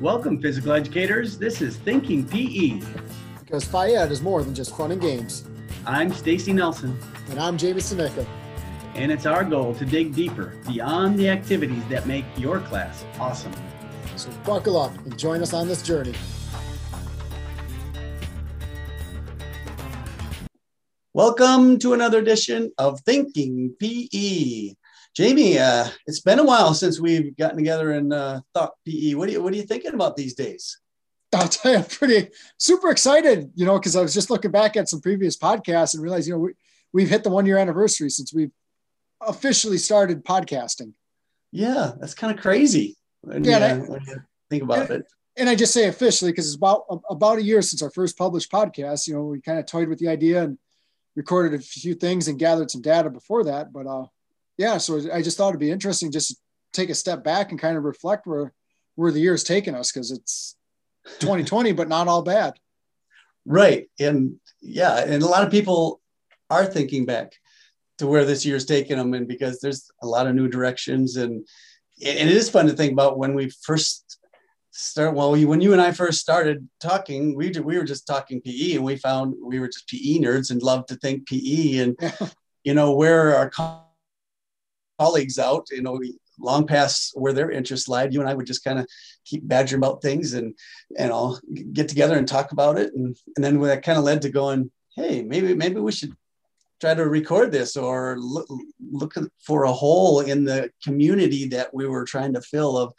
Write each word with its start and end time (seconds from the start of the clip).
Welcome, 0.00 0.40
physical 0.40 0.72
educators. 0.72 1.38
This 1.38 1.62
is 1.62 1.76
Thinking 1.76 2.26
PE. 2.26 2.80
Because 3.38 3.74
Ed 3.74 4.12
is 4.12 4.20
more 4.20 4.42
than 4.42 4.54
just 4.54 4.76
fun 4.76 4.92
and 4.92 5.00
games. 5.00 5.44
I'm 5.86 6.12
Stacy 6.12 6.52
Nelson. 6.52 6.98
And 7.30 7.40
I'm 7.40 7.56
Jamie 7.56 7.80
Seneca. 7.80 8.26
And 8.94 9.10
it's 9.10 9.24
our 9.24 9.42
goal 9.42 9.74
to 9.74 9.84
dig 9.86 10.14
deeper 10.14 10.54
beyond 10.66 11.18
the 11.18 11.30
activities 11.30 11.82
that 11.88 12.06
make 12.06 12.24
your 12.36 12.60
class 12.60 13.04
awesome. 13.18 13.52
So 14.16 14.30
buckle 14.44 14.78
up 14.78 14.94
and 15.06 15.18
join 15.18 15.42
us 15.42 15.54
on 15.54 15.66
this 15.66 15.82
journey. 15.82 16.14
Welcome 21.14 21.78
to 21.78 21.94
another 21.94 22.18
edition 22.18 22.70
of 22.78 23.00
Thinking 23.00 23.74
PE. 23.80 24.74
Jamie, 25.14 25.58
uh, 25.58 25.88
it's 26.06 26.20
been 26.20 26.38
a 26.38 26.44
while 26.44 26.72
since 26.72 27.00
we've 27.00 27.36
gotten 27.36 27.56
together 27.56 27.92
and 27.92 28.12
uh, 28.12 28.40
thought 28.54 28.74
PE. 28.86 29.14
What 29.14 29.28
are 29.28 29.32
you 29.32 29.42
What 29.42 29.52
are 29.52 29.56
you 29.56 29.64
thinking 29.64 29.94
about 29.94 30.16
these 30.16 30.34
days? 30.34 30.78
I'll 31.32 31.48
tell 31.48 31.72
you, 31.72 31.78
I'm 31.78 31.84
pretty 31.84 32.28
super 32.58 32.90
excited. 32.90 33.50
You 33.54 33.66
know, 33.66 33.78
because 33.78 33.96
I 33.96 34.02
was 34.02 34.14
just 34.14 34.30
looking 34.30 34.50
back 34.50 34.76
at 34.76 34.88
some 34.88 35.00
previous 35.00 35.36
podcasts 35.36 35.94
and 35.94 36.02
realized, 36.02 36.28
you 36.28 36.34
know, 36.34 36.40
we, 36.40 36.52
we've 36.92 37.08
hit 37.08 37.24
the 37.24 37.30
one 37.30 37.46
year 37.46 37.58
anniversary 37.58 38.10
since 38.10 38.32
we've 38.32 38.52
officially 39.20 39.78
started 39.78 40.24
podcasting. 40.24 40.92
Yeah, 41.52 41.92
that's 41.98 42.14
kind 42.14 42.34
of 42.34 42.40
crazy. 42.40 42.96
When, 43.22 43.44
yeah, 43.44 43.74
you, 43.74 43.82
I, 43.82 43.86
when 43.86 44.00
you 44.06 44.16
think 44.48 44.62
about 44.62 44.90
and, 44.90 44.90
it. 44.90 45.06
And 45.36 45.48
I 45.48 45.54
just 45.54 45.72
say 45.72 45.88
officially 45.88 46.30
because 46.30 46.46
it's 46.46 46.56
about 46.56 46.84
about 47.08 47.38
a 47.38 47.42
year 47.42 47.62
since 47.62 47.82
our 47.82 47.90
first 47.90 48.16
published 48.16 48.50
podcast. 48.50 49.08
You 49.08 49.14
know, 49.14 49.24
we 49.24 49.40
kind 49.40 49.58
of 49.58 49.66
toyed 49.66 49.88
with 49.88 49.98
the 49.98 50.08
idea 50.08 50.44
and 50.44 50.58
recorded 51.16 51.58
a 51.58 51.62
few 51.62 51.94
things 51.94 52.28
and 52.28 52.38
gathered 52.38 52.70
some 52.70 52.82
data 52.82 53.10
before 53.10 53.44
that. 53.44 53.72
But 53.72 53.86
uh, 53.86 54.06
yeah, 54.60 54.76
so 54.76 55.00
I 55.10 55.22
just 55.22 55.38
thought 55.38 55.48
it'd 55.48 55.58
be 55.58 55.70
interesting 55.70 56.12
just 56.12 56.28
to 56.32 56.36
take 56.74 56.90
a 56.90 56.94
step 56.94 57.24
back 57.24 57.50
and 57.50 57.58
kind 57.58 57.78
of 57.78 57.84
reflect 57.84 58.26
where 58.26 58.52
where 58.94 59.10
the 59.10 59.18
year 59.18 59.32
has 59.32 59.42
taken 59.42 59.74
us 59.74 59.90
because 59.90 60.10
it's 60.10 60.54
2020, 61.20 61.72
but 61.72 61.88
not 61.88 62.08
all 62.08 62.20
bad. 62.20 62.52
Right, 63.46 63.88
and 63.98 64.38
yeah, 64.60 64.98
and 64.98 65.22
a 65.22 65.26
lot 65.26 65.44
of 65.44 65.50
people 65.50 66.02
are 66.50 66.66
thinking 66.66 67.06
back 67.06 67.32
to 67.96 68.06
where 68.06 68.26
this 68.26 68.44
year's 68.44 68.66
taken 68.66 68.98
them, 68.98 69.14
and 69.14 69.26
because 69.26 69.60
there's 69.60 69.90
a 70.02 70.06
lot 70.06 70.26
of 70.26 70.34
new 70.34 70.46
directions, 70.46 71.16
and 71.16 71.32
and 72.04 72.28
it 72.28 72.36
is 72.36 72.50
fun 72.50 72.66
to 72.66 72.74
think 72.74 72.92
about 72.92 73.16
when 73.16 73.32
we 73.32 73.50
first 73.62 74.18
start 74.72 75.16
well 75.16 75.32
when 75.32 75.60
you 75.60 75.72
and 75.72 75.82
i 75.82 75.90
first 75.90 76.20
started 76.20 76.66
talking 76.80 77.34
we 77.34 77.50
we 77.50 77.76
were 77.76 77.84
just 77.84 78.06
talking 78.06 78.40
pe 78.40 78.76
and 78.76 78.84
we 78.84 78.94
found 78.94 79.34
we 79.42 79.58
were 79.58 79.66
just 79.66 79.88
pe 79.88 80.16
nerds 80.20 80.52
and 80.52 80.62
loved 80.62 80.86
to 80.86 80.94
think 80.94 81.26
pe 81.26 81.78
and 81.78 81.98
you 82.64 82.72
know 82.72 82.94
where 82.94 83.34
our 83.34 83.50
colleagues 85.00 85.38
out, 85.38 85.66
you 85.70 85.82
know, 85.82 85.98
long 86.38 86.66
past 86.66 87.12
where 87.14 87.32
their 87.32 87.50
interests 87.50 87.88
lied. 87.88 88.12
You 88.12 88.20
and 88.20 88.28
I 88.28 88.34
would 88.34 88.46
just 88.46 88.64
kind 88.64 88.78
of 88.78 88.86
keep 89.24 89.46
badgering 89.46 89.80
about 89.80 90.02
things 90.02 90.34
and 90.34 90.54
and 90.98 91.10
all 91.12 91.38
get 91.72 91.88
together 91.88 92.16
and 92.18 92.28
talk 92.28 92.52
about 92.52 92.78
it. 92.78 92.92
And 92.94 93.16
and 93.34 93.44
then 93.44 93.60
that 93.60 93.82
kind 93.82 93.98
of 93.98 94.04
led 94.04 94.22
to 94.22 94.30
going, 94.30 94.70
hey, 94.96 95.22
maybe 95.22 95.54
maybe 95.54 95.80
we 95.80 95.92
should 95.92 96.14
try 96.80 96.94
to 96.94 97.06
record 97.06 97.52
this 97.52 97.76
or 97.76 98.16
look, 98.18 98.48
look 98.90 99.14
for 99.46 99.64
a 99.64 99.72
hole 99.72 100.20
in 100.20 100.44
the 100.44 100.70
community 100.82 101.46
that 101.48 101.74
we 101.74 101.86
were 101.86 102.04
trying 102.04 102.32
to 102.32 102.40
fill 102.40 102.78
of 102.78 102.94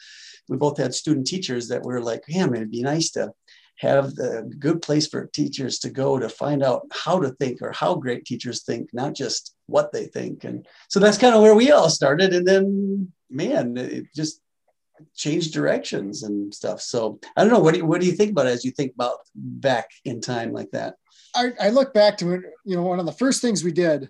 we 0.48 0.58
both 0.58 0.78
had 0.78 0.94
student 0.94 1.26
teachers 1.26 1.68
that 1.70 1.82
were 1.84 2.02
like, 2.02 2.24
man, 2.30 2.54
it'd 2.54 2.70
be 2.70 2.84
nice 2.84 3.10
to 3.12 3.32
have 3.78 4.14
a 4.20 4.44
good 4.60 4.82
place 4.82 5.08
for 5.08 5.26
teachers 5.34 5.80
to 5.80 5.90
go 5.90 6.20
to 6.20 6.30
find 6.30 6.62
out 6.62 6.82
how 6.92 7.20
to 7.20 7.30
think 7.40 7.62
or 7.62 7.72
how 7.72 7.96
great 7.96 8.26
teachers 8.26 8.64
think, 8.64 8.90
not 8.94 9.16
just 9.16 9.56
what 9.72 9.92
they 9.92 10.06
think. 10.06 10.44
And 10.44 10.68
so 10.90 11.00
that's 11.00 11.18
kind 11.18 11.36
of 11.36 11.42
where 11.42 11.56
we 11.56 11.72
all 11.72 11.90
started. 11.90 12.34
And 12.34 12.48
then, 12.48 13.12
man, 13.30 13.78
it 13.78 14.06
just 14.16 14.42
changed 15.16 15.54
directions 15.54 16.24
and 16.24 16.54
stuff. 16.54 16.82
So 16.82 17.20
I 17.36 17.44
don't 17.44 17.52
know. 17.52 17.60
What 17.60 17.74
do 17.74 17.80
you, 17.80 17.86
what 17.86 18.02
do 18.02 18.08
you 18.08 18.14
think 18.14 18.32
about 18.32 18.48
as 18.48 18.64
you 18.64 18.72
think 18.72 18.94
about 18.94 19.18
back 19.34 19.90
in 20.06 20.22
time 20.22 20.52
like 20.52 20.72
that? 20.72 20.96
I, 21.36 21.54
I 21.60 21.70
look 21.70 21.94
back 21.94 22.18
to 22.18 22.34
it, 22.34 22.42
you 22.66 22.76
know, 22.76 22.84
one 22.84 23.00
of 23.00 23.06
the 23.06 23.12
first 23.12 23.42
things 23.42 23.64
we 23.64 23.72
did, 23.72 24.10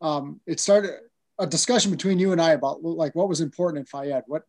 um, 0.00 0.40
it 0.46 0.60
started 0.60 0.92
a 1.38 1.46
discussion 1.46 1.90
between 1.90 2.18
you 2.18 2.32
and 2.32 2.40
I 2.40 2.52
about 2.52 2.82
like 2.82 3.14
what 3.14 3.28
was 3.28 3.40
important 3.40 3.80
in 3.80 3.86
Phy 3.86 4.08
Ed, 4.08 4.24
what, 4.26 4.44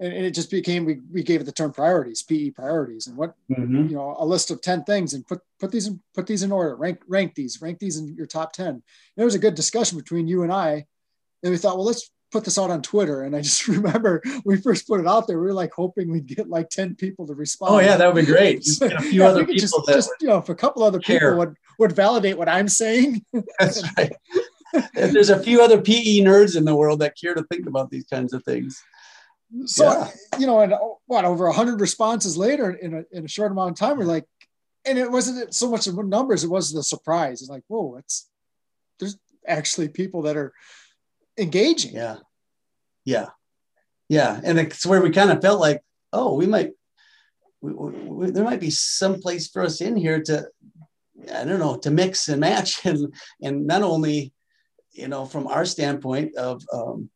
and, 0.00 0.24
it 0.24 0.32
just 0.32 0.50
became 0.50 0.84
we, 0.84 1.00
we 1.12 1.22
gave 1.22 1.40
it 1.40 1.44
the 1.44 1.52
term 1.52 1.72
priorities 1.72 2.22
pe 2.22 2.50
priorities. 2.50 3.06
And 3.06 3.16
what 3.16 3.34
mm-hmm. 3.50 3.88
you 3.88 3.94
know 3.94 4.16
a 4.18 4.24
list 4.24 4.50
of 4.50 4.62
10 4.62 4.84
things 4.84 5.14
and 5.14 5.26
put 5.26 5.40
put 5.60 5.70
these 5.70 5.86
in 5.86 6.00
put 6.14 6.26
these 6.26 6.42
in 6.42 6.50
order 6.50 6.74
rank 6.74 7.00
rank 7.06 7.34
these 7.34 7.60
rank 7.60 7.78
these 7.78 7.98
in 7.98 8.14
your 8.14 8.26
top 8.26 8.52
10 8.52 8.66
and 8.66 8.82
there 9.16 9.26
was 9.26 9.34
a 9.34 9.40
good 9.40 9.54
discussion 9.54 9.98
between 9.98 10.26
you 10.26 10.42
and 10.42 10.52
i 10.52 10.84
and 11.42 11.52
we 11.52 11.58
thought 11.58 11.76
well 11.76 11.86
let's 11.86 12.10
put 12.32 12.44
this 12.44 12.58
out 12.58 12.70
on 12.70 12.80
twitter. 12.80 13.22
And 13.22 13.36
i 13.36 13.40
just 13.42 13.68
remember 13.68 14.22
we 14.44 14.56
first 14.56 14.88
put 14.88 15.00
it 15.00 15.06
out 15.06 15.26
there. 15.26 15.38
We 15.38 15.46
were 15.46 15.52
like 15.52 15.72
hoping 15.72 16.10
we'd 16.10 16.26
get 16.26 16.48
like 16.48 16.70
10 16.70 16.96
people 16.96 17.26
to 17.26 17.34
respond. 17.34 17.74
Oh 17.74 17.78
yeah 17.78 17.96
that 17.96 18.12
would 18.12 18.26
be 18.26 18.32
great. 18.32 18.62
Just 18.62 18.82
a 18.82 18.98
few 19.00 19.22
yeah, 19.22 19.28
other 19.28 19.44
people 19.44 19.60
just, 19.60 19.86
that 19.86 19.94
just 19.94 20.10
you 20.20 20.28
know 20.28 20.38
if 20.38 20.48
a 20.48 20.54
couple 20.54 20.82
other 20.82 21.00
care. 21.00 21.18
people 21.18 21.38
would 21.38 21.56
would 21.78 21.92
validate 21.92 22.38
what 22.38 22.48
i'm 22.48 22.68
saying. 22.68 23.24
That's 23.58 23.82
right. 23.96 24.12
There's 24.94 25.30
a 25.30 25.42
few 25.42 25.62
other 25.62 25.80
pe 25.80 26.20
nerds 26.20 26.56
in 26.56 26.64
the 26.64 26.76
world 26.76 27.00
that 27.00 27.18
care 27.20 27.34
to 27.34 27.42
think 27.44 27.66
about 27.66 27.90
these 27.90 28.04
kinds 28.04 28.32
of 28.32 28.44
things 28.44 28.80
so 29.64 29.84
yeah. 29.84 30.10
you 30.38 30.46
know, 30.46 30.60
and 30.60 30.74
what 31.06 31.24
over 31.24 31.50
hundred 31.50 31.80
responses 31.80 32.36
later 32.36 32.70
in 32.70 32.94
a, 32.94 33.02
in 33.12 33.24
a 33.24 33.28
short 33.28 33.50
amount 33.50 33.70
of 33.70 33.76
time, 33.76 33.98
we're 33.98 34.04
like, 34.04 34.24
and 34.84 34.98
it 34.98 35.10
wasn't 35.10 35.52
so 35.54 35.70
much 35.70 35.86
the 35.86 36.02
numbers; 36.02 36.44
it 36.44 36.50
was 36.50 36.72
the 36.72 36.82
surprise. 36.82 37.42
It's 37.42 37.50
like, 37.50 37.64
whoa, 37.66 37.96
it's 37.96 38.28
there's 38.98 39.18
actually 39.46 39.88
people 39.88 40.22
that 40.22 40.36
are 40.36 40.52
engaging. 41.36 41.94
Yeah, 41.94 42.16
yeah, 43.04 43.26
yeah, 44.08 44.40
and 44.44 44.58
it's 44.58 44.86
where 44.86 45.02
we 45.02 45.10
kind 45.10 45.30
of 45.30 45.42
felt 45.42 45.60
like, 45.60 45.82
oh, 46.12 46.36
we 46.36 46.46
might, 46.46 46.70
we, 47.60 47.72
we, 47.72 48.30
there 48.30 48.44
might 48.44 48.60
be 48.60 48.70
some 48.70 49.20
place 49.20 49.48
for 49.48 49.62
us 49.62 49.80
in 49.80 49.96
here 49.96 50.22
to, 50.22 50.46
I 51.34 51.44
don't 51.44 51.58
know, 51.58 51.76
to 51.78 51.90
mix 51.90 52.28
and 52.28 52.40
match, 52.40 52.80
and 52.86 53.12
and 53.42 53.66
not 53.66 53.82
only, 53.82 54.32
you 54.92 55.08
know, 55.08 55.24
from 55.26 55.46
our 55.46 55.64
standpoint 55.64 56.36
of. 56.36 56.62
Um, 56.72 57.10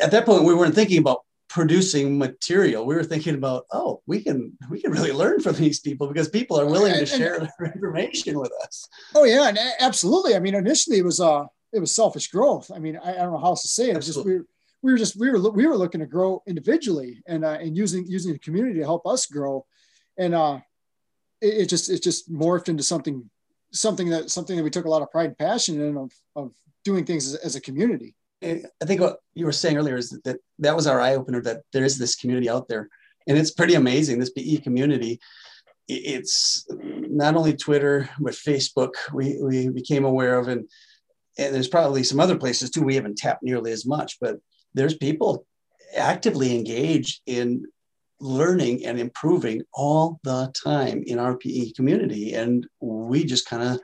at 0.00 0.10
that 0.12 0.24
point, 0.24 0.44
we 0.44 0.54
weren't 0.54 0.74
thinking 0.74 0.98
about 0.98 1.20
producing 1.50 2.16
material. 2.16 2.86
We 2.86 2.94
were 2.94 3.02
thinking 3.02 3.34
about 3.34 3.66
oh 3.72 4.00
we 4.06 4.22
can 4.22 4.56
we 4.70 4.80
can 4.80 4.92
really 4.92 5.10
learn 5.10 5.40
from 5.40 5.56
these 5.56 5.80
people 5.80 6.06
because 6.06 6.28
people 6.28 6.58
are 6.58 6.64
willing 6.64 6.94
to 6.94 7.04
share 7.04 7.40
their 7.40 7.72
information 7.72 8.38
with 8.38 8.52
us. 8.62 8.88
Oh 9.14 9.24
yeah 9.24 9.48
and 9.48 9.58
absolutely. 9.80 10.36
I 10.36 10.38
mean 10.38 10.54
initially 10.54 10.98
it 10.98 11.04
was 11.04 11.20
uh 11.20 11.44
it 11.72 11.80
was 11.80 11.92
selfish 11.94 12.28
growth. 12.28 12.70
I 12.74 12.78
mean 12.78 12.98
i, 13.04 13.12
I 13.12 13.16
don't 13.16 13.32
know 13.32 13.38
how 13.38 13.48
else 13.48 13.62
to 13.62 13.68
say 13.68 13.88
it, 13.88 13.90
it 13.90 13.96
was 13.96 14.06
just 14.06 14.24
we 14.24 14.38
were, 14.38 14.46
we 14.82 14.92
were 14.92 14.98
just 14.98 15.18
we 15.18 15.28
were 15.28 15.50
we 15.50 15.66
were 15.66 15.76
looking 15.76 16.00
to 16.00 16.06
grow 16.06 16.40
individually 16.46 17.20
and 17.26 17.44
uh, 17.44 17.58
and 17.60 17.76
using 17.76 18.06
using 18.06 18.32
the 18.32 18.38
community 18.38 18.78
to 18.78 18.84
help 18.84 19.04
us 19.04 19.26
grow. 19.26 19.66
And 20.16 20.34
uh 20.36 20.60
it, 21.40 21.54
it 21.62 21.68
just 21.68 21.90
it 21.90 22.00
just 22.00 22.32
morphed 22.32 22.68
into 22.68 22.84
something 22.84 23.28
something 23.72 24.08
that 24.10 24.30
something 24.30 24.56
that 24.56 24.62
we 24.62 24.70
took 24.70 24.84
a 24.84 24.90
lot 24.90 25.02
of 25.02 25.10
pride 25.10 25.26
and 25.26 25.38
passion 25.38 25.80
in 25.80 25.96
of 25.96 26.12
of 26.36 26.52
doing 26.84 27.04
things 27.04 27.26
as, 27.26 27.34
as 27.40 27.56
a 27.56 27.60
community 27.60 28.14
I 28.42 28.62
think 28.84 29.00
what 29.00 29.18
you 29.34 29.44
were 29.44 29.52
saying 29.52 29.76
earlier 29.76 29.96
is 29.96 30.10
that 30.24 30.38
that 30.58 30.76
was 30.76 30.86
our 30.86 31.00
eye 31.00 31.14
opener 31.14 31.42
that 31.42 31.62
there 31.72 31.84
is 31.84 31.98
this 31.98 32.16
community 32.16 32.48
out 32.48 32.68
there, 32.68 32.88
and 33.26 33.36
it's 33.36 33.50
pretty 33.50 33.74
amazing. 33.74 34.18
This 34.18 34.30
PE 34.30 34.58
community, 34.58 35.20
it's 35.88 36.66
not 36.70 37.36
only 37.36 37.54
Twitter 37.54 38.08
but 38.18 38.32
Facebook. 38.32 38.92
We 39.12 39.38
we 39.42 39.68
became 39.68 40.04
aware 40.04 40.38
of, 40.38 40.48
and 40.48 40.68
and 41.36 41.54
there's 41.54 41.68
probably 41.68 42.02
some 42.02 42.20
other 42.20 42.38
places 42.38 42.70
too. 42.70 42.82
We 42.82 42.94
haven't 42.94 43.18
tapped 43.18 43.42
nearly 43.42 43.72
as 43.72 43.84
much, 43.84 44.18
but 44.20 44.36
there's 44.72 44.94
people 44.94 45.46
actively 45.94 46.56
engaged 46.56 47.20
in 47.26 47.66
learning 48.20 48.86
and 48.86 48.98
improving 48.98 49.62
all 49.74 50.18
the 50.24 50.52
time 50.54 51.02
in 51.06 51.18
our 51.18 51.36
PE 51.36 51.72
community, 51.72 52.32
and 52.32 52.66
we 52.80 53.24
just 53.24 53.46
kind 53.46 53.62
of 53.62 53.80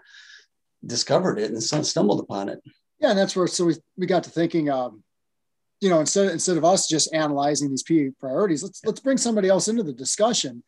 discovered 0.84 1.38
it 1.38 1.50
and 1.50 1.62
stumbled 1.62 2.20
upon 2.20 2.48
it 2.48 2.60
yeah, 3.00 3.10
and 3.10 3.18
that's 3.18 3.36
where 3.36 3.46
so 3.46 3.66
we, 3.66 3.74
we 3.96 4.06
got 4.06 4.24
to 4.24 4.30
thinking, 4.30 4.70
um, 4.70 5.02
you 5.80 5.90
know, 5.90 6.00
instead 6.00 6.30
instead 6.32 6.56
of 6.56 6.64
us 6.64 6.88
just 6.88 7.12
analyzing 7.12 7.70
these 7.70 7.82
PE 7.82 8.10
priorities, 8.18 8.62
let's 8.62 8.80
let's 8.84 9.00
bring 9.00 9.18
somebody 9.18 9.48
else 9.48 9.68
into 9.68 9.82
the 9.82 9.92
discussion. 9.92 10.62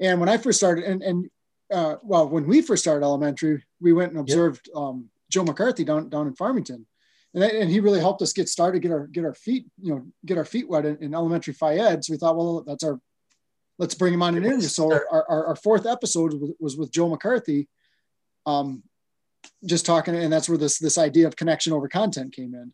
And 0.00 0.20
when 0.20 0.28
I 0.28 0.36
first 0.36 0.58
started, 0.58 0.84
and 0.84 1.02
and 1.02 1.30
uh, 1.72 1.96
well, 2.02 2.28
when 2.28 2.46
we 2.46 2.62
first 2.62 2.82
started 2.82 3.04
elementary, 3.04 3.64
we 3.80 3.92
went 3.92 4.12
and 4.12 4.20
observed 4.20 4.68
yep. 4.68 4.76
um, 4.76 5.08
Joe 5.30 5.44
McCarthy 5.44 5.84
down 5.84 6.08
down 6.08 6.26
in 6.26 6.34
Farmington, 6.34 6.86
and 7.34 7.42
that, 7.42 7.54
and 7.54 7.70
he 7.70 7.80
really 7.80 8.00
helped 8.00 8.22
us 8.22 8.32
get 8.32 8.48
started, 8.48 8.82
get 8.82 8.90
our 8.90 9.06
get 9.06 9.24
our 9.24 9.34
feet, 9.34 9.66
you 9.80 9.94
know, 9.94 10.06
get 10.26 10.38
our 10.38 10.44
feet 10.44 10.68
wet 10.68 10.84
in, 10.84 10.96
in 10.98 11.14
elementary 11.14 11.54
Phy 11.54 11.76
Ed. 11.76 12.04
So 12.04 12.12
we 12.12 12.18
thought, 12.18 12.36
well, 12.36 12.64
that's 12.66 12.84
our 12.84 13.00
let's 13.78 13.94
bring 13.94 14.14
him 14.14 14.22
on 14.22 14.36
an 14.36 14.44
interview. 14.44 14.68
So 14.68 14.92
our, 14.92 15.06
our, 15.28 15.46
our 15.46 15.56
fourth 15.56 15.86
episode 15.86 16.34
was, 16.34 16.50
was 16.58 16.76
with 16.76 16.90
Joe 16.90 17.08
McCarthy. 17.08 17.68
Um, 18.44 18.82
just 19.64 19.86
talking 19.86 20.14
and 20.14 20.32
that's 20.32 20.48
where 20.48 20.58
this 20.58 20.78
this 20.78 20.98
idea 20.98 21.26
of 21.26 21.36
connection 21.36 21.72
over 21.72 21.88
content 21.88 22.34
came 22.34 22.54
in. 22.54 22.72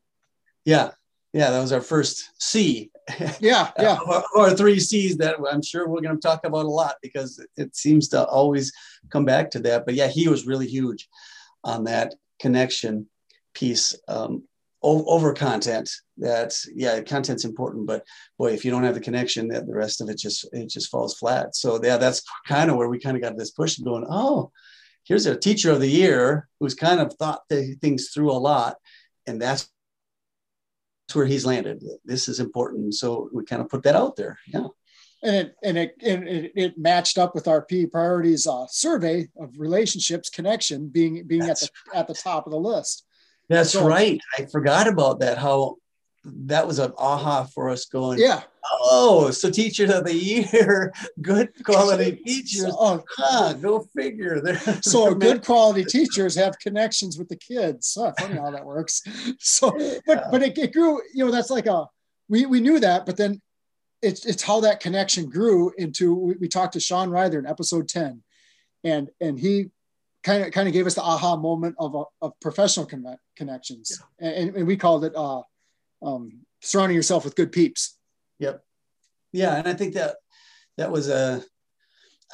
Yeah. 0.64 0.90
Yeah 1.32 1.50
that 1.50 1.60
was 1.60 1.72
our 1.72 1.80
first 1.80 2.30
c. 2.38 2.90
Yeah 3.40 3.70
yeah. 3.78 3.98
Or, 4.34 4.50
three 4.50 4.80
c's 4.80 5.16
that 5.18 5.36
i'm 5.50 5.62
sure 5.62 5.88
we're 5.88 6.00
going 6.00 6.16
to 6.16 6.26
talk 6.26 6.44
about 6.44 6.66
a 6.66 6.68
lot 6.68 6.96
because 7.02 7.44
it 7.56 7.76
seems 7.76 8.08
to 8.08 8.24
always 8.26 8.72
come 9.10 9.24
back 9.24 9.50
to 9.52 9.60
that. 9.60 9.84
But 9.86 9.94
yeah 9.94 10.08
he 10.08 10.28
was 10.28 10.46
really 10.46 10.66
huge 10.66 11.08
on 11.62 11.84
that 11.84 12.14
connection 12.40 13.08
piece 13.54 13.94
um, 14.08 14.42
over 14.82 15.32
content. 15.32 15.90
That 16.18 16.54
yeah 16.74 17.00
content's 17.00 17.44
important 17.44 17.86
but 17.86 18.04
boy 18.38 18.52
if 18.52 18.64
you 18.64 18.70
don't 18.70 18.84
have 18.84 18.94
the 18.94 19.00
connection 19.00 19.48
that 19.48 19.66
the 19.66 19.74
rest 19.74 20.00
of 20.00 20.08
it 20.08 20.18
just 20.18 20.46
it 20.52 20.68
just 20.68 20.90
falls 20.90 21.16
flat. 21.18 21.56
So 21.56 21.80
yeah 21.82 21.96
that's 21.96 22.22
kind 22.46 22.70
of 22.70 22.76
where 22.76 22.88
we 22.88 22.98
kind 22.98 23.16
of 23.16 23.22
got 23.22 23.36
this 23.36 23.50
push 23.50 23.78
going 23.78 24.06
oh 24.08 24.52
here's 25.04 25.26
a 25.26 25.36
teacher 25.36 25.70
of 25.70 25.80
the 25.80 25.88
year 25.88 26.48
who's 26.60 26.74
kind 26.74 27.00
of 27.00 27.12
thought 27.14 27.42
things 27.48 28.08
through 28.08 28.30
a 28.30 28.32
lot 28.32 28.76
and 29.26 29.40
that's 29.40 29.70
where 31.12 31.26
he's 31.26 31.46
landed 31.46 31.82
this 32.04 32.28
is 32.28 32.40
important 32.40 32.94
so 32.94 33.28
we 33.32 33.44
kind 33.44 33.62
of 33.62 33.68
put 33.68 33.82
that 33.82 33.94
out 33.94 34.16
there 34.16 34.38
yeah 34.48 34.66
and 35.24 35.36
it 35.36 35.56
and 35.62 35.78
it 35.78 35.94
and 36.02 36.28
it, 36.28 36.52
it 36.54 36.78
matched 36.78 37.18
up 37.18 37.34
with 37.34 37.48
our 37.48 37.62
P 37.62 37.86
priorities 37.86 38.46
uh, 38.46 38.66
survey 38.68 39.28
of 39.40 39.58
relationships 39.58 40.28
connection 40.28 40.88
being 40.88 41.26
being 41.26 41.46
That's 41.46 41.64
at 41.64 41.70
the 41.92 41.98
at 41.98 42.08
the 42.08 42.14
top 42.14 42.46
of 42.46 42.52
the 42.52 42.58
list. 42.58 43.06
That's 43.48 43.72
so, 43.72 43.86
right. 43.86 44.20
I 44.38 44.44
forgot 44.46 44.86
about 44.86 45.20
that. 45.20 45.38
How 45.38 45.76
that 46.24 46.66
was 46.66 46.78
an 46.78 46.92
aha 46.96 47.44
for 47.44 47.68
us 47.68 47.84
going. 47.84 48.18
Yeah. 48.18 48.42
Oh, 48.80 49.30
so 49.30 49.50
teacher 49.50 49.84
of 49.92 50.04
the 50.04 50.14
year, 50.14 50.92
good 51.22 51.52
quality 51.64 52.12
teachers. 52.26 52.62
So, 52.62 52.78
uh, 52.78 53.00
huh, 53.16 53.52
go 53.54 53.86
figure. 53.94 54.40
They're, 54.40 54.58
so 54.82 55.04
they're 55.04 55.14
good 55.34 55.44
quality 55.44 55.84
teachers 55.84 56.34
have 56.36 56.58
connections 56.58 57.18
with 57.18 57.28
the 57.28 57.36
kids. 57.36 57.96
Oh, 57.98 58.12
funny 58.18 58.36
how 58.36 58.50
that 58.50 58.64
works. 58.64 59.02
So, 59.38 59.76
yeah. 59.78 59.98
but 60.06 60.30
but 60.30 60.42
it, 60.42 60.56
it 60.56 60.72
grew. 60.72 61.02
You 61.12 61.26
know, 61.26 61.30
that's 61.30 61.50
like 61.50 61.66
a 61.66 61.86
we 62.28 62.46
we 62.46 62.60
knew 62.60 62.80
that, 62.80 63.04
but 63.06 63.16
then 63.16 63.42
it's 64.00 64.24
it's 64.24 64.42
how 64.42 64.60
that 64.60 64.80
connection 64.80 65.28
grew 65.28 65.72
into. 65.76 66.14
We, 66.14 66.34
we 66.40 66.48
talked 66.48 66.72
to 66.74 66.80
Sean 66.80 67.10
Ryder 67.10 67.38
in 67.38 67.46
episode 67.46 67.88
ten, 67.88 68.22
and 68.82 69.10
and 69.20 69.38
he 69.38 69.66
kind 70.22 70.42
of 70.42 70.52
kind 70.52 70.68
of 70.68 70.74
gave 70.74 70.86
us 70.86 70.94
the 70.94 71.02
aha 71.02 71.36
moment 71.36 71.76
of, 71.78 71.94
uh, 71.94 72.04
of 72.22 72.32
professional 72.40 72.86
con- 72.86 73.18
connections, 73.36 74.00
yeah. 74.20 74.30
and, 74.30 74.56
and, 74.56 74.66
we 74.66 74.76
called 74.76 75.04
it 75.04 75.12
uh, 75.14 75.42
um, 76.04 76.40
surrounding 76.60 76.96
yourself 76.96 77.24
with 77.24 77.36
good 77.36 77.52
peeps. 77.52 77.96
Yep. 78.38 78.62
Yeah, 79.32 79.56
and 79.56 79.66
I 79.66 79.74
think 79.74 79.94
that 79.94 80.16
that 80.76 80.90
was 80.90 81.08
a 81.08 81.42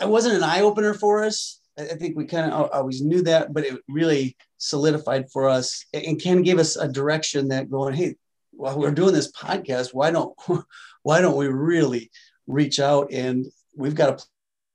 it 0.01 0.09
wasn't 0.09 0.37
an 0.37 0.45
eye 0.45 0.61
opener 0.61 0.95
for 0.95 1.25
us. 1.25 1.61
I, 1.79 1.95
think 1.95 2.17
we 2.17 2.27
kind 2.27 2.53
of 2.53 2.71
always 2.73 3.01
knew 3.01 3.23
that, 3.23 3.53
but 3.53 3.65
it 3.65 3.81
really 3.89 4.37
solidified 4.59 5.31
for 5.31 5.49
us 5.49 5.85
and 5.95 6.21
Ken 6.21 6.43
gave 6.43 6.59
us 6.59 6.77
a 6.77 6.89
direction 6.89 7.49
that 7.49 7.71
going, 7.71 7.95
hey, 7.95 8.17
while 8.51 8.79
we're 8.79 8.91
doing 8.91 9.15
this 9.15 9.33
podcast, 9.33 9.95
why 9.95 10.11
don't 10.11 10.35
why 11.03 11.21
don't 11.21 11.37
we 11.37 11.47
really 11.49 12.11
reach 12.47 12.81
out 12.81 13.11
and 13.13 13.47
we've 13.77 13.95
got 13.95 14.21
a 14.21 14.25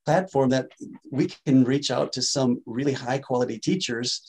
platform 0.05 0.49
that 0.49 0.69
we 1.11 1.27
can 1.45 1.63
reach 1.63 1.91
out 1.91 2.13
to 2.13 2.21
some 2.21 2.61
really 2.65 2.93
high 2.93 3.19
quality 3.19 3.59
teachers 3.59 4.21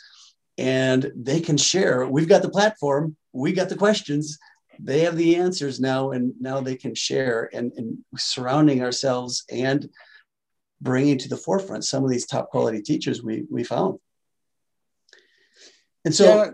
and 0.59 1.11
they 1.15 1.41
can 1.41 1.57
share. 1.57 2.07
We've 2.07 2.29
got 2.29 2.43
the 2.43 2.51
platform, 2.51 3.17
we 3.33 3.53
got 3.53 3.69
the 3.69 3.77
questions, 3.77 4.39
they 4.81 5.01
have 5.01 5.17
the 5.17 5.37
answers 5.37 5.81
now, 5.81 6.11
and 6.11 6.33
now 6.41 6.61
they 6.61 6.77
can 6.77 6.95
share 6.95 7.51
and, 7.53 7.73
and 7.77 7.99
surrounding 8.17 8.83
ourselves 8.83 9.45
and 9.51 9.89
bringing 10.81 11.19
to 11.19 11.29
the 11.29 11.37
forefront 11.37 11.85
some 11.85 12.05
of 12.05 12.11
these 12.11 12.27
top 12.27 12.51
quality 12.51 12.83
teachers 12.83 13.23
we, 13.23 13.45
we 13.51 13.65
found. 13.65 13.99
And 16.05 16.15
so, 16.15 16.25
yeah. 16.25 16.51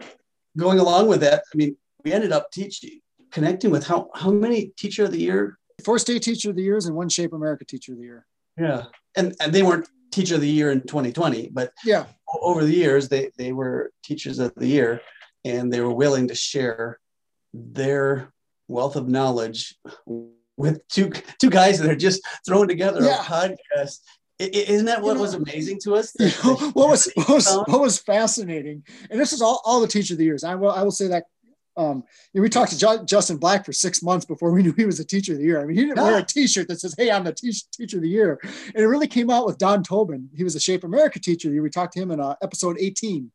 going 0.57 0.79
along 0.79 1.09
with 1.09 1.21
that, 1.21 1.43
I 1.53 1.57
mean, 1.57 1.77
we 2.05 2.13
ended 2.13 2.33
up 2.33 2.51
teaching, 2.51 3.01
connecting 3.31 3.71
with 3.71 3.87
how, 3.87 4.11
how 4.15 4.31
many 4.31 4.73
teacher 4.77 5.05
of 5.05 5.13
the 5.13 5.21
year? 5.21 5.59
Four 5.85 5.99
state 5.99 6.23
teacher 6.23 6.51
of 6.51 6.57
the 6.57 6.63
years 6.63 6.87
and 6.87 6.97
one 6.97 7.09
Shape 7.09 7.33
America 7.33 7.65
teacher 7.65 7.93
of 7.93 7.99
the 7.99 8.05
year. 8.05 8.27
Yeah. 8.57 8.85
And, 9.17 9.35
and 9.41 9.53
they 9.53 9.63
weren't 9.63 9.89
teacher 10.11 10.37
of 10.37 10.41
the 10.41 10.49
year 10.49 10.71
in 10.71 10.83
2020, 10.83 11.51
but 11.53 11.73
yeah, 11.85 12.07
over 12.41 12.65
the 12.65 12.75
years, 12.75 13.09
they, 13.09 13.31
they 13.37 13.53
were 13.53 13.91
teachers 14.05 14.39
of 14.39 14.55
the 14.55 14.67
year 14.67 15.01
and 15.45 15.73
they 15.73 15.81
were 15.81 15.93
willing 15.93 16.29
to 16.29 16.35
share 16.35 16.99
their 17.53 18.33
wealth 18.69 18.97
of 18.97 19.09
knowledge 19.09 19.75
with 20.57 20.87
two, 20.89 21.13
two 21.41 21.51
guys 21.51 21.79
that 21.79 21.91
are 21.91 21.97
just 21.97 22.23
thrown 22.47 22.69
together 22.69 23.03
yeah. 23.03 23.21
a 23.21 23.25
podcast 23.25 23.99
isn't 24.51 24.87
that 24.87 25.03
what 25.03 25.11
you 25.11 25.15
know, 25.15 25.21
was 25.21 25.35
amazing 25.35 25.79
to 25.81 25.95
us? 25.95 26.15
You 26.21 26.31
know, 26.45 26.57
what 26.73 26.89
was 26.89 27.11
what 27.15 27.29
was 27.29 27.47
what 27.67 27.81
was 27.81 27.99
fascinating, 27.99 28.83
and 29.11 29.21
this 29.21 29.33
is 29.33 29.43
all, 29.43 29.61
all 29.65 29.81
the 29.81 29.87
teacher 29.87 30.15
of 30.15 30.19
the 30.19 30.25
years. 30.25 30.45
I 30.45 30.55
will 30.55 30.71
I 30.71 30.83
will 30.83 30.91
say 30.91 31.09
that 31.09 31.25
um, 31.77 32.05
we 32.35 32.49
talked 32.49 32.79
to 32.79 33.05
Justin 33.07 33.39
Black 33.39 33.65
for 33.65 33.73
six 33.73 34.03
months 34.03 34.27
before 34.27 34.53
we 34.53 34.63
knew 34.63 34.73
he 34.73 34.85
was 34.85 35.01
a 35.01 35.05
teacher 35.05 35.33
of 35.33 35.39
the 35.39 35.45
year. 35.45 35.61
I 35.61 35.65
mean, 35.65 35.77
he 35.77 35.85
didn't 35.87 36.03
wear 36.03 36.19
a 36.19 36.23
T-shirt 36.23 36.69
that 36.69 36.81
says, 36.81 36.95
"Hey, 36.97 37.11
I'm 37.11 37.25
the 37.25 37.33
te- 37.33 37.55
teacher 37.73 37.97
of 37.97 38.03
the 38.03 38.09
year," 38.09 38.39
and 38.43 38.77
it 38.77 38.87
really 38.87 39.07
came 39.07 39.31
out 39.31 39.47
with 39.47 39.59
Don 39.59 39.83
Tobin. 39.83 40.29
He 40.35 40.45
was 40.45 40.55
a 40.55 40.61
Shape 40.61 40.85
America 40.85 41.19
teacher. 41.19 41.51
We 41.51 41.71
talked 41.71 41.95
to 41.95 42.01
him 42.01 42.11
in 42.11 42.21
uh, 42.21 42.37
episode 42.43 42.77
18, 42.79 43.31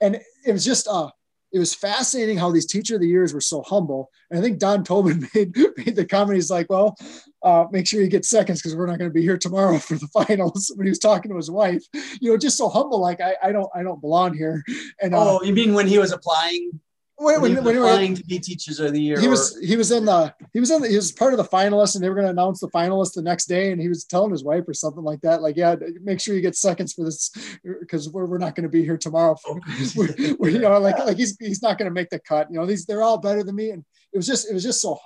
and 0.00 0.20
it 0.46 0.52
was 0.52 0.64
just 0.64 0.88
uh, 0.88 1.10
it 1.52 1.58
was 1.58 1.74
fascinating 1.74 2.38
how 2.38 2.50
these 2.50 2.66
teacher 2.66 2.94
of 2.94 3.00
the 3.00 3.08
years 3.08 3.34
were 3.34 3.40
so 3.40 3.62
humble. 3.62 4.10
And 4.30 4.38
I 4.38 4.42
think 4.42 4.58
Don 4.58 4.84
Tobin 4.84 5.28
made, 5.34 5.56
made 5.76 5.96
the 5.96 6.06
comment. 6.08 6.36
He's 6.36 6.50
like, 6.50 6.68
"Well, 6.70 6.96
uh, 7.42 7.66
make 7.70 7.86
sure 7.86 8.00
you 8.00 8.08
get 8.08 8.24
seconds 8.24 8.60
because 8.60 8.76
we're 8.76 8.86
not 8.86 8.98
going 8.98 9.10
to 9.10 9.14
be 9.14 9.22
here 9.22 9.38
tomorrow 9.38 9.78
for 9.78 9.94
the 9.94 10.08
finals." 10.08 10.72
When 10.74 10.86
he 10.86 10.90
was 10.90 10.98
talking 10.98 11.30
to 11.30 11.36
his 11.36 11.50
wife, 11.50 11.84
you 12.20 12.30
know, 12.30 12.36
just 12.36 12.56
so 12.56 12.68
humble, 12.68 13.00
like 13.00 13.20
I, 13.20 13.36
I 13.42 13.52
don't 13.52 13.70
I 13.74 13.82
don't 13.82 14.00
belong 14.00 14.34
here. 14.34 14.62
And 15.00 15.14
uh, 15.14 15.38
oh, 15.38 15.42
you 15.42 15.52
mean 15.52 15.74
when 15.74 15.86
he 15.86 15.98
was 15.98 16.12
applying? 16.12 16.80
When, 17.20 17.40
when, 17.42 17.64
when, 17.64 17.80
when 17.80 18.14
to 18.14 18.24
be 18.24 18.38
teachers 18.38 18.80
of 18.80 18.92
the 18.92 19.00
year. 19.00 19.20
He 19.20 19.28
was 19.28 19.58
he 19.60 19.76
was 19.76 19.90
in 19.90 20.06
the 20.06 20.34
he 20.54 20.60
was 20.60 20.70
in 20.70 20.80
the, 20.80 20.88
he 20.88 20.96
was 20.96 21.12
part 21.12 21.34
of 21.34 21.36
the 21.36 21.44
finalists, 21.44 21.94
and 21.94 22.02
they 22.02 22.08
were 22.08 22.14
going 22.14 22.26
to 22.26 22.30
announce 22.30 22.60
the 22.60 22.68
finalists 22.68 23.12
the 23.12 23.22
next 23.22 23.46
day. 23.46 23.72
And 23.72 23.80
he 23.80 23.88
was 23.88 24.04
telling 24.04 24.30
his 24.30 24.42
wife 24.42 24.66
or 24.66 24.72
something 24.72 25.04
like 25.04 25.20
that, 25.20 25.42
like, 25.42 25.56
"Yeah, 25.56 25.76
make 26.02 26.18
sure 26.18 26.34
you 26.34 26.40
get 26.40 26.56
seconds 26.56 26.94
for 26.94 27.04
this 27.04 27.30
because 27.62 28.08
we're, 28.08 28.24
we're 28.24 28.38
not 28.38 28.54
going 28.54 28.64
to 28.64 28.70
be 28.70 28.82
here 28.82 28.96
tomorrow." 28.96 29.36
Oh, 29.46 29.60
for, 29.94 30.08
we're, 30.18 30.36
we're, 30.38 30.48
you 30.48 30.60
know, 30.60 30.78
like 30.78 30.98
like 30.98 31.18
he's 31.18 31.36
he's 31.38 31.62
not 31.62 31.76
going 31.76 31.90
to 31.90 31.94
make 31.94 32.08
the 32.08 32.20
cut. 32.20 32.48
You 32.50 32.58
know, 32.58 32.66
these 32.66 32.86
they're 32.86 33.02
all 33.02 33.18
better 33.18 33.42
than 33.42 33.54
me, 33.54 33.70
and 33.70 33.84
it 34.12 34.16
was 34.16 34.26
just 34.26 34.48
it 34.48 34.54
was 34.54 34.62
just 34.62 34.80
so. 34.80 34.98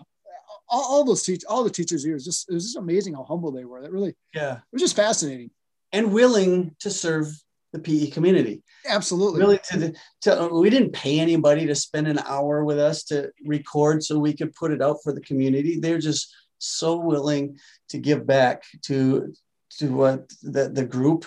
All, 0.67 0.83
all 0.83 1.05
those 1.05 1.23
teach 1.23 1.45
all 1.47 1.63
the 1.63 1.69
teachers 1.69 2.05
here 2.05 2.15
was 2.15 2.25
just 2.25 2.49
it 2.49 2.55
was 2.55 2.65
just 2.65 2.77
amazing 2.77 3.15
how 3.15 3.25
humble 3.25 3.53
they 3.53 3.65
were. 3.65 3.83
That 3.83 3.93
really 3.93 4.15
yeah 4.33 4.55
it 4.55 4.73
was 4.73 4.81
just 4.81 4.97
fascinating 4.97 5.51
and 5.93 6.11
willing 6.13 6.75
to 6.81 6.91
serve 6.91 7.29
the 7.75 7.81
PE 7.81 8.11
community. 8.11 8.63
Absolutely. 8.89 9.41
Really, 9.41 9.59
to, 9.71 9.79
the, 9.79 9.95
to 10.23 10.49
we 10.53 10.71
didn't 10.71 10.93
pay 10.93 11.19
anybody 11.19 11.67
to 11.67 11.75
spend 11.75 12.07
an 12.07 12.21
hour 12.21 12.65
with 12.65 12.79
us 12.79 13.03
to 13.05 13.31
record 13.45 14.03
so 14.03 14.19
we 14.19 14.33
could 14.33 14.55
put 14.55 14.71
it 14.71 14.81
out 14.81 14.99
for 15.03 15.13
the 15.13 15.21
community. 15.21 15.81
They're 15.81 15.99
just 15.99 16.33
so 16.59 16.97
willing 16.97 17.59
to 17.89 17.99
give 17.99 18.27
back 18.27 18.63
to 18.83 19.35
to 19.79 19.89
what 19.93 20.29
the, 20.43 20.69
the 20.69 20.85
group 20.85 21.27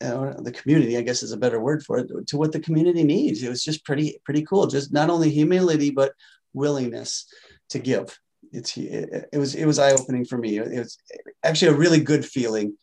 uh, 0.00 0.40
the 0.40 0.52
community 0.52 0.96
i 0.96 1.02
guess 1.02 1.22
is 1.22 1.32
a 1.32 1.36
better 1.36 1.60
word 1.60 1.82
for 1.82 1.98
it 1.98 2.10
to 2.26 2.38
what 2.38 2.52
the 2.52 2.60
community 2.60 3.02
needs 3.02 3.42
it 3.42 3.48
was 3.48 3.64
just 3.64 3.84
pretty 3.84 4.18
pretty 4.24 4.42
cool 4.42 4.66
just 4.66 4.92
not 4.92 5.10
only 5.10 5.28
humility 5.28 5.90
but 5.90 6.12
willingness 6.54 7.26
to 7.68 7.78
give 7.78 8.16
it's 8.52 8.76
it, 8.76 9.28
it 9.32 9.38
was 9.38 9.54
it 9.54 9.66
was 9.66 9.78
eye-opening 9.78 10.24
for 10.24 10.38
me 10.38 10.56
it 10.56 10.78
was 10.78 10.96
actually 11.44 11.72
a 11.72 11.76
really 11.76 12.00
good 12.00 12.24
feeling 12.24 12.74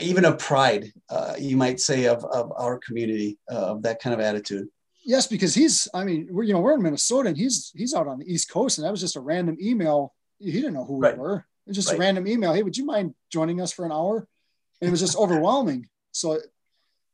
even 0.00 0.24
a 0.24 0.36
pride, 0.36 0.92
uh, 1.08 1.34
you 1.38 1.56
might 1.56 1.80
say, 1.80 2.06
of, 2.06 2.24
of 2.24 2.52
our 2.56 2.78
community, 2.78 3.38
uh, 3.50 3.72
of 3.72 3.82
that 3.82 4.00
kind 4.00 4.14
of 4.14 4.20
attitude. 4.20 4.68
Yes, 5.04 5.26
because 5.26 5.54
he's, 5.54 5.86
I 5.94 6.04
mean, 6.04 6.28
we're, 6.30 6.42
you 6.42 6.52
know, 6.52 6.60
we're 6.60 6.74
in 6.74 6.82
Minnesota 6.82 7.28
and 7.28 7.36
he's, 7.36 7.72
he's 7.76 7.94
out 7.94 8.08
on 8.08 8.18
the 8.18 8.32
East 8.32 8.50
Coast. 8.50 8.78
And 8.78 8.84
that 8.84 8.90
was 8.90 9.00
just 9.00 9.16
a 9.16 9.20
random 9.20 9.56
email. 9.60 10.12
He 10.38 10.52
didn't 10.52 10.74
know 10.74 10.84
who 10.84 10.98
right. 10.98 11.14
we 11.14 11.20
were. 11.20 11.46
It 11.66 11.70
was 11.70 11.76
just 11.76 11.88
right. 11.88 11.96
a 11.96 12.00
random 12.00 12.26
email. 12.26 12.52
Hey, 12.52 12.62
would 12.62 12.76
you 12.76 12.84
mind 12.84 13.14
joining 13.30 13.60
us 13.60 13.72
for 13.72 13.84
an 13.84 13.92
hour? 13.92 14.26
And 14.80 14.88
it 14.88 14.90
was 14.90 15.00
just 15.00 15.16
overwhelming. 15.18 15.88
So, 16.12 16.38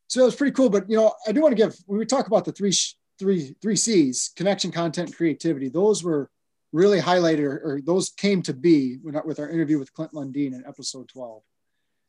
so 0.08 0.22
it 0.22 0.24
was 0.24 0.36
pretty 0.36 0.52
cool. 0.52 0.70
But, 0.70 0.88
you 0.88 0.96
know, 0.96 1.12
I 1.26 1.32
do 1.32 1.42
want 1.42 1.56
to 1.56 1.62
give, 1.62 1.76
when 1.86 1.98
we 1.98 2.06
talk 2.06 2.26
about 2.26 2.44
the 2.44 2.52
three, 2.52 2.72
three, 3.18 3.54
three 3.60 3.76
C's, 3.76 4.32
connection, 4.36 4.72
content, 4.72 5.14
creativity, 5.14 5.68
those 5.68 6.02
were 6.02 6.30
really 6.72 7.00
highlighted 7.00 7.44
or, 7.44 7.60
or 7.62 7.80
those 7.84 8.10
came 8.10 8.42
to 8.42 8.54
be 8.54 8.98
with 9.02 9.38
our 9.38 9.50
interview 9.50 9.78
with 9.78 9.92
Clint 9.92 10.12
Lundeen 10.12 10.54
in 10.54 10.64
episode 10.66 11.08
12. 11.08 11.42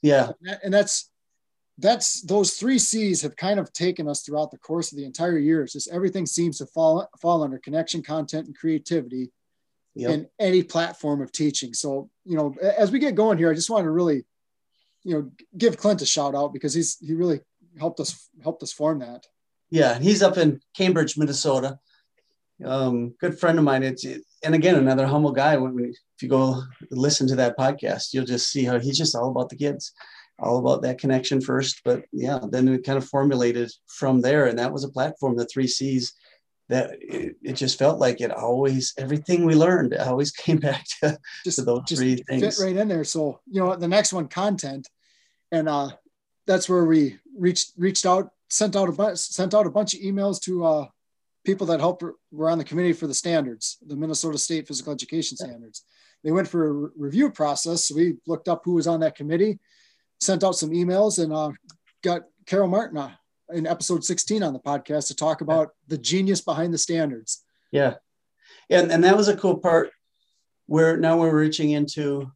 Yeah. 0.03 0.31
And 0.63 0.72
that's 0.72 1.10
that's 1.79 2.22
those 2.22 2.53
three 2.53 2.77
C's 2.77 3.24
have 3.24 3.36
kind 3.36 3.60
of 3.60 3.74
taken 3.74 4.07
us 4.07 4.22
throughout 4.22 4.51
the 4.51 4.60
course 4.60 4.91
of 4.91 4.98
the 4.98 5.05
entire 5.05 5.39
year. 5.39 5.63
It's 5.63 5.74
just 5.74 5.89
everything 5.91 6.27
seems 6.27 6.60
to 6.60 6.67
fall 6.67 7.10
fall 7.19 7.41
under 7.41 7.57
connection, 7.57 8.03
content, 8.03 8.45
and 8.45 8.55
creativity 8.55 9.31
yep. 9.95 10.12
in 10.12 10.27
any 10.39 10.62
platform 10.62 11.22
of 11.22 11.31
teaching. 11.31 11.74
So, 11.74 12.10
you 12.25 12.38
know, 12.38 12.53
as 12.62 12.91
we 12.91 13.00
get 13.00 13.15
going 13.15 13.39
here, 13.39 13.50
I 13.50 13.55
just 13.55 13.72
want 13.72 13.86
to 13.86 13.91
really, 13.91 14.24
you 15.03 15.15
know, 15.15 15.31
give 15.57 15.77
Clint 15.77 16.01
a 16.03 16.05
shout 16.05 16.36
out 16.36 16.53
because 16.53 16.75
he's 16.75 16.98
he 17.00 17.13
really 17.13 17.39
helped 17.79 18.00
us 18.00 18.29
helped 18.43 18.62
us 18.62 18.72
form 18.72 19.00
that. 19.00 19.25
Yeah, 19.72 19.98
he's 19.98 20.22
up 20.22 20.38
in 20.38 20.62
Cambridge, 20.75 21.17
Minnesota. 21.17 21.79
Um, 22.63 23.15
good 23.19 23.39
friend 23.39 23.57
of 23.57 23.65
mine. 23.65 23.81
It's 23.81 24.05
and 24.44 24.54
again 24.56 24.76
another 24.76 25.08
humble 25.08 25.32
guy. 25.32 25.58
When 25.58 25.74
we, 25.74 25.84
if 25.86 26.22
you 26.22 26.30
go 26.30 26.62
listen 26.92 27.28
to 27.28 27.36
that 27.38 27.58
podcast, 27.58 28.14
you'll 28.14 28.26
just 28.26 28.50
see 28.50 28.64
how 28.64 28.80
he's 28.80 28.98
just 28.98 29.16
all 29.16 29.30
about 29.30 29.50
the 29.50 29.56
kids, 29.56 29.94
all 30.40 30.58
about 30.58 30.82
that 30.84 31.00
connection 31.00 31.42
first. 31.42 31.82
But 31.84 32.04
yeah, 32.12 32.40
then 32.50 32.70
we 32.70 32.78
kind 32.80 32.98
of 32.98 33.08
formulated 33.08 33.72
from 33.88 34.22
there, 34.22 34.48
and 34.48 34.60
that 34.60 34.74
was 34.74 34.84
a 34.84 34.90
platform, 34.90 35.38
the 35.38 35.46
three 35.46 35.68
C's. 35.68 36.14
That 36.70 36.92
it, 37.02 37.36
it 37.44 37.54
just 37.54 37.78
felt 37.78 38.00
like 38.00 38.22
it 38.22 38.32
always 38.32 38.94
everything 38.98 39.46
we 39.46 39.54
learned 39.54 39.96
always 39.96 40.32
came 40.46 40.58
back 40.58 40.86
to, 41.02 41.18
just, 41.44 41.60
to 41.60 41.66
those 41.66 41.84
just 41.88 42.02
three 42.02 42.16
things. 42.16 42.58
Fit 42.58 42.64
right 42.64 42.76
in 42.76 42.88
there. 42.88 43.04
So 43.04 43.42
you 43.50 43.62
know 43.62 43.76
the 43.76 43.88
next 43.88 44.14
one, 44.14 44.28
content, 44.28 44.88
and 45.52 45.68
uh, 45.68 45.90
that's 46.48 46.70
where 46.70 46.86
we 46.86 47.18
reached 47.38 47.74
reached 47.78 48.06
out, 48.06 48.30
sent 48.50 48.76
out 48.76 48.90
a 48.90 48.94
bunch, 48.94 49.20
sent 49.20 49.54
out 49.54 49.68
a 49.68 49.72
bunch 49.72 49.94
of 49.94 50.00
emails 50.00 50.42
to 50.44 50.66
uh, 50.66 50.88
people 51.44 51.68
that 51.68 51.80
helped 51.80 52.04
were 52.32 52.50
on 52.50 52.58
the 52.58 52.64
committee 52.64 52.94
for 52.94 53.08
the 53.08 53.14
standards, 53.14 53.78
the 53.86 53.96
Minnesota 53.96 54.38
State 54.38 54.68
Physical 54.68 54.94
Education 54.94 55.38
Standards. 55.38 55.84
They 56.24 56.32
went 56.32 56.48
for 56.48 56.68
a 56.68 56.72
re- 56.72 56.90
review 56.98 57.32
process. 57.32 57.86
So 57.86 57.96
we 57.96 58.16
looked 58.28 58.48
up 58.48 58.62
who 58.64 58.74
was 58.74 58.88
on 58.88 59.02
that 59.02 59.16
committee, 59.16 59.60
sent 60.20 60.44
out 60.44 60.56
some 60.56 60.72
emails, 60.72 61.22
and 61.22 61.34
uh, 61.34 61.52
got 62.02 62.22
Carol 62.46 62.70
Martin 62.70 62.98
uh, 62.98 63.12
in 63.54 63.68
episode 63.68 64.04
16 64.06 64.42
on 64.42 64.54
the 64.54 64.60
podcast 64.60 65.08
to 65.08 65.16
talk 65.16 65.42
about 65.42 65.72
the 65.88 65.98
genius 65.98 66.42
behind 66.42 66.74
the 66.74 66.78
standards. 66.78 67.44
Yeah. 67.72 67.96
And, 68.70 68.92
and 68.92 69.04
that 69.04 69.18
was 69.18 69.28
a 69.28 69.36
cool 69.36 69.58
part 69.58 69.92
where 70.68 70.96
now 70.96 71.20
we're 71.20 71.38
reaching 71.38 71.72
into 71.72 72.32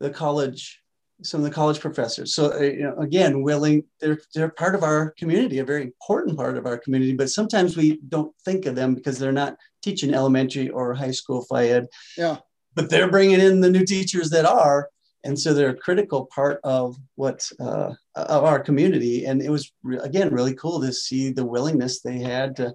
the 0.00 0.10
college 0.10 0.80
some 1.22 1.40
of 1.40 1.44
the 1.44 1.54
college 1.54 1.80
professors. 1.80 2.34
So 2.34 2.52
uh, 2.52 2.62
you 2.62 2.82
know, 2.82 2.96
again, 2.98 3.42
willing 3.42 3.84
they're 4.00 4.18
they're 4.34 4.50
part 4.50 4.74
of 4.74 4.82
our 4.82 5.10
community, 5.18 5.58
a 5.58 5.64
very 5.64 5.82
important 5.82 6.36
part 6.36 6.56
of 6.56 6.66
our 6.66 6.78
community. 6.78 7.14
But 7.14 7.30
sometimes 7.30 7.76
we 7.76 8.00
don't 8.08 8.34
think 8.44 8.66
of 8.66 8.74
them 8.74 8.94
because 8.94 9.18
they're 9.18 9.32
not 9.32 9.56
teaching 9.82 10.14
elementary 10.14 10.68
or 10.68 10.94
high 10.94 11.10
school 11.10 11.44
phy 11.48 11.68
ed. 11.68 11.86
Yeah. 12.16 12.38
But 12.74 12.90
they're 12.90 13.10
bringing 13.10 13.40
in 13.40 13.60
the 13.60 13.70
new 13.70 13.86
teachers 13.86 14.28
that 14.30 14.44
are, 14.44 14.90
and 15.24 15.38
so 15.38 15.54
they're 15.54 15.70
a 15.70 15.76
critical 15.76 16.26
part 16.26 16.60
of 16.62 16.96
what 17.14 17.48
uh, 17.58 17.94
of 18.14 18.44
our 18.44 18.60
community. 18.60 19.24
And 19.24 19.40
it 19.40 19.50
was 19.50 19.72
again 20.00 20.32
really 20.32 20.54
cool 20.54 20.80
to 20.82 20.92
see 20.92 21.30
the 21.30 21.46
willingness 21.46 22.00
they 22.00 22.18
had 22.18 22.56
to 22.56 22.74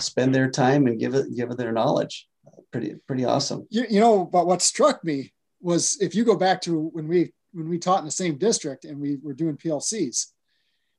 spend 0.00 0.34
their 0.34 0.50
time 0.50 0.86
and 0.86 0.98
give 0.98 1.14
it 1.14 1.34
give 1.36 1.50
it 1.50 1.58
their 1.58 1.72
knowledge. 1.72 2.26
Pretty 2.72 2.94
pretty 3.06 3.26
awesome. 3.26 3.66
You, 3.70 3.84
you 3.90 4.00
know, 4.00 4.24
but 4.24 4.46
what 4.46 4.62
struck 4.62 5.04
me 5.04 5.32
was 5.60 5.98
if 6.00 6.14
you 6.14 6.24
go 6.24 6.36
back 6.36 6.60
to 6.62 6.90
when 6.92 7.08
we 7.08 7.32
when 7.54 7.68
we 7.68 7.78
taught 7.78 8.00
in 8.00 8.04
the 8.04 8.10
same 8.10 8.36
district 8.36 8.84
and 8.84 9.00
we 9.00 9.18
were 9.22 9.32
doing 9.32 9.56
PLCs 9.56 10.26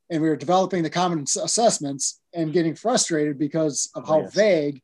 and 0.09 0.21
we 0.21 0.29
were 0.29 0.35
developing 0.35 0.83
the 0.83 0.89
common 0.89 1.23
assessments 1.23 2.21
and 2.33 2.53
getting 2.53 2.75
frustrated 2.75 3.37
because 3.37 3.89
of 3.95 4.03
oh, 4.03 4.07
how 4.07 4.19
oh, 4.19 4.23
yes. 4.23 4.33
vague 4.33 4.81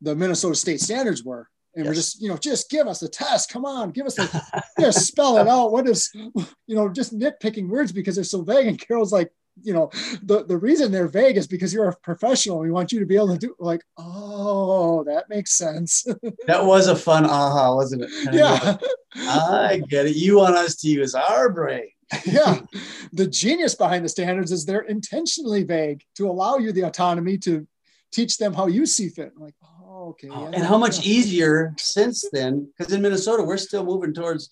the 0.00 0.16
Minnesota 0.16 0.54
state 0.54 0.80
standards 0.80 1.22
were. 1.22 1.48
And 1.74 1.84
yes. 1.84 1.90
we're 1.90 1.94
just, 1.94 2.22
you 2.22 2.28
know, 2.28 2.36
just 2.36 2.70
give 2.70 2.86
us 2.86 3.02
a 3.02 3.08
test. 3.08 3.50
Come 3.50 3.64
on, 3.64 3.92
give 3.92 4.06
us 4.06 4.16
the, 4.16 4.62
just 4.80 5.06
spell 5.06 5.38
it 5.38 5.48
out. 5.48 5.72
What 5.72 5.88
is, 5.88 6.10
you 6.14 6.76
know, 6.76 6.88
just 6.88 7.16
nitpicking 7.18 7.68
words 7.68 7.92
because 7.92 8.14
they're 8.14 8.24
so 8.24 8.42
vague. 8.42 8.66
And 8.66 8.78
Carol's 8.78 9.12
like, 9.12 9.32
you 9.60 9.72
know, 9.72 9.90
the, 10.22 10.44
the 10.44 10.56
reason 10.56 10.90
they're 10.90 11.08
vague 11.08 11.36
is 11.36 11.46
because 11.46 11.72
you're 11.74 11.88
a 11.88 11.96
professional. 11.96 12.58
We 12.58 12.70
want 12.70 12.92
you 12.92 13.00
to 13.00 13.06
be 13.06 13.16
able 13.16 13.32
to 13.32 13.38
do 13.38 13.54
like, 13.58 13.82
oh, 13.98 15.04
that 15.04 15.28
makes 15.28 15.52
sense. 15.52 16.04
that 16.46 16.64
was 16.64 16.88
a 16.88 16.96
fun 16.96 17.26
aha, 17.26 17.74
wasn't 17.74 18.02
it? 18.02 18.10
yeah. 18.32 18.76
I 19.14 19.82
get 19.88 20.06
it. 20.06 20.16
You 20.16 20.38
want 20.38 20.56
us 20.56 20.76
to 20.76 20.88
use 20.88 21.14
our 21.14 21.50
brain. 21.50 21.88
yeah. 22.24 22.60
The 23.14 23.26
genius 23.26 23.74
behind 23.74 24.06
the 24.06 24.08
standards 24.08 24.52
is 24.52 24.64
they're 24.64 24.80
intentionally 24.80 25.64
vague 25.64 26.02
to 26.14 26.30
allow 26.30 26.56
you 26.56 26.72
the 26.72 26.86
autonomy 26.86 27.36
to 27.38 27.66
teach 28.10 28.38
them 28.38 28.54
how 28.54 28.68
you 28.68 28.86
see 28.86 29.10
fit. 29.10 29.32
I'm 29.36 29.42
like, 29.42 29.54
oh, 29.62 30.08
okay. 30.10 30.28
Oh, 30.30 30.44
yeah, 30.44 30.56
and 30.56 30.64
how 30.64 30.78
much 30.78 31.04
easier 31.04 31.74
since 31.76 32.24
then, 32.32 32.72
because 32.78 32.90
in 32.90 33.02
Minnesota, 33.02 33.42
we're 33.42 33.58
still 33.58 33.84
moving 33.84 34.14
towards 34.14 34.48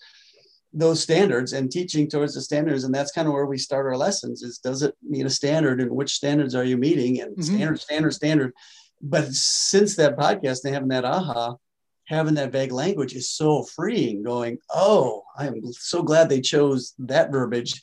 those 0.72 1.02
standards 1.02 1.52
and 1.52 1.70
teaching 1.70 2.08
towards 2.08 2.34
the 2.34 2.40
standards 2.40 2.84
and 2.84 2.94
that's 2.94 3.10
kind 3.10 3.26
of 3.26 3.34
where 3.34 3.46
we 3.46 3.58
start 3.58 3.86
our 3.86 3.96
lessons 3.96 4.42
is 4.42 4.58
does 4.58 4.82
it 4.82 4.94
meet 5.02 5.26
a 5.26 5.30
standard 5.30 5.80
and 5.80 5.90
which 5.90 6.14
standards 6.14 6.54
are 6.54 6.64
you 6.64 6.76
meeting 6.76 7.20
and 7.20 7.32
mm-hmm. 7.32 7.42
standard 7.42 7.80
standard 7.80 8.14
standard 8.14 8.52
but 9.02 9.26
since 9.32 9.96
that 9.96 10.16
podcast 10.16 10.64
and 10.64 10.72
having 10.72 10.88
that 10.88 11.04
aha 11.04 11.56
having 12.06 12.34
that 12.34 12.52
vague 12.52 12.72
language 12.72 13.14
is 13.14 13.28
so 13.28 13.64
freeing 13.64 14.22
going 14.22 14.58
oh 14.72 15.22
i'm 15.36 15.60
so 15.72 16.02
glad 16.02 16.28
they 16.28 16.40
chose 16.40 16.94
that 16.98 17.32
verbiage 17.32 17.82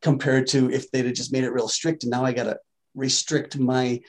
compared 0.00 0.46
to 0.46 0.70
if 0.70 0.90
they'd 0.90 1.06
have 1.06 1.14
just 1.14 1.32
made 1.32 1.44
it 1.44 1.52
real 1.52 1.68
strict 1.68 2.04
and 2.04 2.10
now 2.12 2.24
i 2.24 2.32
got 2.32 2.44
to 2.44 2.56
restrict 2.94 3.58
my 3.58 4.00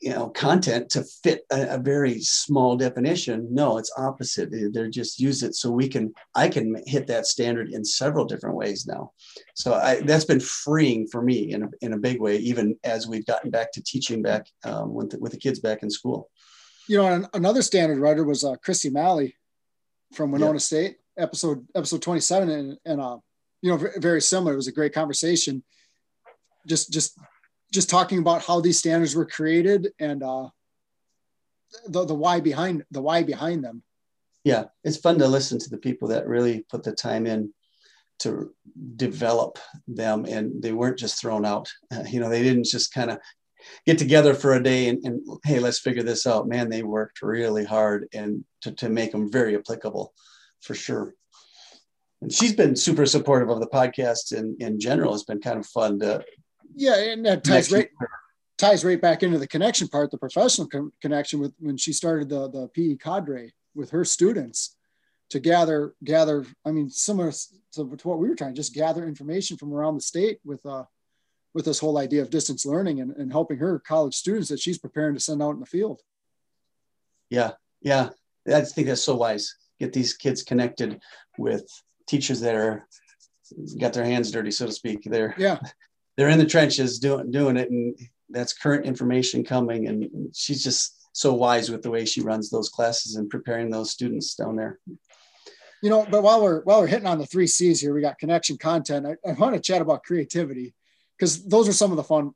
you 0.00 0.10
know 0.10 0.28
content 0.30 0.90
to 0.90 1.04
fit 1.22 1.44
a, 1.52 1.74
a, 1.74 1.78
very 1.78 2.20
small 2.20 2.76
definition. 2.76 3.46
No 3.50 3.78
it's 3.78 3.92
opposite. 3.96 4.50
They're 4.72 4.88
just 4.88 5.20
use 5.20 5.42
it 5.42 5.54
so 5.54 5.70
we 5.70 5.88
can 5.88 6.12
i 6.34 6.48
can 6.48 6.82
hit 6.86 7.06
that 7.08 7.26
standard 7.26 7.70
in 7.70 7.84
several 7.84 8.24
different 8.24 8.56
ways 8.56 8.86
now. 8.86 9.12
So 9.54 9.74
I, 9.74 10.00
that's 10.00 10.24
been 10.24 10.40
freeing 10.40 11.06
for 11.06 11.22
me 11.22 11.52
in 11.52 11.64
a, 11.64 11.68
in 11.80 11.92
a 11.92 11.98
big 11.98 12.20
way 12.20 12.36
even 12.38 12.76
as 12.84 13.06
we've 13.06 13.26
gotten 13.26 13.50
back 13.50 13.72
to 13.72 13.82
teaching 13.82 14.22
back 14.22 14.46
um, 14.64 14.94
with, 14.94 15.10
the, 15.10 15.18
with 15.18 15.32
the 15.32 15.38
kids 15.38 15.60
back 15.60 15.82
in 15.82 15.90
school. 15.90 16.30
You 16.88 16.98
know 16.98 17.26
another 17.34 17.62
standard 17.62 17.98
writer 17.98 18.24
was 18.24 18.44
uh, 18.44 18.56
Kristi 18.64 18.92
Mally 18.92 19.36
from 20.14 20.30
winona 20.30 20.60
state 20.60 20.96
episode 21.18 21.66
episode 21.74 22.02
27 22.02 22.50
and, 22.50 22.78
and 22.84 23.00
uh, 23.00 23.18
you 23.60 23.70
know 23.70 23.88
very 23.98 24.20
similar. 24.20 24.52
It 24.52 24.56
was 24.56 24.68
a 24.68 24.72
great 24.72 24.92
conversation. 24.92 25.62
Just 26.66 26.92
just 26.92 27.18
just 27.72 27.90
talking 27.90 28.18
about 28.18 28.44
how 28.44 28.60
these 28.60 28.78
standards 28.78 29.16
were 29.16 29.26
created 29.26 29.88
and 29.98 30.22
uh, 30.22 30.48
the, 31.86 32.04
the 32.04 32.14
why 32.14 32.40
behind 32.40 32.84
the 32.90 33.02
why 33.02 33.22
behind 33.22 33.64
them. 33.64 33.82
Yeah, 34.44 34.64
it's 34.84 34.96
fun 34.96 35.18
to 35.18 35.28
listen 35.28 35.58
to 35.58 35.70
the 35.70 35.78
people 35.78 36.08
that 36.08 36.26
really 36.26 36.64
put 36.68 36.82
the 36.82 36.92
time 36.92 37.26
in 37.26 37.52
to 38.20 38.54
develop 38.96 39.58
them, 39.88 40.24
and 40.26 40.62
they 40.62 40.72
weren't 40.72 40.98
just 40.98 41.20
thrown 41.20 41.44
out. 41.44 41.72
Uh, 41.90 42.04
you 42.08 42.20
know, 42.20 42.28
they 42.28 42.42
didn't 42.42 42.64
just 42.64 42.92
kind 42.92 43.10
of 43.10 43.18
get 43.86 43.98
together 43.98 44.34
for 44.34 44.54
a 44.54 44.62
day 44.62 44.88
and, 44.88 45.04
and, 45.04 45.20
hey, 45.44 45.60
let's 45.60 45.78
figure 45.78 46.02
this 46.02 46.26
out. 46.26 46.48
Man, 46.48 46.68
they 46.68 46.82
worked 46.82 47.22
really 47.22 47.64
hard 47.64 48.08
and 48.12 48.44
to, 48.62 48.72
to 48.72 48.88
make 48.88 49.12
them 49.12 49.30
very 49.30 49.56
applicable, 49.56 50.12
for 50.60 50.74
sure. 50.74 51.14
And 52.20 52.32
she's 52.32 52.54
been 52.54 52.74
super 52.74 53.06
supportive 53.06 53.50
of 53.50 53.60
the 53.60 53.68
podcast 53.68 54.32
in, 54.32 54.56
in 54.58 54.80
general. 54.80 55.14
It's 55.14 55.24
been 55.24 55.40
kind 55.40 55.58
of 55.58 55.66
fun 55.66 56.00
to 56.00 56.24
yeah, 56.74 56.96
and 56.96 57.24
that 57.26 57.44
ties 57.44 57.70
right 57.72 57.88
ties 58.58 58.84
right 58.84 59.00
back 59.00 59.22
into 59.22 59.38
the 59.38 59.46
connection 59.46 59.88
part, 59.88 60.10
the 60.10 60.18
professional 60.18 60.68
co- 60.68 60.90
connection 61.00 61.40
with 61.40 61.52
when 61.58 61.76
she 61.76 61.92
started 61.92 62.28
the 62.28 62.48
the 62.50 62.68
PE 62.68 62.96
cadre 62.96 63.52
with 63.74 63.90
her 63.90 64.04
students 64.04 64.76
to 65.30 65.40
gather 65.40 65.94
gather. 66.04 66.44
I 66.64 66.70
mean, 66.70 66.88
similar 66.90 67.32
to, 67.72 67.84
what 67.84 68.18
we 68.18 68.28
were 68.28 68.34
trying, 68.34 68.54
just 68.54 68.74
gather 68.74 69.06
information 69.06 69.56
from 69.56 69.72
around 69.72 69.96
the 69.96 70.02
state 70.02 70.38
with 70.44 70.64
uh 70.66 70.84
with 71.54 71.64
this 71.64 71.78
whole 71.78 71.98
idea 71.98 72.22
of 72.22 72.30
distance 72.30 72.64
learning 72.64 73.00
and, 73.00 73.14
and 73.16 73.30
helping 73.30 73.58
her 73.58 73.78
college 73.78 74.14
students 74.14 74.48
that 74.48 74.60
she's 74.60 74.78
preparing 74.78 75.14
to 75.14 75.20
send 75.20 75.42
out 75.42 75.50
in 75.50 75.60
the 75.60 75.66
field. 75.66 76.00
Yeah, 77.28 77.52
yeah, 77.82 78.10
I 78.46 78.62
think 78.62 78.86
that's 78.86 79.02
so 79.02 79.16
wise. 79.16 79.54
Get 79.78 79.92
these 79.92 80.14
kids 80.14 80.42
connected 80.42 81.00
with 81.38 81.66
teachers 82.06 82.40
that 82.40 82.54
are 82.54 82.86
got 83.80 83.92
their 83.92 84.04
hands 84.04 84.30
dirty, 84.30 84.50
so 84.50 84.66
to 84.66 84.72
speak. 84.72 85.02
They're 85.04 85.34
yeah, 85.38 85.58
they're 86.16 86.28
in 86.28 86.38
the 86.38 86.46
trenches 86.46 86.98
doing 86.98 87.30
doing 87.30 87.56
it, 87.56 87.70
and 87.70 87.98
that's 88.30 88.52
current 88.52 88.86
information 88.86 89.44
coming. 89.44 89.88
And 89.88 90.34
she's 90.34 90.62
just 90.62 91.08
so 91.12 91.34
wise 91.34 91.70
with 91.70 91.82
the 91.82 91.90
way 91.90 92.04
she 92.04 92.20
runs 92.20 92.50
those 92.50 92.68
classes 92.68 93.16
and 93.16 93.30
preparing 93.30 93.70
those 93.70 93.90
students 93.90 94.34
down 94.34 94.56
there. 94.56 94.78
You 95.82 95.90
know, 95.90 96.06
but 96.08 96.22
while 96.22 96.42
we're 96.42 96.62
while 96.62 96.80
we're 96.80 96.86
hitting 96.86 97.08
on 97.08 97.18
the 97.18 97.26
three 97.26 97.46
C's 97.46 97.80
here, 97.80 97.92
we 97.92 98.00
got 98.00 98.18
connection, 98.18 98.56
content. 98.56 99.06
I, 99.06 99.28
I 99.28 99.32
want 99.32 99.54
to 99.54 99.60
chat 99.60 99.82
about 99.82 100.04
creativity 100.04 100.74
because 101.18 101.44
those 101.44 101.68
are 101.68 101.72
some 101.72 101.90
of 101.90 101.96
the 101.96 102.04
fun. 102.04 102.32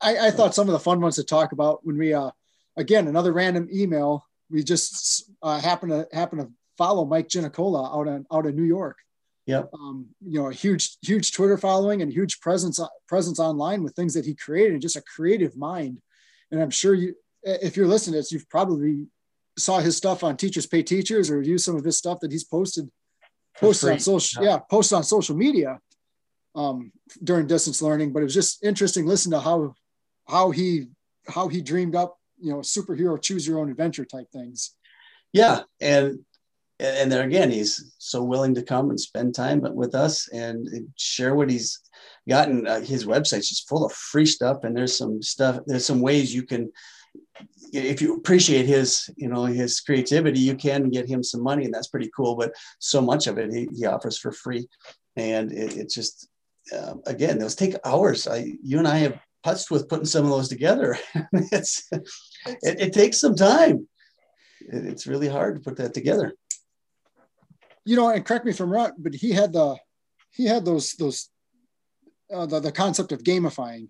I, 0.00 0.28
I 0.28 0.30
thought 0.30 0.54
some 0.54 0.68
of 0.68 0.72
the 0.72 0.78
fun 0.78 1.00
ones 1.00 1.16
to 1.16 1.24
talk 1.24 1.52
about 1.52 1.86
when 1.86 1.96
we, 1.96 2.12
uh, 2.12 2.30
again, 2.76 3.08
another 3.08 3.32
random 3.32 3.68
email. 3.72 4.26
We 4.50 4.62
just 4.62 5.30
uh, 5.42 5.58
happen 5.58 5.88
to 5.88 6.06
happen 6.12 6.38
to 6.38 6.50
follow 6.76 7.04
Mike 7.04 7.28
Ginicola 7.28 7.96
out 7.96 8.08
in 8.08 8.26
out 8.30 8.46
in 8.46 8.56
New 8.56 8.64
York, 8.64 8.98
Yep. 9.46 9.70
Um, 9.74 10.08
you 10.24 10.40
know, 10.40 10.48
a 10.48 10.52
huge, 10.52 10.96
huge 11.02 11.32
Twitter 11.32 11.58
following 11.58 12.00
and 12.02 12.12
huge 12.12 12.40
presence 12.40 12.80
presence 13.08 13.40
online 13.40 13.82
with 13.82 13.94
things 13.94 14.14
that 14.14 14.24
he 14.24 14.34
created 14.34 14.72
and 14.72 14.82
just 14.82 14.96
a 14.96 15.02
creative 15.02 15.56
mind. 15.56 16.00
And 16.50 16.60
I'm 16.60 16.70
sure 16.70 16.94
you, 16.94 17.14
if 17.42 17.76
you're 17.76 17.88
listening 17.88 18.12
to 18.14 18.18
this, 18.18 18.30
you've 18.30 18.48
probably 18.48 19.06
saw 19.58 19.80
his 19.80 19.96
stuff 19.96 20.22
on 20.22 20.36
Teachers 20.36 20.66
Pay 20.66 20.82
Teachers 20.82 21.30
or 21.30 21.42
used 21.42 21.64
some 21.64 21.76
of 21.76 21.84
his 21.84 21.98
stuff 21.98 22.20
that 22.20 22.30
he's 22.30 22.44
posted 22.44 22.88
posted 23.58 23.90
on 23.90 23.98
social, 23.98 24.42
yeah. 24.42 24.50
yeah, 24.50 24.58
posted 24.70 24.96
on 24.96 25.04
social 25.04 25.36
media 25.36 25.78
um, 26.54 26.92
during 27.22 27.46
distance 27.46 27.82
learning. 27.82 28.12
But 28.12 28.20
it 28.20 28.24
was 28.24 28.34
just 28.34 28.64
interesting 28.64 29.06
listen 29.06 29.32
to 29.32 29.40
how 29.40 29.74
how 30.28 30.50
he 30.50 30.86
how 31.26 31.48
he 31.48 31.60
dreamed 31.60 31.96
up, 31.96 32.16
you 32.40 32.52
know, 32.52 32.58
superhero 32.58 33.20
choose 33.20 33.46
your 33.46 33.58
own 33.58 33.70
adventure 33.70 34.04
type 34.04 34.30
things. 34.32 34.74
Yeah, 35.32 35.62
and 35.80 36.20
and 36.82 37.12
there 37.12 37.22
again, 37.22 37.50
he's 37.50 37.94
so 37.98 38.22
willing 38.22 38.54
to 38.54 38.62
come 38.62 38.90
and 38.90 38.98
spend 38.98 39.34
time 39.34 39.60
with 39.74 39.94
us 39.94 40.28
and 40.28 40.68
share 40.96 41.34
what 41.34 41.48
he's 41.48 41.78
gotten. 42.28 42.66
Uh, 42.66 42.80
his 42.80 43.06
website's 43.06 43.48
just 43.48 43.68
full 43.68 43.84
of 43.84 43.92
free 43.92 44.26
stuff, 44.26 44.64
and 44.64 44.76
there's 44.76 44.96
some 44.96 45.22
stuff. 45.22 45.60
There's 45.66 45.86
some 45.86 46.00
ways 46.00 46.34
you 46.34 46.42
can, 46.42 46.72
if 47.72 48.02
you 48.02 48.16
appreciate 48.16 48.66
his, 48.66 49.08
you 49.16 49.28
know, 49.28 49.44
his 49.44 49.80
creativity, 49.80 50.40
you 50.40 50.56
can 50.56 50.90
get 50.90 51.08
him 51.08 51.22
some 51.22 51.42
money, 51.42 51.64
and 51.64 51.72
that's 51.72 51.86
pretty 51.86 52.10
cool. 52.16 52.34
But 52.34 52.52
so 52.80 53.00
much 53.00 53.28
of 53.28 53.38
it 53.38 53.52
he, 53.52 53.68
he 53.72 53.86
offers 53.86 54.18
for 54.18 54.32
free, 54.32 54.66
and 55.14 55.52
it, 55.52 55.76
it 55.76 55.90
just, 55.90 56.28
uh, 56.76 56.94
again, 57.06 57.38
those 57.38 57.54
take 57.54 57.76
hours. 57.84 58.26
I, 58.26 58.54
you 58.62 58.78
and 58.78 58.88
I 58.88 58.98
have 58.98 59.20
putzed 59.46 59.70
with 59.70 59.88
putting 59.88 60.06
some 60.06 60.24
of 60.24 60.30
those 60.30 60.48
together. 60.48 60.98
it's, 61.32 61.88
it, 61.92 62.80
it 62.80 62.92
takes 62.92 63.20
some 63.20 63.36
time. 63.36 63.86
it's 64.60 65.06
really 65.06 65.28
hard 65.28 65.54
to 65.54 65.60
put 65.60 65.76
that 65.76 65.94
together 65.94 66.34
you 67.84 67.96
know, 67.96 68.08
and 68.10 68.24
correct 68.24 68.44
me 68.44 68.50
if 68.52 68.60
I'm 68.60 68.70
wrong, 68.70 68.92
but 68.98 69.14
he 69.14 69.32
had 69.32 69.52
the 69.52 69.76
he 70.30 70.46
had 70.46 70.64
those 70.64 70.92
those 70.92 71.30
uh, 72.32 72.46
the, 72.46 72.60
the 72.60 72.72
concept 72.72 73.12
of 73.12 73.22
gamifying. 73.22 73.88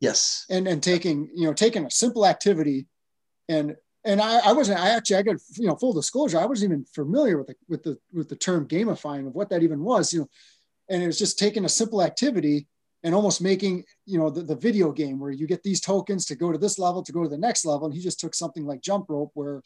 Yes. 0.00 0.46
And 0.50 0.66
and 0.66 0.82
taking 0.82 1.30
you 1.34 1.46
know 1.46 1.52
taking 1.52 1.86
a 1.86 1.90
simple 1.90 2.26
activity 2.26 2.86
and 3.48 3.76
and 4.04 4.20
I, 4.20 4.48
I 4.48 4.52
wasn't 4.52 4.80
I 4.80 4.90
actually 4.90 5.16
I 5.16 5.22
got 5.22 5.36
you 5.56 5.68
know 5.68 5.76
full 5.76 5.92
disclosure 5.92 6.38
I 6.38 6.46
wasn't 6.46 6.72
even 6.72 6.84
familiar 6.86 7.38
with 7.38 7.48
the 7.48 7.54
with 7.68 7.82
the 7.82 7.98
with 8.12 8.28
the 8.28 8.36
term 8.36 8.66
gamifying 8.66 9.26
of 9.26 9.34
what 9.34 9.48
that 9.50 9.62
even 9.62 9.82
was 9.82 10.12
you 10.12 10.20
know 10.20 10.28
and 10.90 11.02
it 11.02 11.06
was 11.06 11.18
just 11.18 11.38
taking 11.38 11.64
a 11.64 11.68
simple 11.68 12.02
activity 12.02 12.66
and 13.04 13.14
almost 13.14 13.40
making 13.40 13.84
you 14.06 14.18
know 14.18 14.30
the, 14.30 14.42
the 14.42 14.56
video 14.56 14.92
game 14.92 15.18
where 15.18 15.30
you 15.30 15.46
get 15.46 15.62
these 15.62 15.80
tokens 15.80 16.26
to 16.26 16.34
go 16.34 16.50
to 16.50 16.58
this 16.58 16.78
level 16.78 17.02
to 17.02 17.12
go 17.12 17.22
to 17.22 17.28
the 17.28 17.38
next 17.38 17.64
level 17.64 17.86
and 17.86 17.94
he 17.94 18.00
just 18.00 18.20
took 18.20 18.34
something 18.34 18.64
like 18.66 18.80
jump 18.80 19.06
rope 19.08 19.30
where 19.34 19.62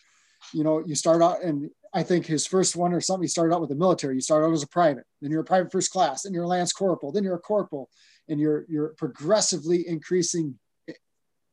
you 0.53 0.65
know 0.65 0.83
you 0.85 0.95
start 0.95 1.23
out 1.23 1.43
and 1.43 1.71
i 1.97 2.03
think 2.03 2.26
his 2.26 2.47
first 2.47 2.76
one 2.76 2.93
or 2.93 3.00
something 3.00 3.25
he 3.25 3.29
started 3.29 3.55
out 3.55 3.61
with 3.61 3.71
the 3.71 3.76
military. 3.76 4.15
You 4.15 4.21
start 4.21 4.45
out 4.45 4.53
as 4.53 4.62
a 4.62 4.69
private 4.69 5.05
then 5.21 5.31
you're 5.31 5.41
a 5.41 5.45
private 5.45 5.73
first 5.73 5.91
class 5.91 6.23
then 6.23 6.35
you're 6.35 6.45
a 6.45 6.49
lance 6.49 6.73
corporal 6.73 7.11
then 7.11 7.25
you're 7.25 7.35
a 7.35 7.41
corporal 7.41 7.88
and 8.29 8.38
you're 8.38 8.67
you're 8.69 8.91
progressively 8.99 9.87
increasing 9.88 10.59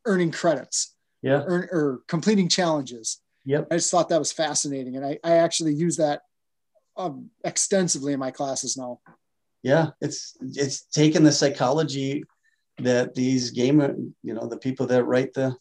earning 0.05 0.31
credits. 0.31 0.95
Yeah. 1.21 1.43
Earn, 1.45 1.69
or 1.71 2.01
completing 2.09 2.49
challenges. 2.49 3.21
Yep. 3.45 3.67
I 3.71 3.75
just 3.75 3.89
thought 3.89 4.09
that 4.09 4.19
was 4.19 4.33
fascinating 4.33 4.97
and 4.97 5.05
i, 5.05 5.17
I 5.23 5.33
actually 5.37 5.73
use 5.73 5.97
that 5.97 6.21
um, 6.95 7.29
extensively 7.43 8.13
in 8.13 8.19
my 8.19 8.31
classes 8.31 8.77
now. 8.77 8.99
Yeah 9.63 9.91
it's 10.01 10.35
it's 10.41 10.83
taken 10.87 11.23
the 11.23 11.31
psychology 11.31 12.23
that 12.79 13.13
these 13.15 13.51
game 13.51 13.79
you 14.23 14.33
know 14.33 14.47
the 14.47 14.57
people 14.57 14.85
that 14.87 15.05
write 15.05 15.33
the 15.33 15.55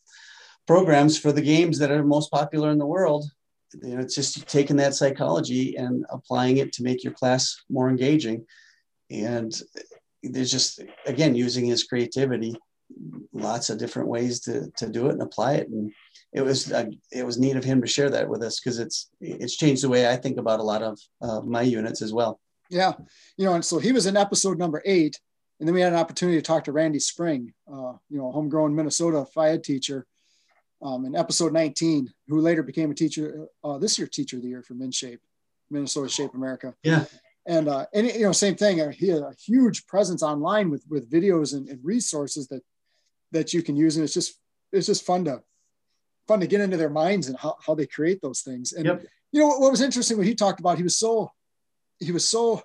programs 0.67 1.19
for 1.19 1.33
the 1.33 1.43
games 1.43 1.79
that 1.79 1.91
are 1.91 2.05
most 2.05 2.31
popular 2.31 2.71
in 2.71 2.79
the 2.79 2.87
world 2.87 3.25
you 3.83 3.95
know 3.95 4.00
it's 4.00 4.14
just 4.14 4.47
taking 4.49 4.76
that 4.76 4.95
psychology 4.95 5.76
and 5.76 6.05
applying 6.11 6.59
it 6.59 6.73
to 6.75 6.83
make 6.83 7.05
your 7.05 7.12
class 7.12 7.62
more 7.71 7.88
engaging. 7.88 8.47
And 9.11 9.52
there's 10.23 10.50
just 10.50 10.83
again 11.07 11.35
using 11.35 11.64
his 11.64 11.85
creativity 11.85 12.57
lots 13.33 13.71
of 13.71 13.79
different 13.79 14.09
ways 14.09 14.41
to, 14.41 14.71
to 14.76 14.88
do 14.88 15.07
it 15.07 15.12
and 15.12 15.23
apply 15.23 15.55
it. 15.55 15.69
And 15.69 15.93
it 16.33 16.43
was 16.43 16.73
uh, 16.73 16.87
it 17.11 17.25
was 17.25 17.38
neat 17.38 17.57
of 17.57 17.64
him 17.64 17.81
to 17.81 17.87
share 17.87 18.11
that 18.11 18.29
with 18.29 18.43
us 18.43 18.61
because 18.61 18.79
it's 18.79 19.11
it's 19.21 19.57
changed 19.57 19.83
the 19.83 19.88
way 19.88 20.09
i 20.09 20.17
think 20.17 20.38
about 20.38 20.61
a 20.61 20.62
lot 20.62 20.83
of 20.83 20.99
uh, 21.21 21.41
my 21.41 21.62
units 21.62 22.02
as 22.02 22.12
well. 22.12 22.41
Yeah, 22.71 22.93
you 23.37 23.45
know, 23.45 23.55
and 23.55 23.64
so 23.64 23.79
he 23.79 23.93
was 23.93 24.07
in 24.07 24.17
episode 24.17 24.59
number 24.59 24.83
eight, 24.87 25.21
and 25.61 25.69
then 25.69 25.75
we 25.75 25.83
had 25.83 25.93
an 25.93 25.99
opportunity 25.99 26.38
to 26.38 26.43
talk 26.43 26.64
to 26.64 26.73
Randy 26.73 27.00
Spring, 27.00 27.52
uh, 27.71 27.93
you 28.09 28.17
know, 28.17 28.33
homegrown 28.33 28.75
Minnesota 28.75 29.26
Phy 29.35 29.50
Ed 29.50 29.62
teacher, 29.62 30.07
um, 30.83 31.05
in 31.05 31.15
episode 31.15 31.53
19, 31.53 32.12
who 32.29 32.41
later 32.41 32.62
became 32.62 32.91
a 32.91 32.95
teacher 32.95 33.47
uh, 33.62 33.79
this 33.79 33.99
year, 33.99 34.07
teacher 34.07 34.37
of 34.37 34.43
the 34.43 34.49
year 34.49 34.62
for 34.62 34.75
MnShape, 34.75 35.21
Minnesota 35.71 36.09
Shape 36.09 36.35
America. 36.35 36.75
Yeah. 36.83 37.05
And 37.47 37.69
uh, 37.69 37.87
and 37.93 38.07
you 38.07 38.21
know, 38.21 38.33
same 38.33 38.55
thing. 38.55 38.81
Uh, 38.81 38.91
he 38.91 39.09
had 39.09 39.23
a 39.23 39.35
huge 39.45 39.87
presence 39.87 40.23
online 40.23 40.71
with 40.71 40.85
with 40.89 41.11
videos 41.11 41.55
and, 41.55 41.69
and 41.69 41.81
resources 41.83 42.47
that 42.49 42.62
that 43.33 43.53
you 43.53 43.62
can 43.62 43.75
use, 43.75 43.97
and 43.97 44.05
it's 44.05 44.15
just 44.15 44.39
it's 44.73 44.87
just 44.87 45.05
fun 45.05 45.25
to 45.25 45.43
fun 46.29 46.39
to 46.39 46.47
get 46.47 46.61
into 46.61 46.77
their 46.77 46.91
minds 46.91 47.27
and 47.27 47.37
how, 47.37 47.57
how 47.67 47.75
they 47.75 47.87
create 47.87 48.21
those 48.23 48.43
things. 48.43 48.73
And 48.73 48.87
yep. 48.87 49.05
you 49.33 49.41
know 49.41 49.49
what, 49.49 49.61
what 49.61 49.71
was 49.73 49.81
interesting 49.81 50.19
when 50.19 50.27
he 50.27 50.37
talked 50.37 50.61
about 50.61 50.77
he 50.77 50.85
was 50.85 50.97
so 50.97 51.33
he 51.99 52.12
was 52.12 52.29
so 52.29 52.62